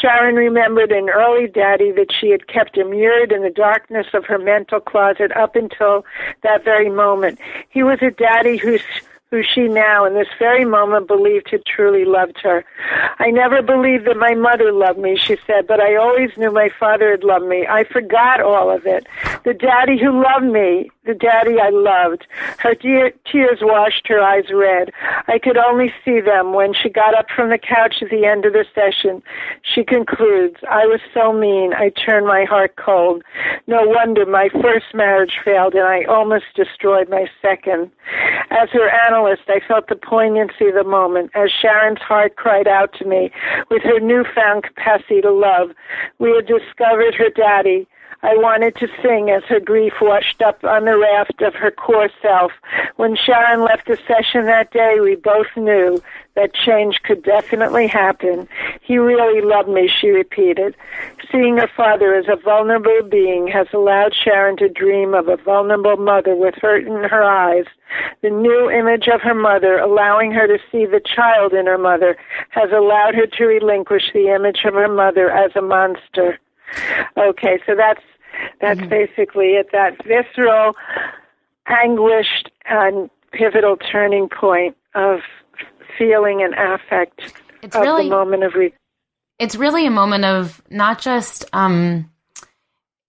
Sharon 0.00 0.34
remembered 0.34 0.92
an 0.92 1.08
early 1.08 1.46
daddy 1.46 1.92
that 1.92 2.12
she 2.12 2.30
had 2.30 2.48
kept 2.48 2.76
immured 2.76 3.32
in 3.32 3.42
the 3.42 3.50
darkness 3.50 4.06
of 4.14 4.24
her 4.26 4.38
mental 4.38 4.80
closet 4.80 5.30
up 5.36 5.56
until 5.56 6.04
that 6.42 6.64
very 6.64 6.90
moment. 6.90 7.38
He 7.70 7.82
was 7.82 7.98
a 8.02 8.10
daddy 8.10 8.56
whose 8.56 8.82
who 9.34 9.42
she 9.42 9.66
now, 9.66 10.04
in 10.04 10.14
this 10.14 10.28
very 10.38 10.64
moment, 10.64 11.08
believed 11.08 11.50
had 11.50 11.64
truly 11.64 12.04
loved 12.04 12.38
her. 12.40 12.64
I 13.18 13.32
never 13.32 13.62
believed 13.62 14.06
that 14.06 14.16
my 14.16 14.34
mother 14.34 14.70
loved 14.70 15.00
me, 15.00 15.16
she 15.16 15.36
said, 15.44 15.66
but 15.66 15.80
I 15.80 15.96
always 15.96 16.30
knew 16.36 16.52
my 16.52 16.68
father 16.78 17.10
had 17.10 17.24
loved 17.24 17.46
me. 17.46 17.66
I 17.68 17.82
forgot 17.82 18.40
all 18.40 18.70
of 18.70 18.86
it. 18.86 19.08
The 19.44 19.54
daddy 19.54 19.98
who 19.98 20.22
loved 20.22 20.46
me, 20.46 20.90
the 21.04 21.14
daddy 21.14 21.60
I 21.60 21.70
loved. 21.70 22.26
Her 22.58 22.74
dear 22.74 23.12
tears 23.30 23.58
washed 23.60 24.06
her 24.08 24.20
eyes 24.20 24.50
red. 24.52 24.90
I 25.28 25.38
could 25.38 25.56
only 25.56 25.92
see 26.04 26.20
them 26.20 26.52
when 26.52 26.72
she 26.72 26.88
got 26.88 27.14
up 27.14 27.26
from 27.34 27.50
the 27.50 27.58
couch 27.58 27.96
at 28.02 28.10
the 28.10 28.24
end 28.24 28.44
of 28.44 28.52
the 28.52 28.64
session. 28.74 29.22
She 29.62 29.84
concludes, 29.84 30.56
I 30.68 30.86
was 30.86 31.00
so 31.12 31.32
mean, 31.32 31.74
I 31.74 31.90
turned 31.90 32.26
my 32.26 32.44
heart 32.44 32.76
cold. 32.76 33.22
No 33.66 33.82
wonder 33.82 34.24
my 34.26 34.48
first 34.48 34.94
marriage 34.94 35.38
failed 35.44 35.74
and 35.74 35.86
I 35.86 36.04
almost 36.04 36.46
destroyed 36.54 37.08
my 37.08 37.26
second. 37.42 37.90
As 38.50 38.70
her 38.70 38.88
analyst, 39.06 39.42
I 39.48 39.60
felt 39.66 39.88
the 39.88 39.96
poignancy 39.96 40.66
of 40.68 40.74
the 40.74 40.84
moment 40.84 41.30
as 41.34 41.50
Sharon's 41.50 42.00
heart 42.00 42.36
cried 42.36 42.68
out 42.68 42.92
to 42.98 43.04
me 43.04 43.30
with 43.70 43.82
her 43.82 44.00
newfound 44.00 44.62
capacity 44.64 45.20
to 45.20 45.32
love. 45.32 45.70
We 46.18 46.30
had 46.30 46.46
discovered 46.46 47.14
her 47.14 47.30
daddy. 47.30 47.86
I 48.24 48.38
wanted 48.38 48.74
to 48.76 48.88
sing 49.02 49.28
as 49.28 49.42
her 49.44 49.60
grief 49.60 49.92
washed 50.00 50.40
up 50.40 50.64
on 50.64 50.86
the 50.86 50.96
raft 50.96 51.42
of 51.42 51.54
her 51.56 51.70
core 51.70 52.08
self. 52.22 52.52
When 52.96 53.16
Sharon 53.16 53.60
left 53.60 53.86
the 53.86 53.98
session 54.08 54.46
that 54.46 54.70
day, 54.70 54.96
we 54.98 55.14
both 55.14 55.48
knew 55.58 56.02
that 56.34 56.54
change 56.54 57.02
could 57.02 57.22
definitely 57.22 57.86
happen. 57.86 58.48
He 58.80 58.96
really 58.96 59.42
loved 59.42 59.68
me, 59.68 59.88
she 59.88 60.08
repeated. 60.08 60.74
Seeing 61.30 61.58
her 61.58 61.68
father 61.76 62.14
as 62.14 62.24
a 62.26 62.36
vulnerable 62.36 63.02
being 63.02 63.46
has 63.48 63.66
allowed 63.74 64.14
Sharon 64.14 64.56
to 64.56 64.70
dream 64.70 65.12
of 65.12 65.28
a 65.28 65.36
vulnerable 65.36 65.98
mother 65.98 66.34
with 66.34 66.54
hurt 66.54 66.86
in 66.86 67.04
her 67.04 67.22
eyes. 67.22 67.66
The 68.22 68.30
new 68.30 68.70
image 68.70 69.06
of 69.06 69.20
her 69.20 69.34
mother, 69.34 69.76
allowing 69.76 70.32
her 70.32 70.46
to 70.46 70.58
see 70.72 70.86
the 70.86 71.02
child 71.04 71.52
in 71.52 71.66
her 71.66 71.76
mother, 71.76 72.16
has 72.48 72.70
allowed 72.72 73.16
her 73.16 73.26
to 73.26 73.44
relinquish 73.44 74.12
the 74.14 74.34
image 74.34 74.64
of 74.64 74.72
her 74.72 74.88
mother 74.88 75.30
as 75.30 75.54
a 75.54 75.60
monster. 75.60 76.38
Okay, 77.16 77.58
so 77.66 77.74
that's 77.76 78.00
that's 78.60 78.80
mm-hmm. 78.80 78.88
basically 78.88 79.54
it. 79.54 79.68
That 79.72 80.04
visceral, 80.04 80.74
anguished, 81.66 82.50
and 82.66 83.10
pivotal 83.32 83.76
turning 83.76 84.28
point 84.28 84.76
of 84.94 85.20
feeling 85.98 86.42
and 86.42 86.54
affect 86.54 87.34
it's 87.62 87.74
of 87.74 87.82
really, 87.82 88.04
the 88.04 88.10
moment 88.10 88.44
of 88.44 88.54
re- 88.54 88.74
it's 89.38 89.56
really 89.56 89.86
a 89.86 89.90
moment 89.90 90.24
of 90.24 90.62
not 90.70 91.00
just 91.00 91.44
um, 91.52 92.10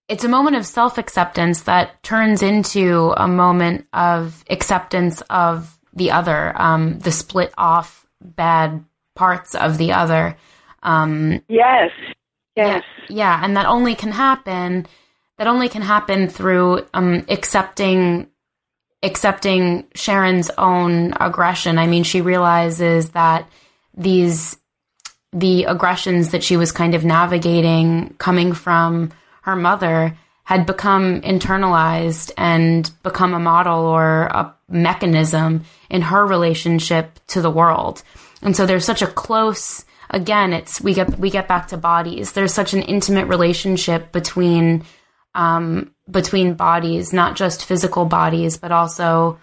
it's 0.07 0.23
a 0.23 0.29
moment 0.29 0.55
of 0.55 0.65
self 0.65 0.97
acceptance 0.97 1.61
that 1.63 2.01
turns 2.03 2.41
into 2.41 3.13
a 3.17 3.27
moment 3.27 3.87
of 3.93 4.43
acceptance 4.49 5.21
of 5.29 5.79
the 5.93 6.11
other, 6.11 6.53
um, 6.61 6.99
the 6.99 7.11
split 7.11 7.53
off 7.57 8.05
bad 8.21 8.83
parts 9.15 9.55
of 9.55 9.77
the 9.77 9.93
other. 9.93 10.37
Um, 10.83 11.41
yes, 11.47 11.91
yes, 12.55 12.83
yeah, 13.09 13.15
yeah, 13.15 13.39
and 13.43 13.57
that 13.57 13.65
only 13.65 13.95
can 13.95 14.11
happen. 14.11 14.85
That 15.37 15.47
only 15.47 15.69
can 15.69 15.81
happen 15.81 16.29
through 16.29 16.85
um, 16.93 17.25
accepting 17.29 18.29
accepting 19.03 19.85
Sharon's 19.93 20.49
own 20.57 21.13
aggression. 21.19 21.77
I 21.77 21.85
mean, 21.85 22.03
she 22.03 22.21
realizes 22.21 23.09
that 23.09 23.47
these 23.95 24.57
the 25.31 25.65
aggressions 25.65 26.29
that 26.29 26.43
she 26.43 26.55
was 26.55 26.71
kind 26.71 26.95
of 26.95 27.03
navigating 27.03 28.15
coming 28.17 28.53
from 28.53 29.11
her 29.41 29.55
mother 29.55 30.17
had 30.45 30.65
become 30.65 31.21
internalized 31.21 32.31
and 32.37 32.89
become 33.03 33.33
a 33.33 33.39
model 33.39 33.79
or 33.79 34.23
a 34.27 34.55
mechanism 34.69 35.63
in 35.89 36.01
her 36.01 36.25
relationship 36.25 37.19
to 37.27 37.41
the 37.41 37.49
world. 37.49 38.01
And 38.41 38.55
so 38.55 38.65
there's 38.65 38.85
such 38.85 39.01
a 39.01 39.07
close 39.07 39.83
again, 40.09 40.53
it's 40.53 40.79
we 40.81 40.93
get 40.93 41.19
we 41.19 41.29
get 41.29 41.47
back 41.47 41.67
to 41.69 41.77
bodies. 41.77 42.31
There's 42.31 42.53
such 42.53 42.73
an 42.73 42.81
intimate 42.83 43.25
relationship 43.25 44.11
between 44.11 44.83
um, 45.35 45.93
between 46.09 46.55
bodies, 46.55 47.13
not 47.13 47.35
just 47.35 47.65
physical 47.65 48.05
bodies, 48.05 48.57
but 48.57 48.71
also 48.71 49.39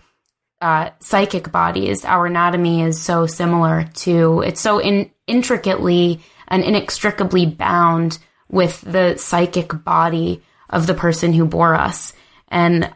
uh, 0.61 0.90
psychic 1.01 1.53
bodies. 1.53 2.05
Our 2.05 2.26
anatomy 2.26 2.82
is 2.82 3.01
so 3.01 3.26
similar 3.26 3.84
to, 3.95 4.40
it's 4.40 4.61
so 4.61 4.78
in, 4.78 5.11
intricately 5.26 6.20
and 6.49 6.64
inextricably 6.64 7.47
bound 7.47 8.18
with 8.49 8.80
the 8.80 9.16
psychic 9.16 9.84
body 9.84 10.43
of 10.70 10.86
the 10.86 10.95
person 10.95 11.32
who 11.32 11.47
bore 11.47 11.74
us. 11.74 12.12
And 12.49 12.93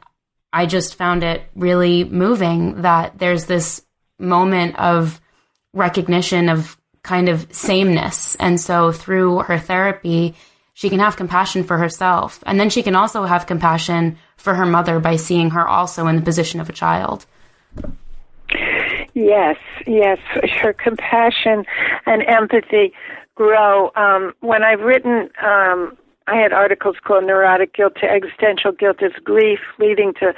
I 0.52 0.66
just 0.66 0.94
found 0.94 1.22
it 1.22 1.42
really 1.54 2.04
moving 2.04 2.82
that 2.82 3.18
there's 3.18 3.46
this 3.46 3.82
moment 4.18 4.78
of 4.78 5.20
recognition 5.74 6.48
of 6.48 6.78
kind 7.02 7.28
of 7.28 7.46
sameness. 7.52 8.36
And 8.36 8.60
so 8.60 8.92
through 8.92 9.40
her 9.40 9.58
therapy, 9.58 10.34
she 10.76 10.90
can 10.90 10.98
have 10.98 11.16
compassion 11.16 11.64
for 11.64 11.78
herself. 11.78 12.44
And 12.44 12.60
then 12.60 12.68
she 12.68 12.82
can 12.82 12.94
also 12.94 13.24
have 13.24 13.46
compassion 13.46 14.18
for 14.36 14.52
her 14.52 14.66
mother 14.66 15.00
by 15.00 15.16
seeing 15.16 15.48
her 15.50 15.66
also 15.66 16.06
in 16.06 16.16
the 16.16 16.22
position 16.22 16.60
of 16.60 16.68
a 16.68 16.72
child. 16.72 17.24
Yes, 19.14 19.56
yes. 19.86 20.18
Her 20.60 20.74
compassion 20.74 21.64
and 22.04 22.22
empathy 22.28 22.92
grow. 23.36 23.90
Um, 23.96 24.34
when 24.40 24.62
I've 24.62 24.80
written, 24.80 25.30
um, 25.42 25.96
I 26.26 26.36
had 26.36 26.52
articles 26.52 26.96
called 27.02 27.24
Neurotic 27.24 27.72
Guilt 27.72 27.94
to 28.02 28.06
Existential 28.06 28.72
Guilt 28.72 28.98
is 29.00 29.12
Grief, 29.24 29.60
leading 29.78 30.12
to, 30.20 30.34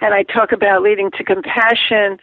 and 0.00 0.14
I 0.14 0.22
talk 0.22 0.52
about 0.52 0.82
leading 0.82 1.10
to 1.18 1.24
compassion, 1.24 2.18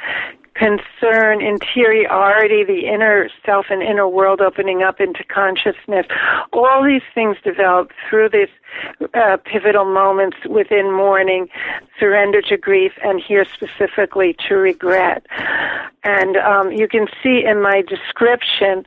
concern, 0.58 1.41
interiority, 1.41 2.64
the 2.64 2.88
inner 2.88 3.30
self 3.45 3.68
and 3.70 3.84
inner 3.84 4.08
world 4.08 4.41
opening 4.41 4.82
up 4.82 4.99
into 4.99 5.24
consciousness. 5.24 6.05
All 6.51 6.84
these 6.84 7.03
things 7.14 7.38
develop 7.43 7.91
through 8.10 8.30
these 8.30 8.49
uh, 9.14 9.38
pivotal 9.45 9.86
moments 9.86 10.38
within 10.49 10.91
mourning, 10.91 11.47
surrender 11.99 12.41
to 12.41 12.58
grief, 12.58 12.93
and 13.03 13.22
here 13.22 13.45
specifically 13.45 14.36
to 14.47 14.55
regret. 14.55 15.26
And 16.03 16.38
um, 16.38 16.72
you 16.72 16.88
can 16.88 17.08
see 17.22 17.43
in 17.45 17.62
my 17.62 17.82
description 17.82 18.86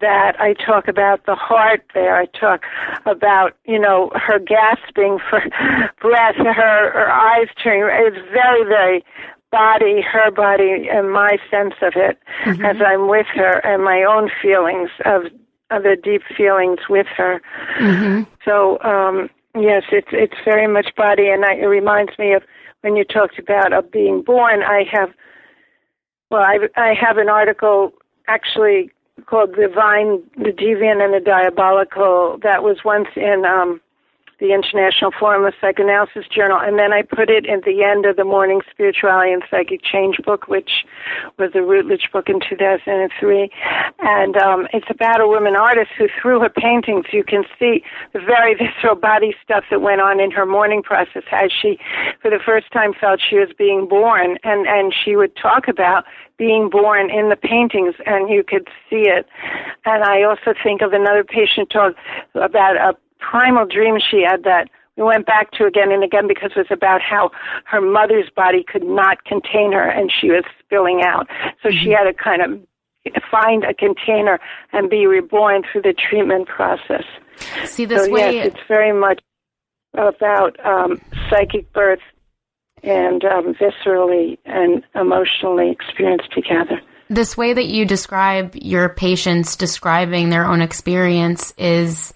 that 0.00 0.40
I 0.40 0.54
talk 0.54 0.88
about 0.88 1.26
the 1.26 1.34
heart 1.34 1.84
there. 1.94 2.16
I 2.16 2.26
talk 2.26 2.62
about, 3.06 3.56
you 3.64 3.78
know, 3.78 4.10
her 4.14 4.38
gasping 4.38 5.18
for 5.28 5.40
breath, 6.00 6.36
her, 6.36 6.90
her 6.92 7.10
eyes 7.10 7.48
turning. 7.62 7.84
It's 8.06 8.32
very, 8.32 8.64
very 8.64 9.04
body, 9.52 10.00
her 10.00 10.30
body, 10.30 10.88
and 10.90 11.12
my 11.12 11.36
sense 11.50 11.74
of 11.82 11.92
it 11.94 12.18
mm-hmm. 12.44 12.64
as 12.64 12.76
I'm 12.84 13.06
with 13.06 13.26
her, 13.34 13.58
and 13.58 13.84
my 13.84 14.02
own 14.02 14.30
feelings 14.40 14.90
of 15.04 15.24
the 15.70 15.96
deep 16.02 16.22
feelings 16.36 16.80
with 16.88 17.06
her. 17.16 17.40
Mm-hmm. 17.78 18.22
So 18.44 18.82
um, 18.82 19.30
yes, 19.54 19.84
it's 19.92 20.08
it's 20.10 20.36
very 20.44 20.66
much 20.66 20.94
body, 20.96 21.28
and 21.28 21.44
I, 21.44 21.54
it 21.54 21.66
reminds 21.66 22.18
me 22.18 22.32
of 22.32 22.42
when 22.80 22.96
you 22.96 23.04
talked 23.04 23.38
about 23.38 23.72
of 23.72 23.90
being 23.92 24.22
born. 24.22 24.62
I 24.62 24.84
have 24.90 25.10
well, 26.30 26.42
I 26.42 26.58
I 26.76 26.94
have 26.94 27.18
an 27.18 27.28
article 27.28 27.92
actually 28.26 28.90
called 29.26 29.54
"Divine, 29.54 30.22
the 30.36 30.50
Deviant, 30.50 31.04
and 31.04 31.14
the 31.14 31.20
Diabolical" 31.24 32.38
that 32.42 32.62
was 32.62 32.78
once 32.84 33.08
in 33.16 33.44
um, 33.44 33.80
the 34.42 34.52
International 34.52 35.12
Forum 35.12 35.44
of 35.44 35.54
Psychoanalysis 35.60 36.26
Journal, 36.26 36.58
and 36.60 36.76
then 36.76 36.92
I 36.92 37.02
put 37.02 37.30
it 37.30 37.46
at 37.46 37.62
the 37.62 37.84
end 37.84 38.04
of 38.06 38.16
the 38.16 38.24
Mourning 38.24 38.60
Spirituality 38.68 39.32
and 39.32 39.44
Psychic 39.48 39.84
Change 39.84 40.18
book, 40.24 40.48
which 40.48 40.84
was 41.38 41.52
a 41.54 41.62
Routledge 41.62 42.10
book 42.12 42.28
in 42.28 42.40
2003. 42.40 43.50
And 44.00 44.36
um, 44.36 44.66
it's 44.72 44.90
about 44.90 45.20
a 45.20 45.28
woman 45.28 45.54
artist 45.54 45.92
who, 45.96 46.08
through 46.20 46.40
her 46.40 46.50
paintings, 46.50 47.06
you 47.12 47.22
can 47.22 47.44
see 47.56 47.84
the 48.12 48.18
very 48.18 48.54
visceral 48.58 48.96
body 48.96 49.32
stuff 49.44 49.62
that 49.70 49.80
went 49.80 50.00
on 50.00 50.18
in 50.18 50.32
her 50.32 50.44
mourning 50.44 50.82
process 50.82 51.22
as 51.30 51.52
she, 51.52 51.78
for 52.20 52.28
the 52.28 52.40
first 52.44 52.68
time, 52.72 52.94
felt 53.00 53.20
she 53.20 53.36
was 53.36 53.50
being 53.56 53.86
born. 53.86 54.38
And, 54.42 54.66
and 54.66 54.92
she 54.92 55.14
would 55.14 55.36
talk 55.36 55.68
about 55.68 56.04
being 56.36 56.68
born 56.68 57.10
in 57.10 57.28
the 57.28 57.36
paintings 57.36 57.94
and 58.06 58.28
you 58.28 58.42
could 58.42 58.66
see 58.90 59.06
it. 59.06 59.28
And 59.84 60.02
I 60.02 60.24
also 60.24 60.52
think 60.60 60.82
of 60.82 60.92
another 60.92 61.22
patient 61.22 61.70
talk 61.70 61.94
about 62.34 62.76
a 62.76 62.96
primal 63.30 63.66
dream 63.66 63.98
she 63.98 64.22
had 64.22 64.44
that 64.44 64.68
we 64.96 65.02
went 65.04 65.26
back 65.26 65.50
to 65.52 65.64
again 65.64 65.90
and 65.90 66.04
again 66.04 66.28
because 66.28 66.50
it 66.54 66.58
was 66.58 66.66
about 66.70 67.00
how 67.00 67.30
her 67.64 67.80
mother's 67.80 68.28
body 68.34 68.62
could 68.62 68.84
not 68.84 69.24
contain 69.24 69.72
her 69.72 69.88
and 69.88 70.12
she 70.12 70.30
was 70.30 70.44
spilling 70.58 71.02
out. 71.02 71.26
So 71.62 71.68
mm-hmm. 71.68 71.82
she 71.82 71.90
had 71.90 72.04
to 72.04 72.12
kind 72.12 72.42
of 72.42 72.60
find 73.30 73.64
a 73.64 73.74
container 73.74 74.38
and 74.72 74.90
be 74.90 75.06
reborn 75.06 75.62
through 75.70 75.82
the 75.82 75.94
treatment 75.94 76.48
process. 76.48 77.04
See 77.64 77.84
this 77.86 78.04
so, 78.04 78.12
way. 78.12 78.36
Yes, 78.36 78.46
it's 78.48 78.60
very 78.68 78.92
much 78.92 79.20
about 79.94 80.58
um, 80.64 81.00
psychic 81.28 81.72
birth 81.72 82.00
and 82.82 83.24
um, 83.24 83.54
viscerally 83.54 84.38
and 84.44 84.84
emotionally 84.94 85.70
experienced 85.70 86.32
together. 86.32 86.80
This 87.08 87.36
way 87.36 87.52
that 87.52 87.66
you 87.66 87.84
describe 87.84 88.56
your 88.56 88.88
patients 88.88 89.56
describing 89.56 90.30
their 90.30 90.46
own 90.46 90.62
experience 90.62 91.52
is 91.58 92.14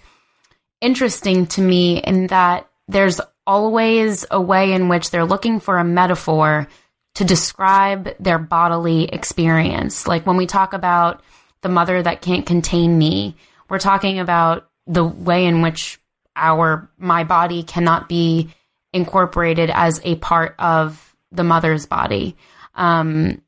interesting 0.80 1.46
to 1.46 1.60
me 1.60 1.98
in 1.98 2.28
that 2.28 2.68
there's 2.88 3.20
always 3.46 4.24
a 4.30 4.40
way 4.40 4.72
in 4.72 4.88
which 4.88 5.10
they're 5.10 5.24
looking 5.24 5.60
for 5.60 5.78
a 5.78 5.84
metaphor 5.84 6.68
to 7.14 7.24
describe 7.24 8.14
their 8.20 8.38
bodily 8.38 9.04
experience. 9.04 10.06
Like 10.06 10.26
when 10.26 10.36
we 10.36 10.46
talk 10.46 10.72
about 10.72 11.22
the 11.62 11.68
mother 11.68 12.02
that 12.02 12.20
can't 12.20 12.44
contain 12.44 12.98
me, 12.98 13.36
we're 13.68 13.78
talking 13.78 14.18
about 14.18 14.68
the 14.86 15.04
way 15.04 15.46
in 15.46 15.62
which 15.62 15.98
our 16.36 16.90
my 16.98 17.24
body 17.24 17.62
cannot 17.62 18.08
be 18.08 18.50
incorporated 18.92 19.70
as 19.70 20.00
a 20.04 20.16
part 20.16 20.54
of 20.58 21.16
the 21.32 21.44
mother's 21.44 21.86
body. 21.86 22.36
Um, 22.74 23.42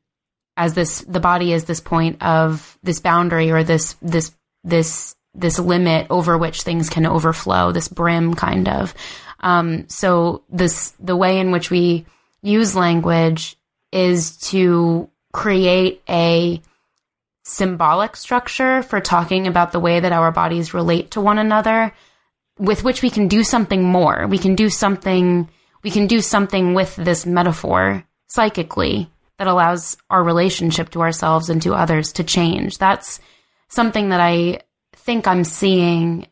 as 0.57 0.73
this 0.73 1.01
the 1.01 1.19
body 1.19 1.53
is 1.53 1.65
this 1.65 1.79
point 1.79 2.21
of 2.21 2.77
this 2.83 2.99
boundary 2.99 3.51
or 3.51 3.63
this 3.63 3.95
this 4.01 4.35
this 4.63 5.15
this 5.33 5.59
limit 5.59 6.07
over 6.09 6.37
which 6.37 6.63
things 6.63 6.89
can 6.89 7.05
overflow, 7.05 7.71
this 7.71 7.87
brim 7.87 8.33
kind 8.33 8.67
of. 8.67 8.93
Um, 9.39 9.87
so 9.89 10.43
this 10.49 10.91
the 10.99 11.15
way 11.15 11.39
in 11.39 11.51
which 11.51 11.69
we 11.69 12.05
use 12.41 12.75
language 12.75 13.57
is 13.91 14.37
to 14.37 15.09
create 15.31 16.01
a 16.09 16.61
symbolic 17.43 18.15
structure 18.15 18.83
for 18.83 18.99
talking 18.99 19.47
about 19.47 19.71
the 19.71 19.79
way 19.79 19.99
that 19.99 20.11
our 20.11 20.31
bodies 20.31 20.73
relate 20.73 21.11
to 21.11 21.21
one 21.21 21.39
another 21.39 21.91
with 22.57 22.83
which 22.83 23.01
we 23.01 23.09
can 23.09 23.27
do 23.27 23.43
something 23.43 23.83
more. 23.83 24.27
We 24.27 24.37
can 24.37 24.55
do 24.55 24.69
something 24.69 25.49
we 25.81 25.91
can 25.91 26.07
do 26.07 26.21
something 26.21 26.73
with 26.73 26.95
this 26.97 27.25
metaphor 27.25 28.03
psychically 28.27 29.09
that 29.37 29.47
allows 29.47 29.95
our 30.09 30.21
relationship 30.21 30.89
to 30.89 31.01
ourselves 31.01 31.49
and 31.49 31.61
to 31.61 31.73
others 31.73 32.11
to 32.13 32.23
change. 32.23 32.77
That's 32.77 33.21
something 33.69 34.09
that 34.09 34.19
I 34.19 34.61
think 35.09 35.25
I'm 35.25 35.43
seeing 35.43 36.27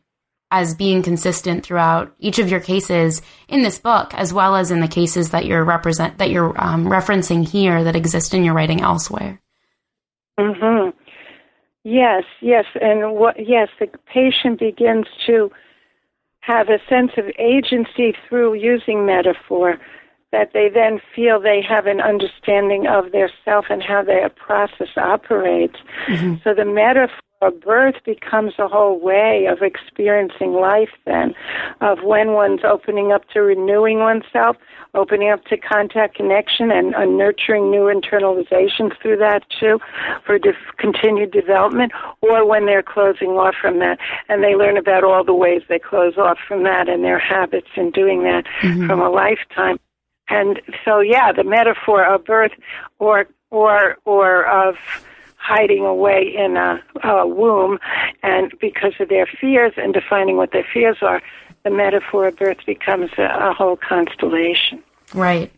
as 0.52 0.76
being 0.76 1.02
consistent 1.02 1.64
throughout 1.64 2.14
each 2.20 2.38
of 2.38 2.48
your 2.48 2.60
cases 2.60 3.22
in 3.48 3.64
this 3.64 3.76
book, 3.76 4.14
as 4.14 4.32
well 4.32 4.54
as 4.54 4.70
in 4.70 4.78
the 4.78 4.86
cases 4.86 5.30
that 5.30 5.46
you're 5.46 5.64
represent 5.64 6.18
that 6.18 6.30
you're 6.30 6.54
um, 6.62 6.84
referencing 6.84 7.44
here 7.46 7.82
that 7.82 7.96
exist 7.96 8.34
in 8.34 8.44
your 8.44 8.54
writing 8.54 8.80
elsewhere. 8.80 9.40
Hmm. 10.38 10.90
Yes. 11.82 12.22
Yes. 12.40 12.66
And 12.80 13.16
what? 13.16 13.34
Yes, 13.48 13.68
the 13.80 13.88
patient 14.06 14.60
begins 14.60 15.06
to 15.26 15.50
have 16.42 16.68
a 16.68 16.78
sense 16.88 17.10
of 17.16 17.24
agency 17.36 18.14
through 18.28 18.54
using 18.54 19.04
metaphor. 19.04 19.76
That 20.30 20.52
they 20.52 20.68
then 20.72 21.00
feel 21.16 21.40
they 21.40 21.62
have 21.68 21.86
an 21.86 22.00
understanding 22.00 22.86
of 22.86 23.10
their 23.10 23.30
self 23.44 23.64
and 23.70 23.82
how 23.82 24.04
their 24.04 24.28
process 24.28 24.94
operates. 24.96 25.78
Mm-hmm. 26.06 26.34
So 26.44 26.54
the 26.54 26.66
metaphor 26.66 27.18
a 27.40 27.50
birth 27.52 27.94
becomes 28.04 28.54
a 28.58 28.66
whole 28.66 28.98
way 28.98 29.46
of 29.46 29.62
experiencing 29.62 30.54
life 30.54 30.90
then 31.06 31.34
of 31.80 32.02
when 32.02 32.32
one's 32.32 32.62
opening 32.64 33.12
up 33.12 33.28
to 33.30 33.40
renewing 33.40 34.00
oneself 34.00 34.56
opening 34.94 35.30
up 35.30 35.44
to 35.44 35.56
contact 35.56 36.16
connection 36.16 36.72
and 36.72 36.94
uh, 36.94 37.04
nurturing 37.04 37.70
new 37.70 37.84
internalizations 37.84 38.90
through 39.00 39.16
that 39.16 39.44
too 39.60 39.78
for 40.26 40.38
dif- 40.38 40.56
continued 40.78 41.30
development 41.30 41.92
or 42.22 42.44
when 42.44 42.66
they're 42.66 42.82
closing 42.82 43.30
off 43.30 43.54
from 43.60 43.78
that 43.78 43.98
and 44.28 44.42
they 44.42 44.56
learn 44.56 44.76
about 44.76 45.04
all 45.04 45.22
the 45.22 45.34
ways 45.34 45.62
they 45.68 45.78
close 45.78 46.16
off 46.18 46.38
from 46.46 46.64
that 46.64 46.88
and 46.88 47.04
their 47.04 47.20
habits 47.20 47.68
in 47.76 47.90
doing 47.92 48.24
that 48.24 48.44
mm-hmm. 48.62 48.86
from 48.86 49.00
a 49.00 49.10
lifetime 49.10 49.78
and 50.28 50.60
so 50.84 50.98
yeah 50.98 51.30
the 51.30 51.44
metaphor 51.44 52.04
of 52.04 52.24
birth 52.24 52.52
or 52.98 53.28
or 53.50 53.96
or 54.04 54.44
of 54.46 54.74
hiding 55.38 55.84
away 55.84 56.34
in 56.36 56.56
a, 56.56 56.82
a 57.04 57.26
womb, 57.26 57.78
and 58.22 58.52
because 58.60 58.92
of 59.00 59.08
their 59.08 59.26
fears 59.40 59.72
and 59.76 59.94
defining 59.94 60.36
what 60.36 60.52
their 60.52 60.66
fears 60.72 60.98
are, 61.00 61.22
the 61.64 61.70
metaphor 61.70 62.28
of 62.28 62.36
birth 62.36 62.58
becomes 62.66 63.10
a, 63.18 63.22
a 63.22 63.54
whole 63.54 63.76
constellation. 63.76 64.82
Right. 65.14 65.52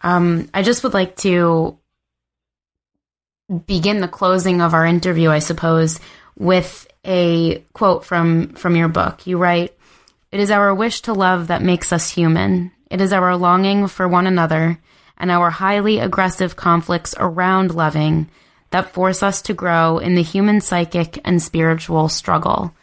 Um, 0.00 0.48
I 0.54 0.62
just 0.62 0.84
would 0.84 0.94
like 0.94 1.16
to 1.18 1.78
begin 3.66 4.00
the 4.00 4.08
closing 4.08 4.60
of 4.60 4.74
our 4.74 4.86
interview, 4.86 5.30
I 5.30 5.40
suppose, 5.40 6.00
with 6.36 6.86
a 7.04 7.58
quote 7.72 8.04
from 8.04 8.54
from 8.54 8.76
your 8.76 8.88
book. 8.88 9.26
You 9.26 9.38
write, 9.38 9.76
"It 10.32 10.40
is 10.40 10.50
our 10.50 10.74
wish 10.74 11.02
to 11.02 11.12
love 11.12 11.48
that 11.48 11.62
makes 11.62 11.92
us 11.92 12.10
human. 12.10 12.72
It 12.90 13.00
is 13.00 13.12
our 13.12 13.36
longing 13.36 13.86
for 13.88 14.08
one 14.08 14.26
another." 14.26 14.78
And 15.16 15.30
our 15.30 15.48
highly 15.48 16.00
aggressive 16.00 16.56
conflicts 16.56 17.14
around 17.18 17.72
loving 17.72 18.28
that 18.74 18.92
force 18.92 19.22
us 19.22 19.40
to 19.40 19.54
grow 19.54 19.98
in 19.98 20.16
the 20.16 20.22
human 20.22 20.60
psychic 20.60 21.20
and 21.24 21.40
spiritual 21.40 22.08
struggle. 22.08 22.74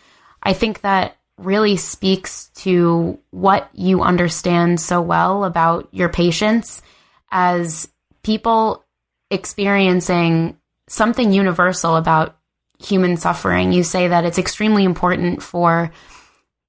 I 0.42 0.54
think 0.54 0.80
that 0.82 1.18
really 1.38 1.76
speaks 1.76 2.48
to 2.64 3.20
what 3.32 3.70
you 3.74 4.02
understand 4.02 4.80
so 4.80 5.02
well 5.02 5.44
about 5.44 5.90
your 5.92 6.08
patients 6.08 6.82
as 7.30 7.90
people 8.24 8.86
experiencing 9.30 10.58
something 10.88 11.34
universal 11.34 11.98
about 11.98 12.38
human 12.80 13.18
suffering. 13.18 13.74
You 13.74 13.84
say 13.84 14.08
that 14.08 14.24
it's 14.24 14.40
extremely 14.40 14.86
important 14.86 15.44
for 15.44 15.92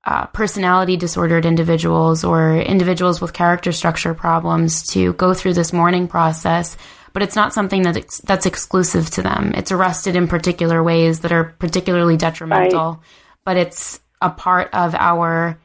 uh, 0.05 0.27
personality 0.27 0.97
disordered 0.97 1.47
individuals 1.47 2.25
or 2.25 2.57
individuals 2.57 3.21
with 3.21 3.33
character 3.33 3.71
structure 3.71 4.15
problems 4.15 4.85
to 4.89 5.13
go 5.13 5.33
through 5.33 5.55
this 5.55 5.73
mourning 5.73 6.09
process 6.09 6.77
but 7.13 7.23
it's 7.23 7.37
not 7.37 7.53
something 7.53 7.83
that 7.83 7.97
ex- 7.97 8.21
that's 8.21 8.47
exclusive 8.47 9.11
to 9.11 9.23
them. 9.23 9.53
It's 9.55 9.73
arrested 9.73 10.17
in 10.17 10.29
particular 10.29 10.83
ways 10.83 11.21
that 11.21 11.33
are 11.33 11.45
particularly 11.59 12.17
detrimental, 12.17 12.93
right. 12.93 13.01
but 13.45 13.57
it's 13.57 14.01
a 14.21 14.31
part 14.31 14.71
of 14.73 14.95
our 14.95 15.59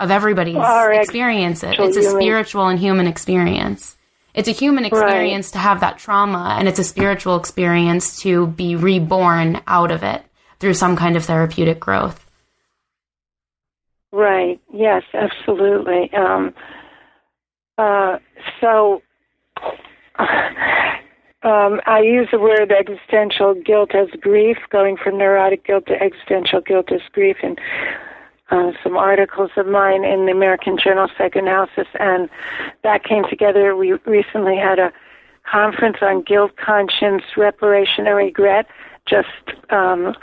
of 0.00 0.10
everybody's 0.10 0.56
well, 0.56 0.90
experience. 0.90 1.62
It. 1.62 1.78
It's 1.78 1.96
a 1.96 2.10
spiritual 2.10 2.66
and 2.68 2.78
human 2.78 3.06
experience. 3.06 3.96
It's 4.34 4.48
a 4.48 4.52
human 4.52 4.84
experience 4.84 5.48
right. 5.48 5.52
to 5.52 5.58
have 5.58 5.80
that 5.80 5.98
trauma, 5.98 6.56
and 6.58 6.66
it's 6.66 6.78
a 6.78 6.84
spiritual 6.84 7.36
experience 7.36 8.20
to 8.22 8.46
be 8.46 8.76
reborn 8.76 9.60
out 9.66 9.90
of 9.90 10.02
it 10.02 10.22
through 10.58 10.74
some 10.74 10.96
kind 10.96 11.16
of 11.16 11.24
therapeutic 11.24 11.78
growth. 11.78 12.24
Right. 14.10 14.60
Yes, 14.72 15.02
absolutely. 15.14 16.10
Um, 16.14 16.54
uh, 17.78 18.18
so 18.60 19.02
um, 21.44 21.80
I 21.86 22.00
use 22.00 22.28
the 22.30 22.38
word 22.38 22.70
existential 22.72 23.54
guilt 23.54 23.94
as 23.94 24.08
grief, 24.20 24.58
going 24.70 24.96
from 24.96 25.18
neurotic 25.18 25.64
guilt 25.66 25.86
to 25.86 26.00
existential 26.00 26.60
guilt 26.60 26.92
as 26.92 27.00
grief, 27.12 27.36
and 27.42 27.58
uh, 28.50 28.72
some 28.82 28.96
articles 28.96 29.50
of 29.56 29.66
mine 29.66 30.04
in 30.04 30.26
the 30.26 30.32
American 30.32 30.78
Journal 30.78 31.04
of 31.04 31.10
Psychoanalysis, 31.18 31.88
and 31.98 32.28
that 32.84 33.02
came 33.02 33.24
together. 33.28 33.74
We 33.74 33.94
recently 34.04 34.56
had 34.56 34.78
a 34.78 34.92
conference 35.50 35.96
on 36.00 36.22
guilt, 36.22 36.56
conscience, 36.56 37.22
reparation, 37.36 38.06
and 38.06 38.16
regret. 38.16 38.66
Just 39.08 39.28
um, 39.70 40.14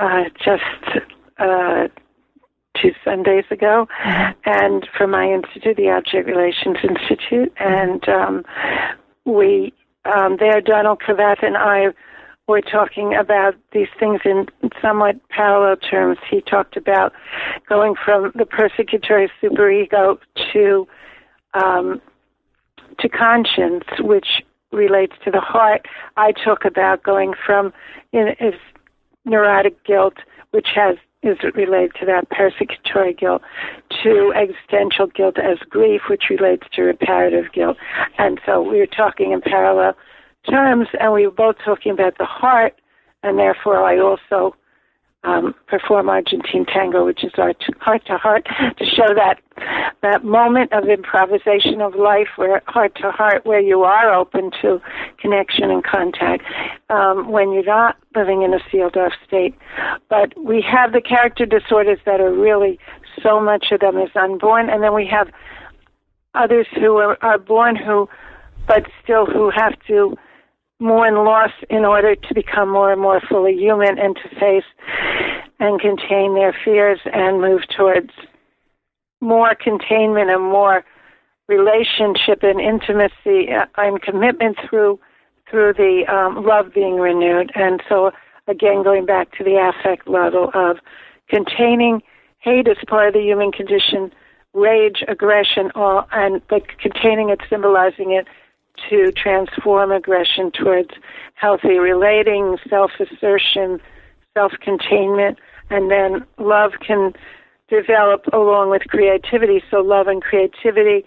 uh, 0.00 0.24
just 0.42 1.04
uh, 1.38 1.86
two 2.80 2.92
Sundays 3.04 3.44
ago, 3.50 3.86
and 4.44 4.88
from 4.96 5.12
my 5.12 5.30
institute, 5.30 5.76
the 5.76 5.90
Object 5.90 6.26
Relations 6.26 6.78
Institute, 6.82 7.52
and 7.58 8.08
um, 8.08 8.44
we 9.24 9.72
um, 10.04 10.36
there, 10.38 10.60
Donald 10.60 11.00
Carveth 11.00 11.42
and 11.42 11.56
I 11.56 11.88
were 12.46 12.60
talking 12.60 13.14
about 13.14 13.54
these 13.72 13.88
things 13.98 14.20
in 14.24 14.46
somewhat 14.82 15.16
parallel 15.28 15.76
terms. 15.76 16.18
He 16.28 16.40
talked 16.40 16.76
about 16.76 17.12
going 17.68 17.94
from 18.04 18.32
the 18.34 18.44
persecutory 18.44 19.28
superego 19.40 20.18
to 20.52 20.88
um, 21.54 22.00
to 22.98 23.08
conscience, 23.08 23.84
which 24.00 24.42
relates 24.72 25.14
to 25.24 25.30
the 25.30 25.40
heart. 25.40 25.86
I 26.16 26.32
talk 26.32 26.64
about 26.64 27.02
going 27.02 27.34
from 27.46 27.72
in, 28.12 28.34
is 28.40 28.54
neurotic 29.24 29.84
guilt, 29.84 30.14
which 30.50 30.68
has 30.74 30.96
is 31.22 31.36
related 31.54 31.94
to 32.00 32.06
that 32.06 32.28
persecutory 32.30 33.16
guilt, 33.18 33.42
to 34.02 34.32
existential 34.34 35.06
guilt 35.06 35.38
as 35.38 35.58
grief, 35.68 36.02
which 36.08 36.24
relates 36.30 36.66
to 36.72 36.82
reparative 36.82 37.52
guilt. 37.52 37.76
And 38.18 38.40
so 38.46 38.62
we 38.62 38.78
were 38.78 38.86
talking 38.86 39.32
in 39.32 39.40
parallel 39.40 39.94
terms, 40.48 40.88
and 40.98 41.12
we 41.12 41.26
were 41.26 41.32
both 41.32 41.56
talking 41.64 41.92
about 41.92 42.16
the 42.18 42.24
heart, 42.24 42.74
and 43.22 43.38
therefore 43.38 43.82
I 43.84 43.98
also 43.98 44.56
um, 45.22 45.54
perform 45.66 46.08
Argentine 46.08 46.64
tango, 46.64 47.04
which 47.04 47.24
is 47.24 47.32
our 47.36 47.52
heart 47.80 48.04
to 48.06 48.16
heart, 48.16 48.46
to 48.78 48.84
show 48.84 49.14
that 49.14 49.40
that 50.02 50.24
moment 50.24 50.72
of 50.72 50.88
improvisation 50.88 51.82
of 51.82 51.94
life, 51.94 52.28
where 52.36 52.62
heart 52.66 52.94
to 52.96 53.10
heart, 53.10 53.44
where 53.44 53.60
you 53.60 53.82
are 53.82 54.14
open 54.14 54.50
to 54.62 54.80
connection 55.18 55.70
and 55.70 55.84
contact, 55.84 56.44
um, 56.88 57.30
when 57.30 57.52
you're 57.52 57.64
not 57.64 57.96
living 58.16 58.42
in 58.42 58.54
a 58.54 58.58
sealed 58.70 58.96
off 58.96 59.12
state. 59.26 59.54
But 60.08 60.32
we 60.42 60.62
have 60.62 60.92
the 60.92 61.02
character 61.02 61.44
disorders 61.44 61.98
that 62.06 62.20
are 62.20 62.32
really 62.32 62.78
so 63.22 63.40
much 63.40 63.66
of 63.72 63.80
them 63.80 63.98
is 63.98 64.10
unborn, 64.14 64.70
and 64.70 64.82
then 64.82 64.94
we 64.94 65.06
have 65.06 65.28
others 66.34 66.66
who 66.74 66.96
are, 66.96 67.18
are 67.22 67.38
born 67.38 67.76
who, 67.76 68.08
but 68.66 68.86
still 69.02 69.26
who 69.26 69.50
have 69.50 69.74
to 69.88 70.16
mourn 70.80 71.14
loss 71.24 71.52
in 71.68 71.84
order 71.84 72.16
to 72.16 72.34
become 72.34 72.70
more 72.70 72.90
and 72.90 73.00
more 73.00 73.20
fully 73.20 73.54
human 73.54 73.98
and 73.98 74.16
to 74.16 74.28
face 74.40 74.64
and 75.60 75.80
contain 75.80 76.34
their 76.34 76.56
fears 76.64 76.98
and 77.12 77.40
move 77.40 77.60
towards 77.68 78.10
more 79.20 79.54
containment 79.54 80.30
and 80.30 80.42
more 80.42 80.82
relationship 81.48 82.42
and 82.42 82.60
intimacy 82.60 83.48
and 83.76 84.02
commitment 84.02 84.56
through 84.68 84.98
through 85.50 85.72
the 85.72 86.04
um, 86.06 86.44
love 86.46 86.72
being 86.72 86.94
renewed. 86.94 87.50
And 87.56 87.82
so 87.88 88.12
again, 88.46 88.82
going 88.82 89.04
back 89.04 89.36
to 89.36 89.44
the 89.44 89.56
affect 89.56 90.08
level 90.08 90.50
of 90.54 90.78
containing 91.28 92.02
hate 92.38 92.68
as 92.68 92.76
part 92.86 93.08
of 93.08 93.14
the 93.14 93.20
human 93.20 93.52
condition, 93.52 94.12
rage, 94.54 95.04
aggression, 95.08 95.70
all, 95.74 96.08
and 96.12 96.40
but 96.48 96.62
containing 96.78 97.28
it, 97.30 97.40
symbolizing 97.50 98.12
it, 98.12 98.26
to 98.88 99.12
transform 99.12 99.92
aggression 99.92 100.50
towards 100.50 100.90
healthy 101.34 101.78
relating, 101.78 102.58
self 102.68 102.92
assertion, 102.98 103.80
self 104.34 104.52
containment, 104.60 105.38
and 105.70 105.90
then 105.90 106.24
love 106.38 106.72
can 106.84 107.12
develop 107.68 108.26
along 108.32 108.70
with 108.70 108.82
creativity. 108.88 109.62
So, 109.70 109.78
love 109.78 110.06
and 110.06 110.22
creativity 110.22 111.04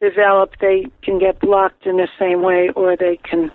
develop, 0.00 0.54
they 0.60 0.86
can 1.02 1.18
get 1.18 1.40
blocked 1.40 1.86
in 1.86 1.96
the 1.96 2.08
same 2.18 2.42
way, 2.42 2.70
or 2.74 2.96
they 2.96 3.18
can 3.18 3.50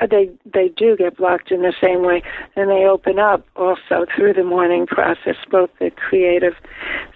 Uh, 0.00 0.06
they 0.06 0.30
they 0.44 0.68
do 0.68 0.96
get 0.96 1.16
blocked 1.16 1.50
in 1.50 1.62
the 1.62 1.74
same 1.80 2.02
way, 2.02 2.22
and 2.56 2.70
they 2.70 2.84
open 2.84 3.18
up 3.18 3.46
also 3.56 4.06
through 4.14 4.34
the 4.34 4.44
mourning 4.44 4.86
process, 4.86 5.36
both 5.50 5.70
the 5.78 5.90
creative 5.90 6.54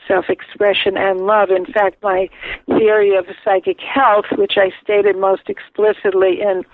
self-expression 0.06 0.96
and 0.96 1.20
love. 1.26 1.50
In 1.50 1.66
fact, 1.66 2.02
my 2.02 2.28
theory 2.66 3.14
of 3.16 3.26
psychic 3.44 3.80
health, 3.80 4.26
which 4.36 4.54
I 4.56 4.72
stated 4.82 5.16
most 5.16 5.48
explicitly 5.48 6.40
in 6.40 6.64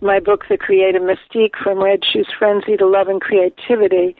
my 0.00 0.20
book, 0.20 0.44
The 0.48 0.56
Creative 0.56 1.02
Mystique, 1.02 1.56
from 1.62 1.82
Red 1.82 2.04
Shoes 2.04 2.28
Frenzy 2.38 2.76
to 2.76 2.86
Love 2.86 3.08
and 3.08 3.20
Creativity, 3.20 4.16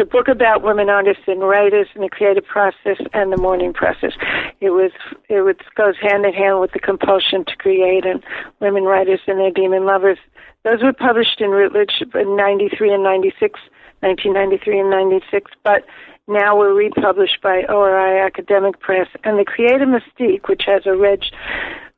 a 0.00 0.04
book 0.04 0.28
about 0.28 0.62
women 0.62 0.88
artists 0.88 1.24
and 1.26 1.40
writers 1.40 1.88
and 1.94 2.02
the 2.04 2.08
creative 2.08 2.44
process 2.44 2.98
and 3.12 3.32
the 3.32 3.36
mourning 3.36 3.72
process. 3.72 4.12
It 4.60 4.70
was 4.70 4.92
it 5.28 5.40
was, 5.40 5.56
goes 5.74 5.96
hand 6.00 6.24
in 6.24 6.32
hand 6.32 6.60
with 6.60 6.72
the 6.72 6.78
compulsion 6.78 7.44
to 7.44 7.56
create 7.56 8.04
and 8.04 8.22
women 8.60 8.84
writers 8.84 9.20
and 9.26 9.38
their 9.38 9.50
demon 9.50 9.84
lovers. 9.84 10.18
Those 10.64 10.82
were 10.82 10.92
published 10.92 11.40
in 11.40 11.50
Routledge 11.50 12.02
in 12.14 12.36
'93 12.36 12.92
and 12.92 13.02
'96, 13.02 13.60
1993 14.00 14.80
and 14.80 14.90
'96, 14.90 15.50
but 15.62 15.84
now 16.28 16.56
were 16.56 16.74
republished 16.74 17.40
by 17.40 17.64
ORI 17.68 18.20
Academic 18.20 18.80
Press. 18.80 19.08
And 19.24 19.38
the 19.38 19.44
Creative 19.44 19.88
Mystique, 19.88 20.48
which 20.48 20.64
has 20.66 20.86
a 20.86 20.96
red 20.96 21.22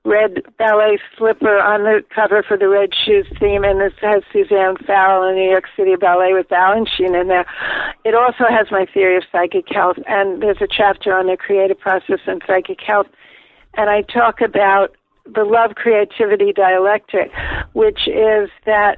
red 0.05 0.43
ballet 0.59 0.99
slipper 1.17 1.59
on 1.59 1.83
the 1.83 2.03
cover 2.15 2.43
for 2.43 2.57
the 2.57 2.69
Red 2.69 2.91
Shoes 2.95 3.27
theme, 3.39 3.65
and 3.65 3.81
this 3.81 3.93
has 4.01 4.23
Suzanne 4.33 4.77
Farrell 4.87 5.29
in 5.29 5.35
New 5.37 5.51
York 5.51 5.65
City 5.77 5.97
Ballet 5.97 6.33
with 6.33 6.49
Balanchine 6.49 7.21
in 7.21 7.29
there. 7.29 7.47
It 8.05 8.15
also 8.15 8.45
has 8.49 8.69
my 8.71 8.87
theory 8.93 9.17
of 9.17 9.25
psychic 9.31 9.67
health, 9.69 9.99
and 10.07 10.43
there's 10.43 10.63
a 10.63 10.69
chapter 10.69 11.15
on 11.15 11.27
the 11.27 11.37
creative 11.37 11.79
process 11.79 12.21
and 12.27 12.43
psychic 12.47 12.81
health, 12.81 13.09
and 13.75 13.91
I 13.91 14.03
talk 14.03 14.41
about 14.41 14.97
the 15.27 15.45
love 15.45 15.75
creativity 15.75 16.53
dialectic, 16.53 17.31
which 17.75 18.09
is 18.09 18.49
that 18.65 18.97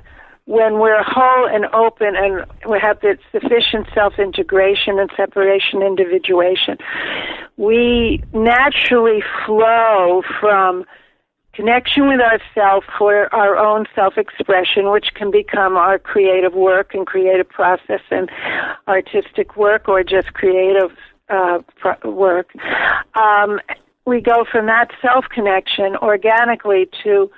when 0.51 0.81
we're 0.81 1.01
whole 1.05 1.47
and 1.47 1.67
open 1.67 2.17
and 2.17 2.45
we 2.69 2.77
have 2.81 2.99
sufficient 3.31 3.87
self 3.95 4.19
integration 4.19 4.99
and 4.99 5.09
separation 5.17 5.81
individuation, 5.81 6.77
we 7.57 8.21
naturally 8.33 9.23
flow 9.47 10.23
from 10.41 10.85
connection 11.53 12.09
with 12.09 12.19
ourself 12.21 12.83
for 12.99 13.33
our 13.33 13.57
own 13.57 13.87
self 13.95 14.19
expression, 14.19 14.91
which 14.91 15.15
can 15.15 15.31
become 15.31 15.77
our 15.77 16.01
creative 16.01 16.55
work 16.55 16.95
and 16.95 17.07
creative 17.07 17.49
process 17.49 18.01
and 18.11 18.29
artistic 18.89 19.57
work 19.57 19.89
or 19.89 20.03
just 20.03 20.33
creative 20.33 20.91
uh, 21.29 21.61
work. 22.03 22.51
Um, 23.15 23.61
we 24.05 24.21
go 24.21 24.45
from 24.51 24.67
that 24.67 24.91
self 25.01 25.27
connection 25.33 25.95
organically 25.95 26.89
to 27.05 27.31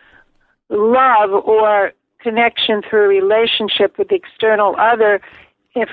love 0.71 1.31
or 1.31 1.93
connection 2.23 2.83
through 2.89 3.09
relationship 3.09 3.99
with 3.99 4.09
the 4.09 4.17
external 4.17 4.75
other 4.79 5.21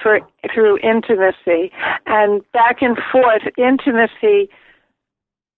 for, 0.02 0.20
through 0.54 0.78
intimacy 0.80 1.72
and 2.06 2.42
back 2.52 2.82
and 2.82 2.98
forth 3.12 3.44
intimacy 3.58 4.50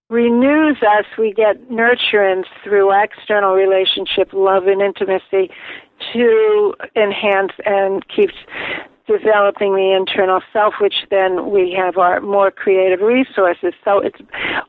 renews 0.09 0.77
us. 0.83 1.05
We 1.17 1.33
get 1.33 1.69
nurturance 1.69 2.45
through 2.63 2.91
external 2.93 3.53
relationship, 3.53 4.33
love, 4.33 4.67
and 4.67 4.81
intimacy 4.81 5.49
to 6.13 6.73
enhance 6.95 7.53
and 7.65 8.05
keeps 8.07 8.33
developing 9.17 9.75
the 9.75 9.91
internal 9.95 10.41
self, 10.53 10.75
which 10.79 11.05
then 11.09 11.51
we 11.51 11.71
have 11.71 11.97
our 11.97 12.21
more 12.21 12.51
creative 12.51 13.01
resources. 13.01 13.73
So 13.83 13.99
it's, 13.99 14.19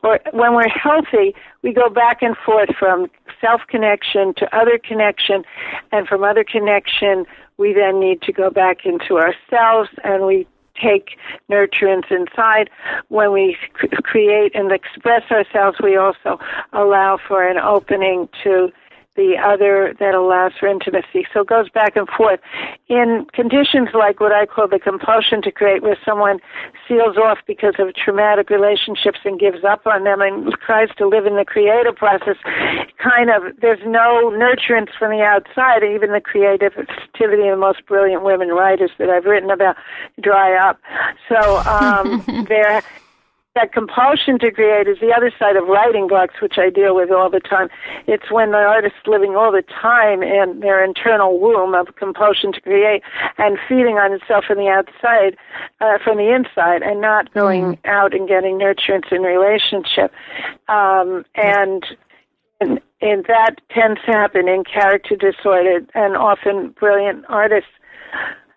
or 0.03 0.19
when 0.31 0.53
we're 0.53 0.69
healthy, 0.69 1.35
we 1.61 1.73
go 1.73 1.89
back 1.89 2.21
and 2.21 2.35
forth 2.37 2.69
from 2.77 3.09
self 3.39 3.61
connection 3.67 4.33
to 4.35 4.55
other 4.55 4.77
connection, 4.77 5.43
and 5.91 6.07
from 6.07 6.23
other 6.23 6.43
connection, 6.43 7.25
we 7.57 7.73
then 7.73 7.99
need 7.99 8.21
to 8.23 8.31
go 8.31 8.49
back 8.49 8.85
into 8.85 9.17
ourselves 9.17 9.89
and 10.03 10.25
we 10.25 10.47
take 10.81 11.17
nurturance 11.49 12.11
inside. 12.11 12.69
When 13.09 13.31
we 13.31 13.57
create 14.03 14.55
and 14.55 14.71
express 14.71 15.23
ourselves, 15.31 15.77
we 15.81 15.95
also 15.95 16.39
allow 16.73 17.19
for 17.27 17.47
an 17.47 17.57
opening 17.57 18.27
to 18.43 18.71
the 19.15 19.37
other 19.37 19.95
that 19.99 20.15
allows 20.15 20.53
for 20.59 20.67
intimacy. 20.67 21.25
So 21.33 21.41
it 21.41 21.47
goes 21.47 21.69
back 21.69 21.95
and 21.95 22.07
forth. 22.09 22.39
In 22.87 23.25
conditions 23.33 23.89
like 23.93 24.19
what 24.19 24.31
I 24.31 24.45
call 24.45 24.67
the 24.67 24.79
compulsion 24.79 25.41
to 25.43 25.51
create, 25.51 25.83
where 25.83 25.97
someone 26.03 26.39
seals 26.87 27.17
off 27.17 27.39
because 27.45 27.75
of 27.79 27.93
traumatic 27.95 28.49
relationships 28.49 29.19
and 29.23 29.39
gives 29.39 29.63
up 29.63 29.85
on 29.85 30.03
them 30.03 30.21
and 30.21 30.51
tries 30.65 30.89
to 30.97 31.07
live 31.07 31.25
in 31.25 31.35
the 31.35 31.45
creative 31.45 31.95
process, 31.95 32.37
kind 32.97 33.29
of, 33.29 33.55
there's 33.61 33.81
no 33.85 34.31
nurturance 34.33 34.89
from 34.97 35.11
the 35.11 35.23
outside. 35.23 35.83
Even 35.83 36.11
the 36.11 36.21
creativity 36.21 37.47
of 37.47 37.55
the 37.55 37.57
most 37.57 37.85
brilliant 37.85 38.23
women 38.23 38.49
writers 38.49 38.91
that 38.97 39.09
I've 39.09 39.25
written 39.25 39.51
about 39.51 39.75
dry 40.21 40.55
up. 40.55 40.79
So 41.29 41.57
um, 41.59 42.45
there 42.49 42.81
that 43.55 43.71
compulsion 43.71 44.39
to 44.39 44.51
create 44.51 44.87
is 44.87 44.97
the 44.99 45.13
other 45.15 45.31
side 45.37 45.55
of 45.55 45.67
writing 45.67 46.07
blocks, 46.07 46.41
which 46.41 46.57
I 46.57 46.69
deal 46.71 46.95
with 46.95 47.11
all 47.11 47.29
the 47.29 47.39
time. 47.39 47.69
It's 48.07 48.31
when 48.31 48.51
the 48.51 48.57
artist's 48.57 49.05
living 49.05 49.35
all 49.35 49.51
the 49.51 49.61
time 49.61 50.23
in 50.23 50.59
their 50.61 50.83
internal 50.83 51.39
womb 51.39 51.75
of 51.75 51.95
compulsion 51.95 52.51
to 52.53 52.61
create 52.61 53.03
and 53.37 53.59
feeding 53.69 53.97
on 53.97 54.11
itself 54.11 54.45
from 54.45 54.57
the 54.57 54.69
outside, 54.69 55.37
uh, 55.81 55.99
from 56.03 56.17
the 56.17 56.33
inside, 56.33 56.81
and 56.81 56.99
not 56.99 57.31
going 57.33 57.77
out 57.85 58.15
and 58.15 58.27
getting 58.27 58.57
nurturance 58.57 59.11
in 59.11 59.21
relationship. 59.21 60.11
Um, 60.67 61.23
and, 61.35 61.85
and 62.59 62.81
and 63.01 63.25
that 63.25 63.55
tends 63.69 63.99
to 64.05 64.13
happen 64.13 64.47
in 64.47 64.63
character 64.63 65.15
disorder, 65.15 65.85
and 65.93 66.15
often 66.15 66.69
brilliant 66.69 67.25
artists 67.27 67.69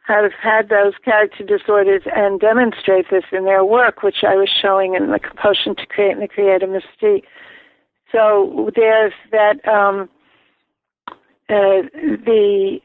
have 0.07 0.33
had 0.33 0.69
those 0.69 0.95
character 1.05 1.45
disorders 1.45 2.03
and 2.15 2.41
demonstrate 2.41 3.11
this 3.11 3.25
in 3.33 3.45
their 3.45 3.65
work, 3.65 4.03
which 4.03 4.23
I 4.23 4.37
was 4.37 4.49
showing 4.49 4.95
in 4.95 5.11
the 5.11 5.19
compulsion 5.19 5.75
to 5.77 5.87
create 5.87 6.13
and 6.13 6.23
the 6.23 6.29
creative 6.29 6.69
mystique. 6.69 7.25
So 8.13 8.71
there's 8.75 9.13
that 9.33 9.67
um, 9.67 10.09
uh, 11.49 11.83
the 12.25 12.81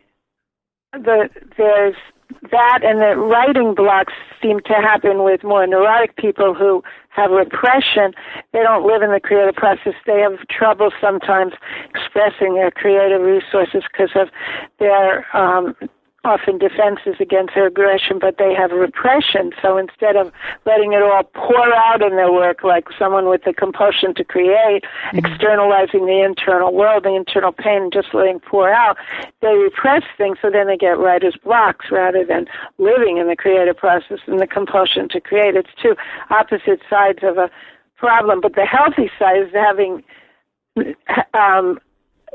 the 0.93 1.29
there's 1.57 1.95
that 2.51 2.79
and 2.83 2.99
the 2.99 3.15
writing 3.17 3.75
blocks 3.75 4.13
seem 4.41 4.59
to 4.61 4.73
happen 4.73 5.23
with 5.23 5.43
more 5.43 5.67
neurotic 5.67 6.15
people 6.15 6.53
who 6.53 6.83
have 7.09 7.29
repression. 7.29 8.13
They 8.53 8.63
don't 8.63 8.85
live 8.85 9.01
in 9.03 9.11
the 9.11 9.19
creative 9.19 9.55
process. 9.55 9.93
They 10.07 10.21
have 10.21 10.39
trouble 10.47 10.91
sometimes 10.99 11.53
expressing 11.93 12.55
their 12.55 12.71
creative 12.71 13.21
resources 13.21 13.83
because 13.91 14.11
of 14.15 14.29
their 14.79 15.25
um, 15.35 15.75
often 16.23 16.59
defenses 16.59 17.15
against 17.19 17.55
their 17.55 17.67
aggression, 17.67 18.19
but 18.19 18.37
they 18.37 18.53
have 18.53 18.71
repression. 18.71 19.51
So 19.61 19.77
instead 19.77 20.15
of 20.15 20.31
letting 20.65 20.93
it 20.93 21.01
all 21.01 21.23
pour 21.23 21.73
out 21.73 22.01
in 22.03 22.15
their 22.15 22.31
work, 22.31 22.63
like 22.63 22.85
someone 22.97 23.27
with 23.27 23.43
the 23.43 23.53
compulsion 23.53 24.13
to 24.15 24.23
create, 24.23 24.83
mm-hmm. 24.83 25.17
externalizing 25.17 26.05
the 26.05 26.23
internal 26.23 26.73
world, 26.73 27.03
the 27.03 27.15
internal 27.15 27.51
pain, 27.51 27.83
and 27.83 27.93
just 27.93 28.13
letting 28.13 28.39
pour 28.39 28.71
out, 28.71 28.97
they 29.41 29.55
repress 29.55 30.03
things. 30.15 30.37
So 30.41 30.51
then 30.51 30.67
they 30.67 30.77
get 30.77 30.99
writer's 30.99 31.37
blocks 31.43 31.87
rather 31.91 32.23
than 32.23 32.45
living 32.77 33.17
in 33.17 33.27
the 33.27 33.35
creative 33.35 33.77
process 33.77 34.19
and 34.27 34.39
the 34.39 34.47
compulsion 34.47 35.09
to 35.09 35.19
create. 35.19 35.55
It's 35.55 35.69
two 35.81 35.95
opposite 36.29 36.81
sides 36.87 37.19
of 37.23 37.37
a 37.37 37.49
problem. 37.97 38.41
But 38.41 38.55
the 38.55 38.65
healthy 38.65 39.09
side 39.17 39.41
is 39.41 39.53
having 39.53 40.03
um, 41.33 41.79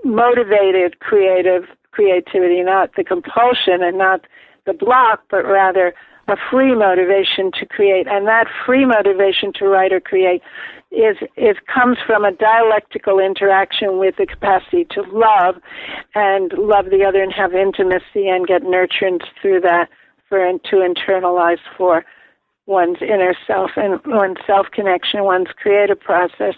motivated 0.05 0.99
creative 1.01 1.64
creativity, 1.97 2.62
not 2.62 2.94
the 2.94 3.03
compulsion 3.03 3.82
and 3.82 3.97
not 3.97 4.20
the 4.66 4.74
block, 4.74 5.22
but 5.30 5.44
rather 5.47 5.94
a 6.28 6.36
free 6.51 6.74
motivation 6.74 7.51
to 7.53 7.64
create. 7.64 8.07
And 8.07 8.26
that 8.26 8.49
free 8.66 8.84
motivation 8.84 9.51
to 9.55 9.66
write 9.66 9.92
or 9.92 10.01
create 10.01 10.42
is, 10.90 11.16
is 11.36 11.57
comes 11.72 11.97
from 12.07 12.24
a 12.24 12.32
dialectical 12.32 13.18
interaction 13.18 13.99
with 13.99 14.16
the 14.18 14.26
capacity 14.26 14.84
to 14.90 15.03
love 15.11 15.57
and 16.14 16.53
love 16.53 16.86
the 16.90 17.03
other 17.03 17.22
and 17.22 17.32
have 17.32 17.55
intimacy 17.55 18.28
and 18.28 18.47
get 18.47 18.62
nurturance 18.62 19.24
through 19.40 19.61
that 19.61 19.88
for 20.28 20.44
and 20.44 20.62
to 20.64 20.76
internalize 20.76 21.64
for 21.78 22.05
one's 22.67 22.99
inner 23.01 23.35
self 23.47 23.71
and 23.77 24.01
one's 24.05 24.39
self 24.47 24.67
connection, 24.73 25.25
one's 25.25 25.49
creative 25.57 26.01
process. 26.01 26.55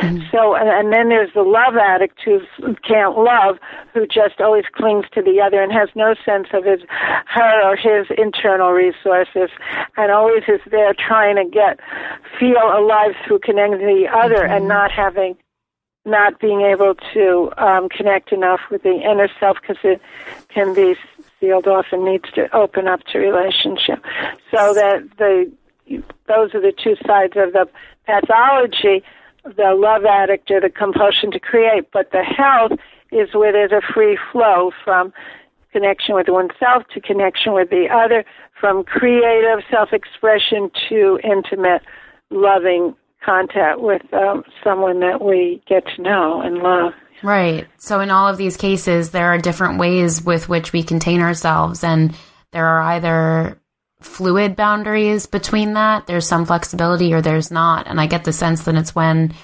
Mm-hmm. 0.00 0.20
So, 0.32 0.54
and, 0.54 0.68
and 0.68 0.92
then 0.92 1.10
there's 1.10 1.32
the 1.34 1.42
love 1.42 1.76
addict 1.76 2.18
who 2.24 2.40
can't 2.82 3.18
love, 3.18 3.58
who 3.92 4.06
just 4.06 4.40
always 4.40 4.64
clings 4.72 5.04
to 5.12 5.22
the 5.22 5.40
other 5.40 5.62
and 5.62 5.72
has 5.72 5.90
no 5.94 6.14
sense 6.24 6.48
of 6.52 6.64
his, 6.64 6.80
her 7.26 7.62
or 7.62 7.76
his 7.76 8.06
internal 8.16 8.72
resources, 8.72 9.50
and 9.96 10.10
always 10.10 10.44
is 10.48 10.60
there 10.70 10.94
trying 10.94 11.36
to 11.36 11.44
get 11.44 11.78
feel 12.38 12.72
alive 12.74 13.12
through 13.26 13.40
connecting 13.40 13.80
to 13.80 13.86
the 13.86 14.08
other 14.08 14.44
mm-hmm. 14.44 14.52
and 14.52 14.68
not 14.68 14.90
having 14.90 15.36
not 16.06 16.40
being 16.40 16.62
able 16.62 16.94
to 17.12 17.52
um, 17.58 17.86
connect 17.90 18.32
enough 18.32 18.60
with 18.70 18.82
the 18.82 19.02
inner 19.02 19.28
self 19.38 19.58
because 19.60 19.76
it 19.84 20.00
can 20.48 20.74
be 20.74 20.94
off 21.48 21.86
and 21.92 22.04
needs 22.04 22.30
to 22.34 22.54
open 22.54 22.86
up 22.86 23.00
to 23.12 23.18
relationship. 23.18 24.02
So 24.50 24.74
that 24.74 25.08
the 25.18 25.52
those 26.28 26.54
are 26.54 26.60
the 26.60 26.72
two 26.72 26.96
sides 27.06 27.32
of 27.36 27.52
the 27.52 27.66
pathology, 28.06 29.02
the 29.44 29.74
love 29.74 30.04
addict 30.04 30.50
or 30.50 30.60
the 30.60 30.70
compulsion 30.70 31.30
to 31.32 31.40
create. 31.40 31.90
But 31.92 32.12
the 32.12 32.22
health 32.22 32.72
is 33.10 33.34
where 33.34 33.52
there's 33.52 33.72
a 33.72 33.82
free 33.92 34.18
flow 34.30 34.70
from 34.84 35.12
connection 35.72 36.14
with 36.14 36.28
oneself 36.28 36.84
to 36.94 37.00
connection 37.00 37.52
with 37.52 37.70
the 37.70 37.88
other, 37.88 38.24
from 38.58 38.84
creative 38.84 39.64
self-expression 39.70 40.70
to 40.88 41.18
intimate, 41.24 41.82
loving 42.30 42.94
contact 43.24 43.80
with 43.80 44.02
um, 44.14 44.44
someone 44.64 45.00
that 45.00 45.22
we 45.22 45.62
get 45.68 45.84
to 45.96 46.02
know 46.02 46.40
and 46.40 46.58
love. 46.58 46.92
Right. 47.22 47.68
So, 47.78 48.00
in 48.00 48.10
all 48.10 48.28
of 48.28 48.36
these 48.38 48.56
cases, 48.56 49.10
there 49.10 49.26
are 49.26 49.38
different 49.38 49.78
ways 49.78 50.22
with 50.22 50.48
which 50.48 50.72
we 50.72 50.82
contain 50.82 51.20
ourselves, 51.20 51.84
and 51.84 52.14
there 52.52 52.66
are 52.66 52.82
either 52.82 53.60
fluid 54.00 54.56
boundaries 54.56 55.26
between 55.26 55.74
that, 55.74 56.06
there's 56.06 56.26
some 56.26 56.46
flexibility, 56.46 57.12
or 57.12 57.20
there's 57.20 57.50
not. 57.50 57.86
And 57.86 58.00
I 58.00 58.06
get 58.06 58.24
the 58.24 58.32
sense 58.32 58.64
that 58.64 58.74
it's 58.74 58.94
when 58.94 59.34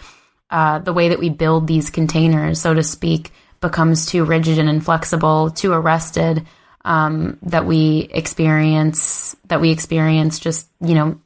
uh, 0.51 0.79
the 0.79 0.93
way 0.93 1.11
that 1.11 1.18
we 1.18 1.29
build 1.31 1.66
these 1.66 1.91
containers, 1.91 2.61
so 2.61 2.72
to 2.74 2.83
speak, 2.83 3.33
becomes 3.61 4.07
too 4.07 4.24
rigid 4.24 4.59
and 4.59 4.68
inflexible, 4.68 5.51
too 5.51 5.72
arrested, 5.72 6.47
um, 6.85 7.39
that 7.43 7.66
we 7.66 8.09
experience 8.12 9.35
that 9.47 9.61
we 9.61 9.70
experience 9.70 10.39
just 10.39 10.68
you 10.81 10.95
know 10.95 11.20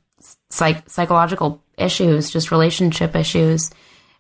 psych- 0.49 0.89
psychological 0.89 1.63
issues, 1.77 2.31
just 2.31 2.51
relationship 2.51 3.15
issues. 3.15 3.71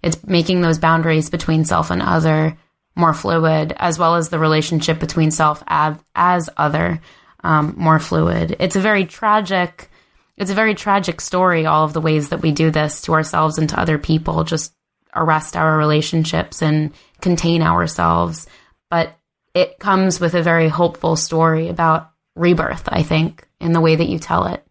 It's 0.03 0.25
making 0.27 0.61
those 0.61 0.79
boundaries 0.79 1.31
between 1.31 1.65
self 1.65 1.91
and 1.91 2.03
other 2.03 2.57
more 2.97 3.15
fluid, 3.15 3.75
as 3.77 3.99
well 3.99 4.17
as 4.17 4.29
the 4.29 4.39
relationship 4.39 4.99
between 4.99 5.31
self 5.31 5.63
as, 5.67 5.97
as 6.15 6.51
other 6.57 7.01
um, 7.43 7.75
more 7.77 7.99
fluid. 7.99 8.57
It's 8.59 8.77
a 8.77 8.81
very 8.81 9.07
tragic. 9.07 9.91
It's 10.37 10.51
a 10.51 10.55
very 10.55 10.75
tragic 10.75 11.21
story. 11.21 11.67
All 11.67 11.85
of 11.85 11.93
the 11.93 12.01
ways 12.01 12.31
that 12.31 12.43
we 12.43 12.53
do 12.53 12.71
this 12.71 13.03
to 13.03 13.13
ourselves 13.13 13.59
and 13.59 13.69
to 13.71 13.81
other 13.81 13.99
people, 13.99 14.45
just 14.45 14.75
arrest 15.15 15.57
our 15.57 15.77
relationships 15.77 16.63
and 16.63 16.93
contain 17.21 17.63
ourselves. 17.63 18.47
But 18.91 19.17
it 19.55 19.79
comes 19.79 20.21
with 20.21 20.35
a 20.35 20.43
very 20.43 20.69
hopeful 20.69 21.17
story 21.17 21.69
about 21.69 22.11
rebirth. 22.37 22.89
I 22.89 23.03
think 23.03 23.47
in 23.61 23.73
the 23.73 23.81
way 23.81 23.97
that 23.97 24.09
you 24.09 24.19
tell 24.19 24.47
it. 24.47 24.65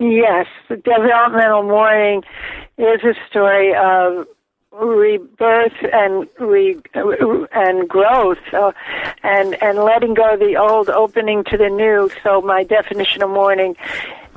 Yes, 0.00 0.46
the 0.70 0.76
developmental 0.76 1.62
mourning 1.62 2.22
is 2.78 3.04
a 3.04 3.14
story 3.28 3.74
of 3.74 4.26
rebirth 4.72 5.74
and 5.92 6.26
re, 6.38 6.80
and 7.52 7.86
growth 7.86 8.38
uh, 8.54 8.72
and 9.22 9.62
and 9.62 9.78
letting 9.78 10.14
go 10.14 10.32
of 10.32 10.40
the 10.40 10.56
old 10.56 10.88
opening 10.88 11.44
to 11.44 11.58
the 11.58 11.68
new. 11.68 12.10
So 12.22 12.40
my 12.40 12.64
definition 12.64 13.22
of 13.22 13.28
mourning 13.28 13.76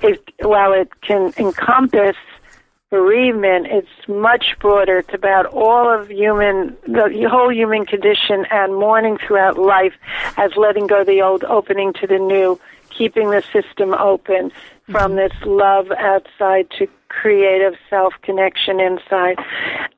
is 0.01 0.18
while 0.41 0.74
it 0.74 0.89
can 1.01 1.34
encompass 1.38 2.18
bereavement 2.89 3.68
it's 3.70 4.07
much 4.09 4.57
broader. 4.59 4.97
It's 4.97 5.14
about 5.14 5.45
all 5.45 5.89
of 5.89 6.09
human 6.09 6.76
the 6.86 7.26
whole 7.32 7.53
human 7.53 7.86
condition 7.86 8.45
and 8.51 8.76
mourning 8.76 9.18
throughout 9.18 9.57
life 9.57 9.93
as 10.36 10.51
letting 10.57 10.88
go 10.88 11.01
of 11.01 11.07
the 11.07 11.22
old 11.22 11.45
opening 11.45 11.93
to 12.01 12.05
the 12.05 12.20
new 12.20 12.59
keeping 12.89 13.32
the 13.32 13.41
system 13.53 13.93
open 13.93 14.51
from 14.91 15.15
this 15.15 15.31
love 15.45 15.91
outside 15.91 16.69
to 16.77 16.88
creative 17.07 17.73
self 17.89 18.13
connection 18.21 18.79
inside. 18.79 19.38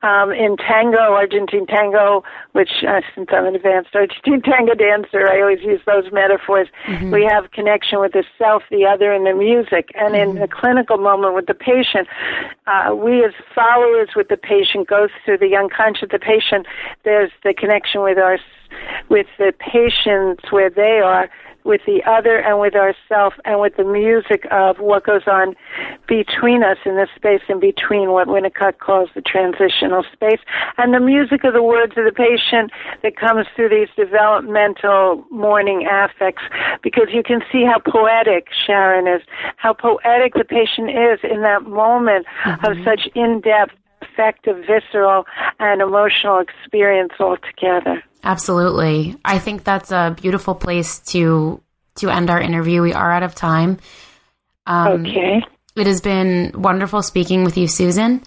Um, 0.02 0.30
in 0.30 0.56
tango, 0.56 1.14
Argentine 1.14 1.66
tango, 1.66 2.22
which 2.52 2.84
uh, 2.86 3.00
since 3.14 3.28
I'm 3.32 3.46
an 3.46 3.54
advanced 3.56 3.94
Argentine 3.94 4.42
tango 4.44 4.74
dancer, 4.74 5.26
I 5.28 5.40
always 5.40 5.62
use 5.62 5.80
those 5.86 6.12
metaphors. 6.12 6.68
Mm-hmm. 6.86 7.10
We 7.10 7.24
have 7.24 7.50
connection 7.50 8.00
with 8.00 8.12
the 8.12 8.24
self, 8.38 8.62
the 8.70 8.84
other, 8.84 9.12
and 9.12 9.26
the 9.26 9.34
music. 9.34 9.90
And 9.94 10.14
mm-hmm. 10.14 10.36
in 10.36 10.40
the 10.40 10.48
clinical 10.48 10.98
moment 10.98 11.34
with 11.34 11.46
the 11.46 11.54
patient, 11.54 12.06
uh, 12.66 12.94
we 12.94 13.24
as 13.24 13.32
followers 13.54 14.10
with 14.14 14.28
the 14.28 14.36
patient 14.36 14.88
goes 14.88 15.10
through 15.24 15.38
the 15.38 15.56
unconscious. 15.56 16.08
The 16.10 16.18
patient, 16.18 16.66
there's 17.04 17.30
the 17.42 17.54
connection 17.54 18.02
with 18.02 18.18
our 18.18 18.38
with 19.08 19.26
the 19.38 19.54
patients 19.58 20.50
where 20.50 20.68
they 20.68 21.00
are 21.00 21.30
with 21.66 21.80
the 21.86 22.02
other 22.04 22.38
and 22.38 22.60
with 22.60 22.74
ourself 22.74 23.34
and 23.44 23.60
with 23.60 23.76
the 23.76 23.84
music 23.84 24.46
of 24.50 24.78
what 24.78 25.04
goes 25.04 25.26
on 25.26 25.54
between 26.06 26.62
us 26.62 26.78
in 26.86 26.96
this 26.96 27.08
space 27.16 27.42
in 27.48 27.58
between 27.58 28.12
what 28.12 28.28
Winnicott 28.28 28.78
calls 28.78 29.10
the 29.14 29.20
transitional 29.20 30.04
space 30.12 30.40
and 30.78 30.94
the 30.94 31.00
music 31.00 31.44
of 31.44 31.52
the 31.52 31.62
words 31.62 31.94
of 31.96 32.04
the 32.04 32.12
patient 32.12 32.70
that 33.02 33.16
comes 33.16 33.46
through 33.54 33.70
these 33.70 33.88
developmental 33.96 35.24
mourning 35.30 35.86
affects 35.90 36.42
because 36.82 37.08
you 37.12 37.22
can 37.22 37.40
see 37.50 37.64
how 37.64 37.80
poetic 37.80 38.46
Sharon 38.66 39.08
is, 39.08 39.22
how 39.56 39.72
poetic 39.72 40.34
the 40.34 40.44
patient 40.44 40.90
is 40.90 41.18
in 41.22 41.42
that 41.42 41.64
moment 41.64 42.26
mm-hmm. 42.44 42.64
of 42.64 42.76
such 42.84 43.08
in-depth 43.14 43.74
affective, 44.16 44.64
visceral, 44.66 45.24
and 45.58 45.80
emotional 45.80 46.38
experience 46.38 47.12
altogether. 47.20 48.02
Absolutely. 48.24 49.16
I 49.24 49.38
think 49.38 49.64
that's 49.64 49.92
a 49.92 50.16
beautiful 50.20 50.54
place 50.54 50.98
to 51.10 51.60
to 51.96 52.10
end 52.10 52.28
our 52.28 52.40
interview. 52.40 52.82
We 52.82 52.92
are 52.92 53.10
out 53.10 53.22
of 53.22 53.34
time. 53.34 53.78
Um, 54.66 55.06
okay. 55.06 55.42
It 55.76 55.86
has 55.86 56.00
been 56.00 56.52
wonderful 56.54 57.02
speaking 57.02 57.44
with 57.44 57.56
you, 57.56 57.68
Susan, 57.68 58.22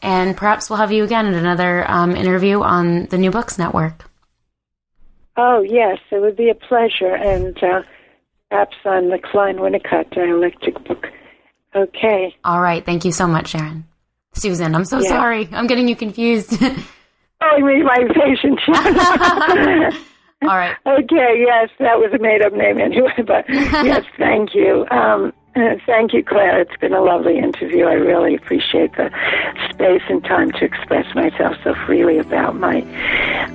and 0.00 0.36
perhaps 0.36 0.70
we'll 0.70 0.78
have 0.78 0.92
you 0.92 1.04
again 1.04 1.26
at 1.26 1.34
another 1.34 1.88
um, 1.88 2.16
interview 2.16 2.62
on 2.62 3.06
the 3.06 3.18
New 3.18 3.30
Books 3.30 3.58
Network. 3.58 4.08
Oh 5.36 5.60
yes, 5.60 5.98
it 6.10 6.20
would 6.20 6.36
be 6.36 6.50
a 6.50 6.54
pleasure, 6.54 7.14
and 7.14 7.56
uh, 7.62 7.82
perhaps 8.50 8.76
on 8.84 9.08
the 9.08 9.18
Klein 9.18 9.56
Winnicott 9.56 10.10
dialectic 10.10 10.74
book. 10.84 11.06
Okay. 11.74 12.34
All 12.44 12.60
right. 12.60 12.84
Thank 12.84 13.04
you 13.04 13.12
so 13.12 13.26
much, 13.26 13.48
Sharon. 13.48 13.84
Susan, 14.32 14.74
I'm 14.74 14.84
so 14.84 15.00
yeah. 15.00 15.08
sorry. 15.08 15.48
I'm 15.52 15.66
getting 15.66 15.88
you 15.88 15.96
confused. 15.96 16.56
oh, 16.60 17.56
you 17.56 17.64
mean 17.64 17.84
my 17.84 18.04
patient. 18.14 18.60
All 20.42 20.56
right. 20.56 20.76
Okay, 20.86 21.44
yes, 21.46 21.70
that 21.78 21.98
was 21.98 22.12
a 22.12 22.18
made 22.18 22.42
up 22.42 22.52
name 22.52 22.78
anyway, 22.78 23.14
but 23.26 23.44
yes, 23.48 24.04
thank 24.18 24.54
you. 24.54 24.86
Um, 24.90 25.32
thank 25.86 26.12
you, 26.12 26.24
Claire. 26.24 26.60
It's 26.60 26.76
been 26.80 26.92
a 26.92 27.02
lovely 27.02 27.38
interview. 27.38 27.84
I 27.84 27.94
really 27.94 28.34
appreciate 28.34 28.92
the 28.96 29.10
space 29.70 30.02
and 30.08 30.24
time 30.24 30.50
to 30.52 30.64
express 30.64 31.14
myself 31.14 31.56
so 31.62 31.74
freely 31.86 32.18
about 32.18 32.56
my 32.56 32.80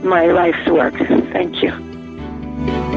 my 0.03 0.27
life's 0.27 0.69
work. 0.69 0.95
Thank 0.97 1.61
you. 1.61 2.96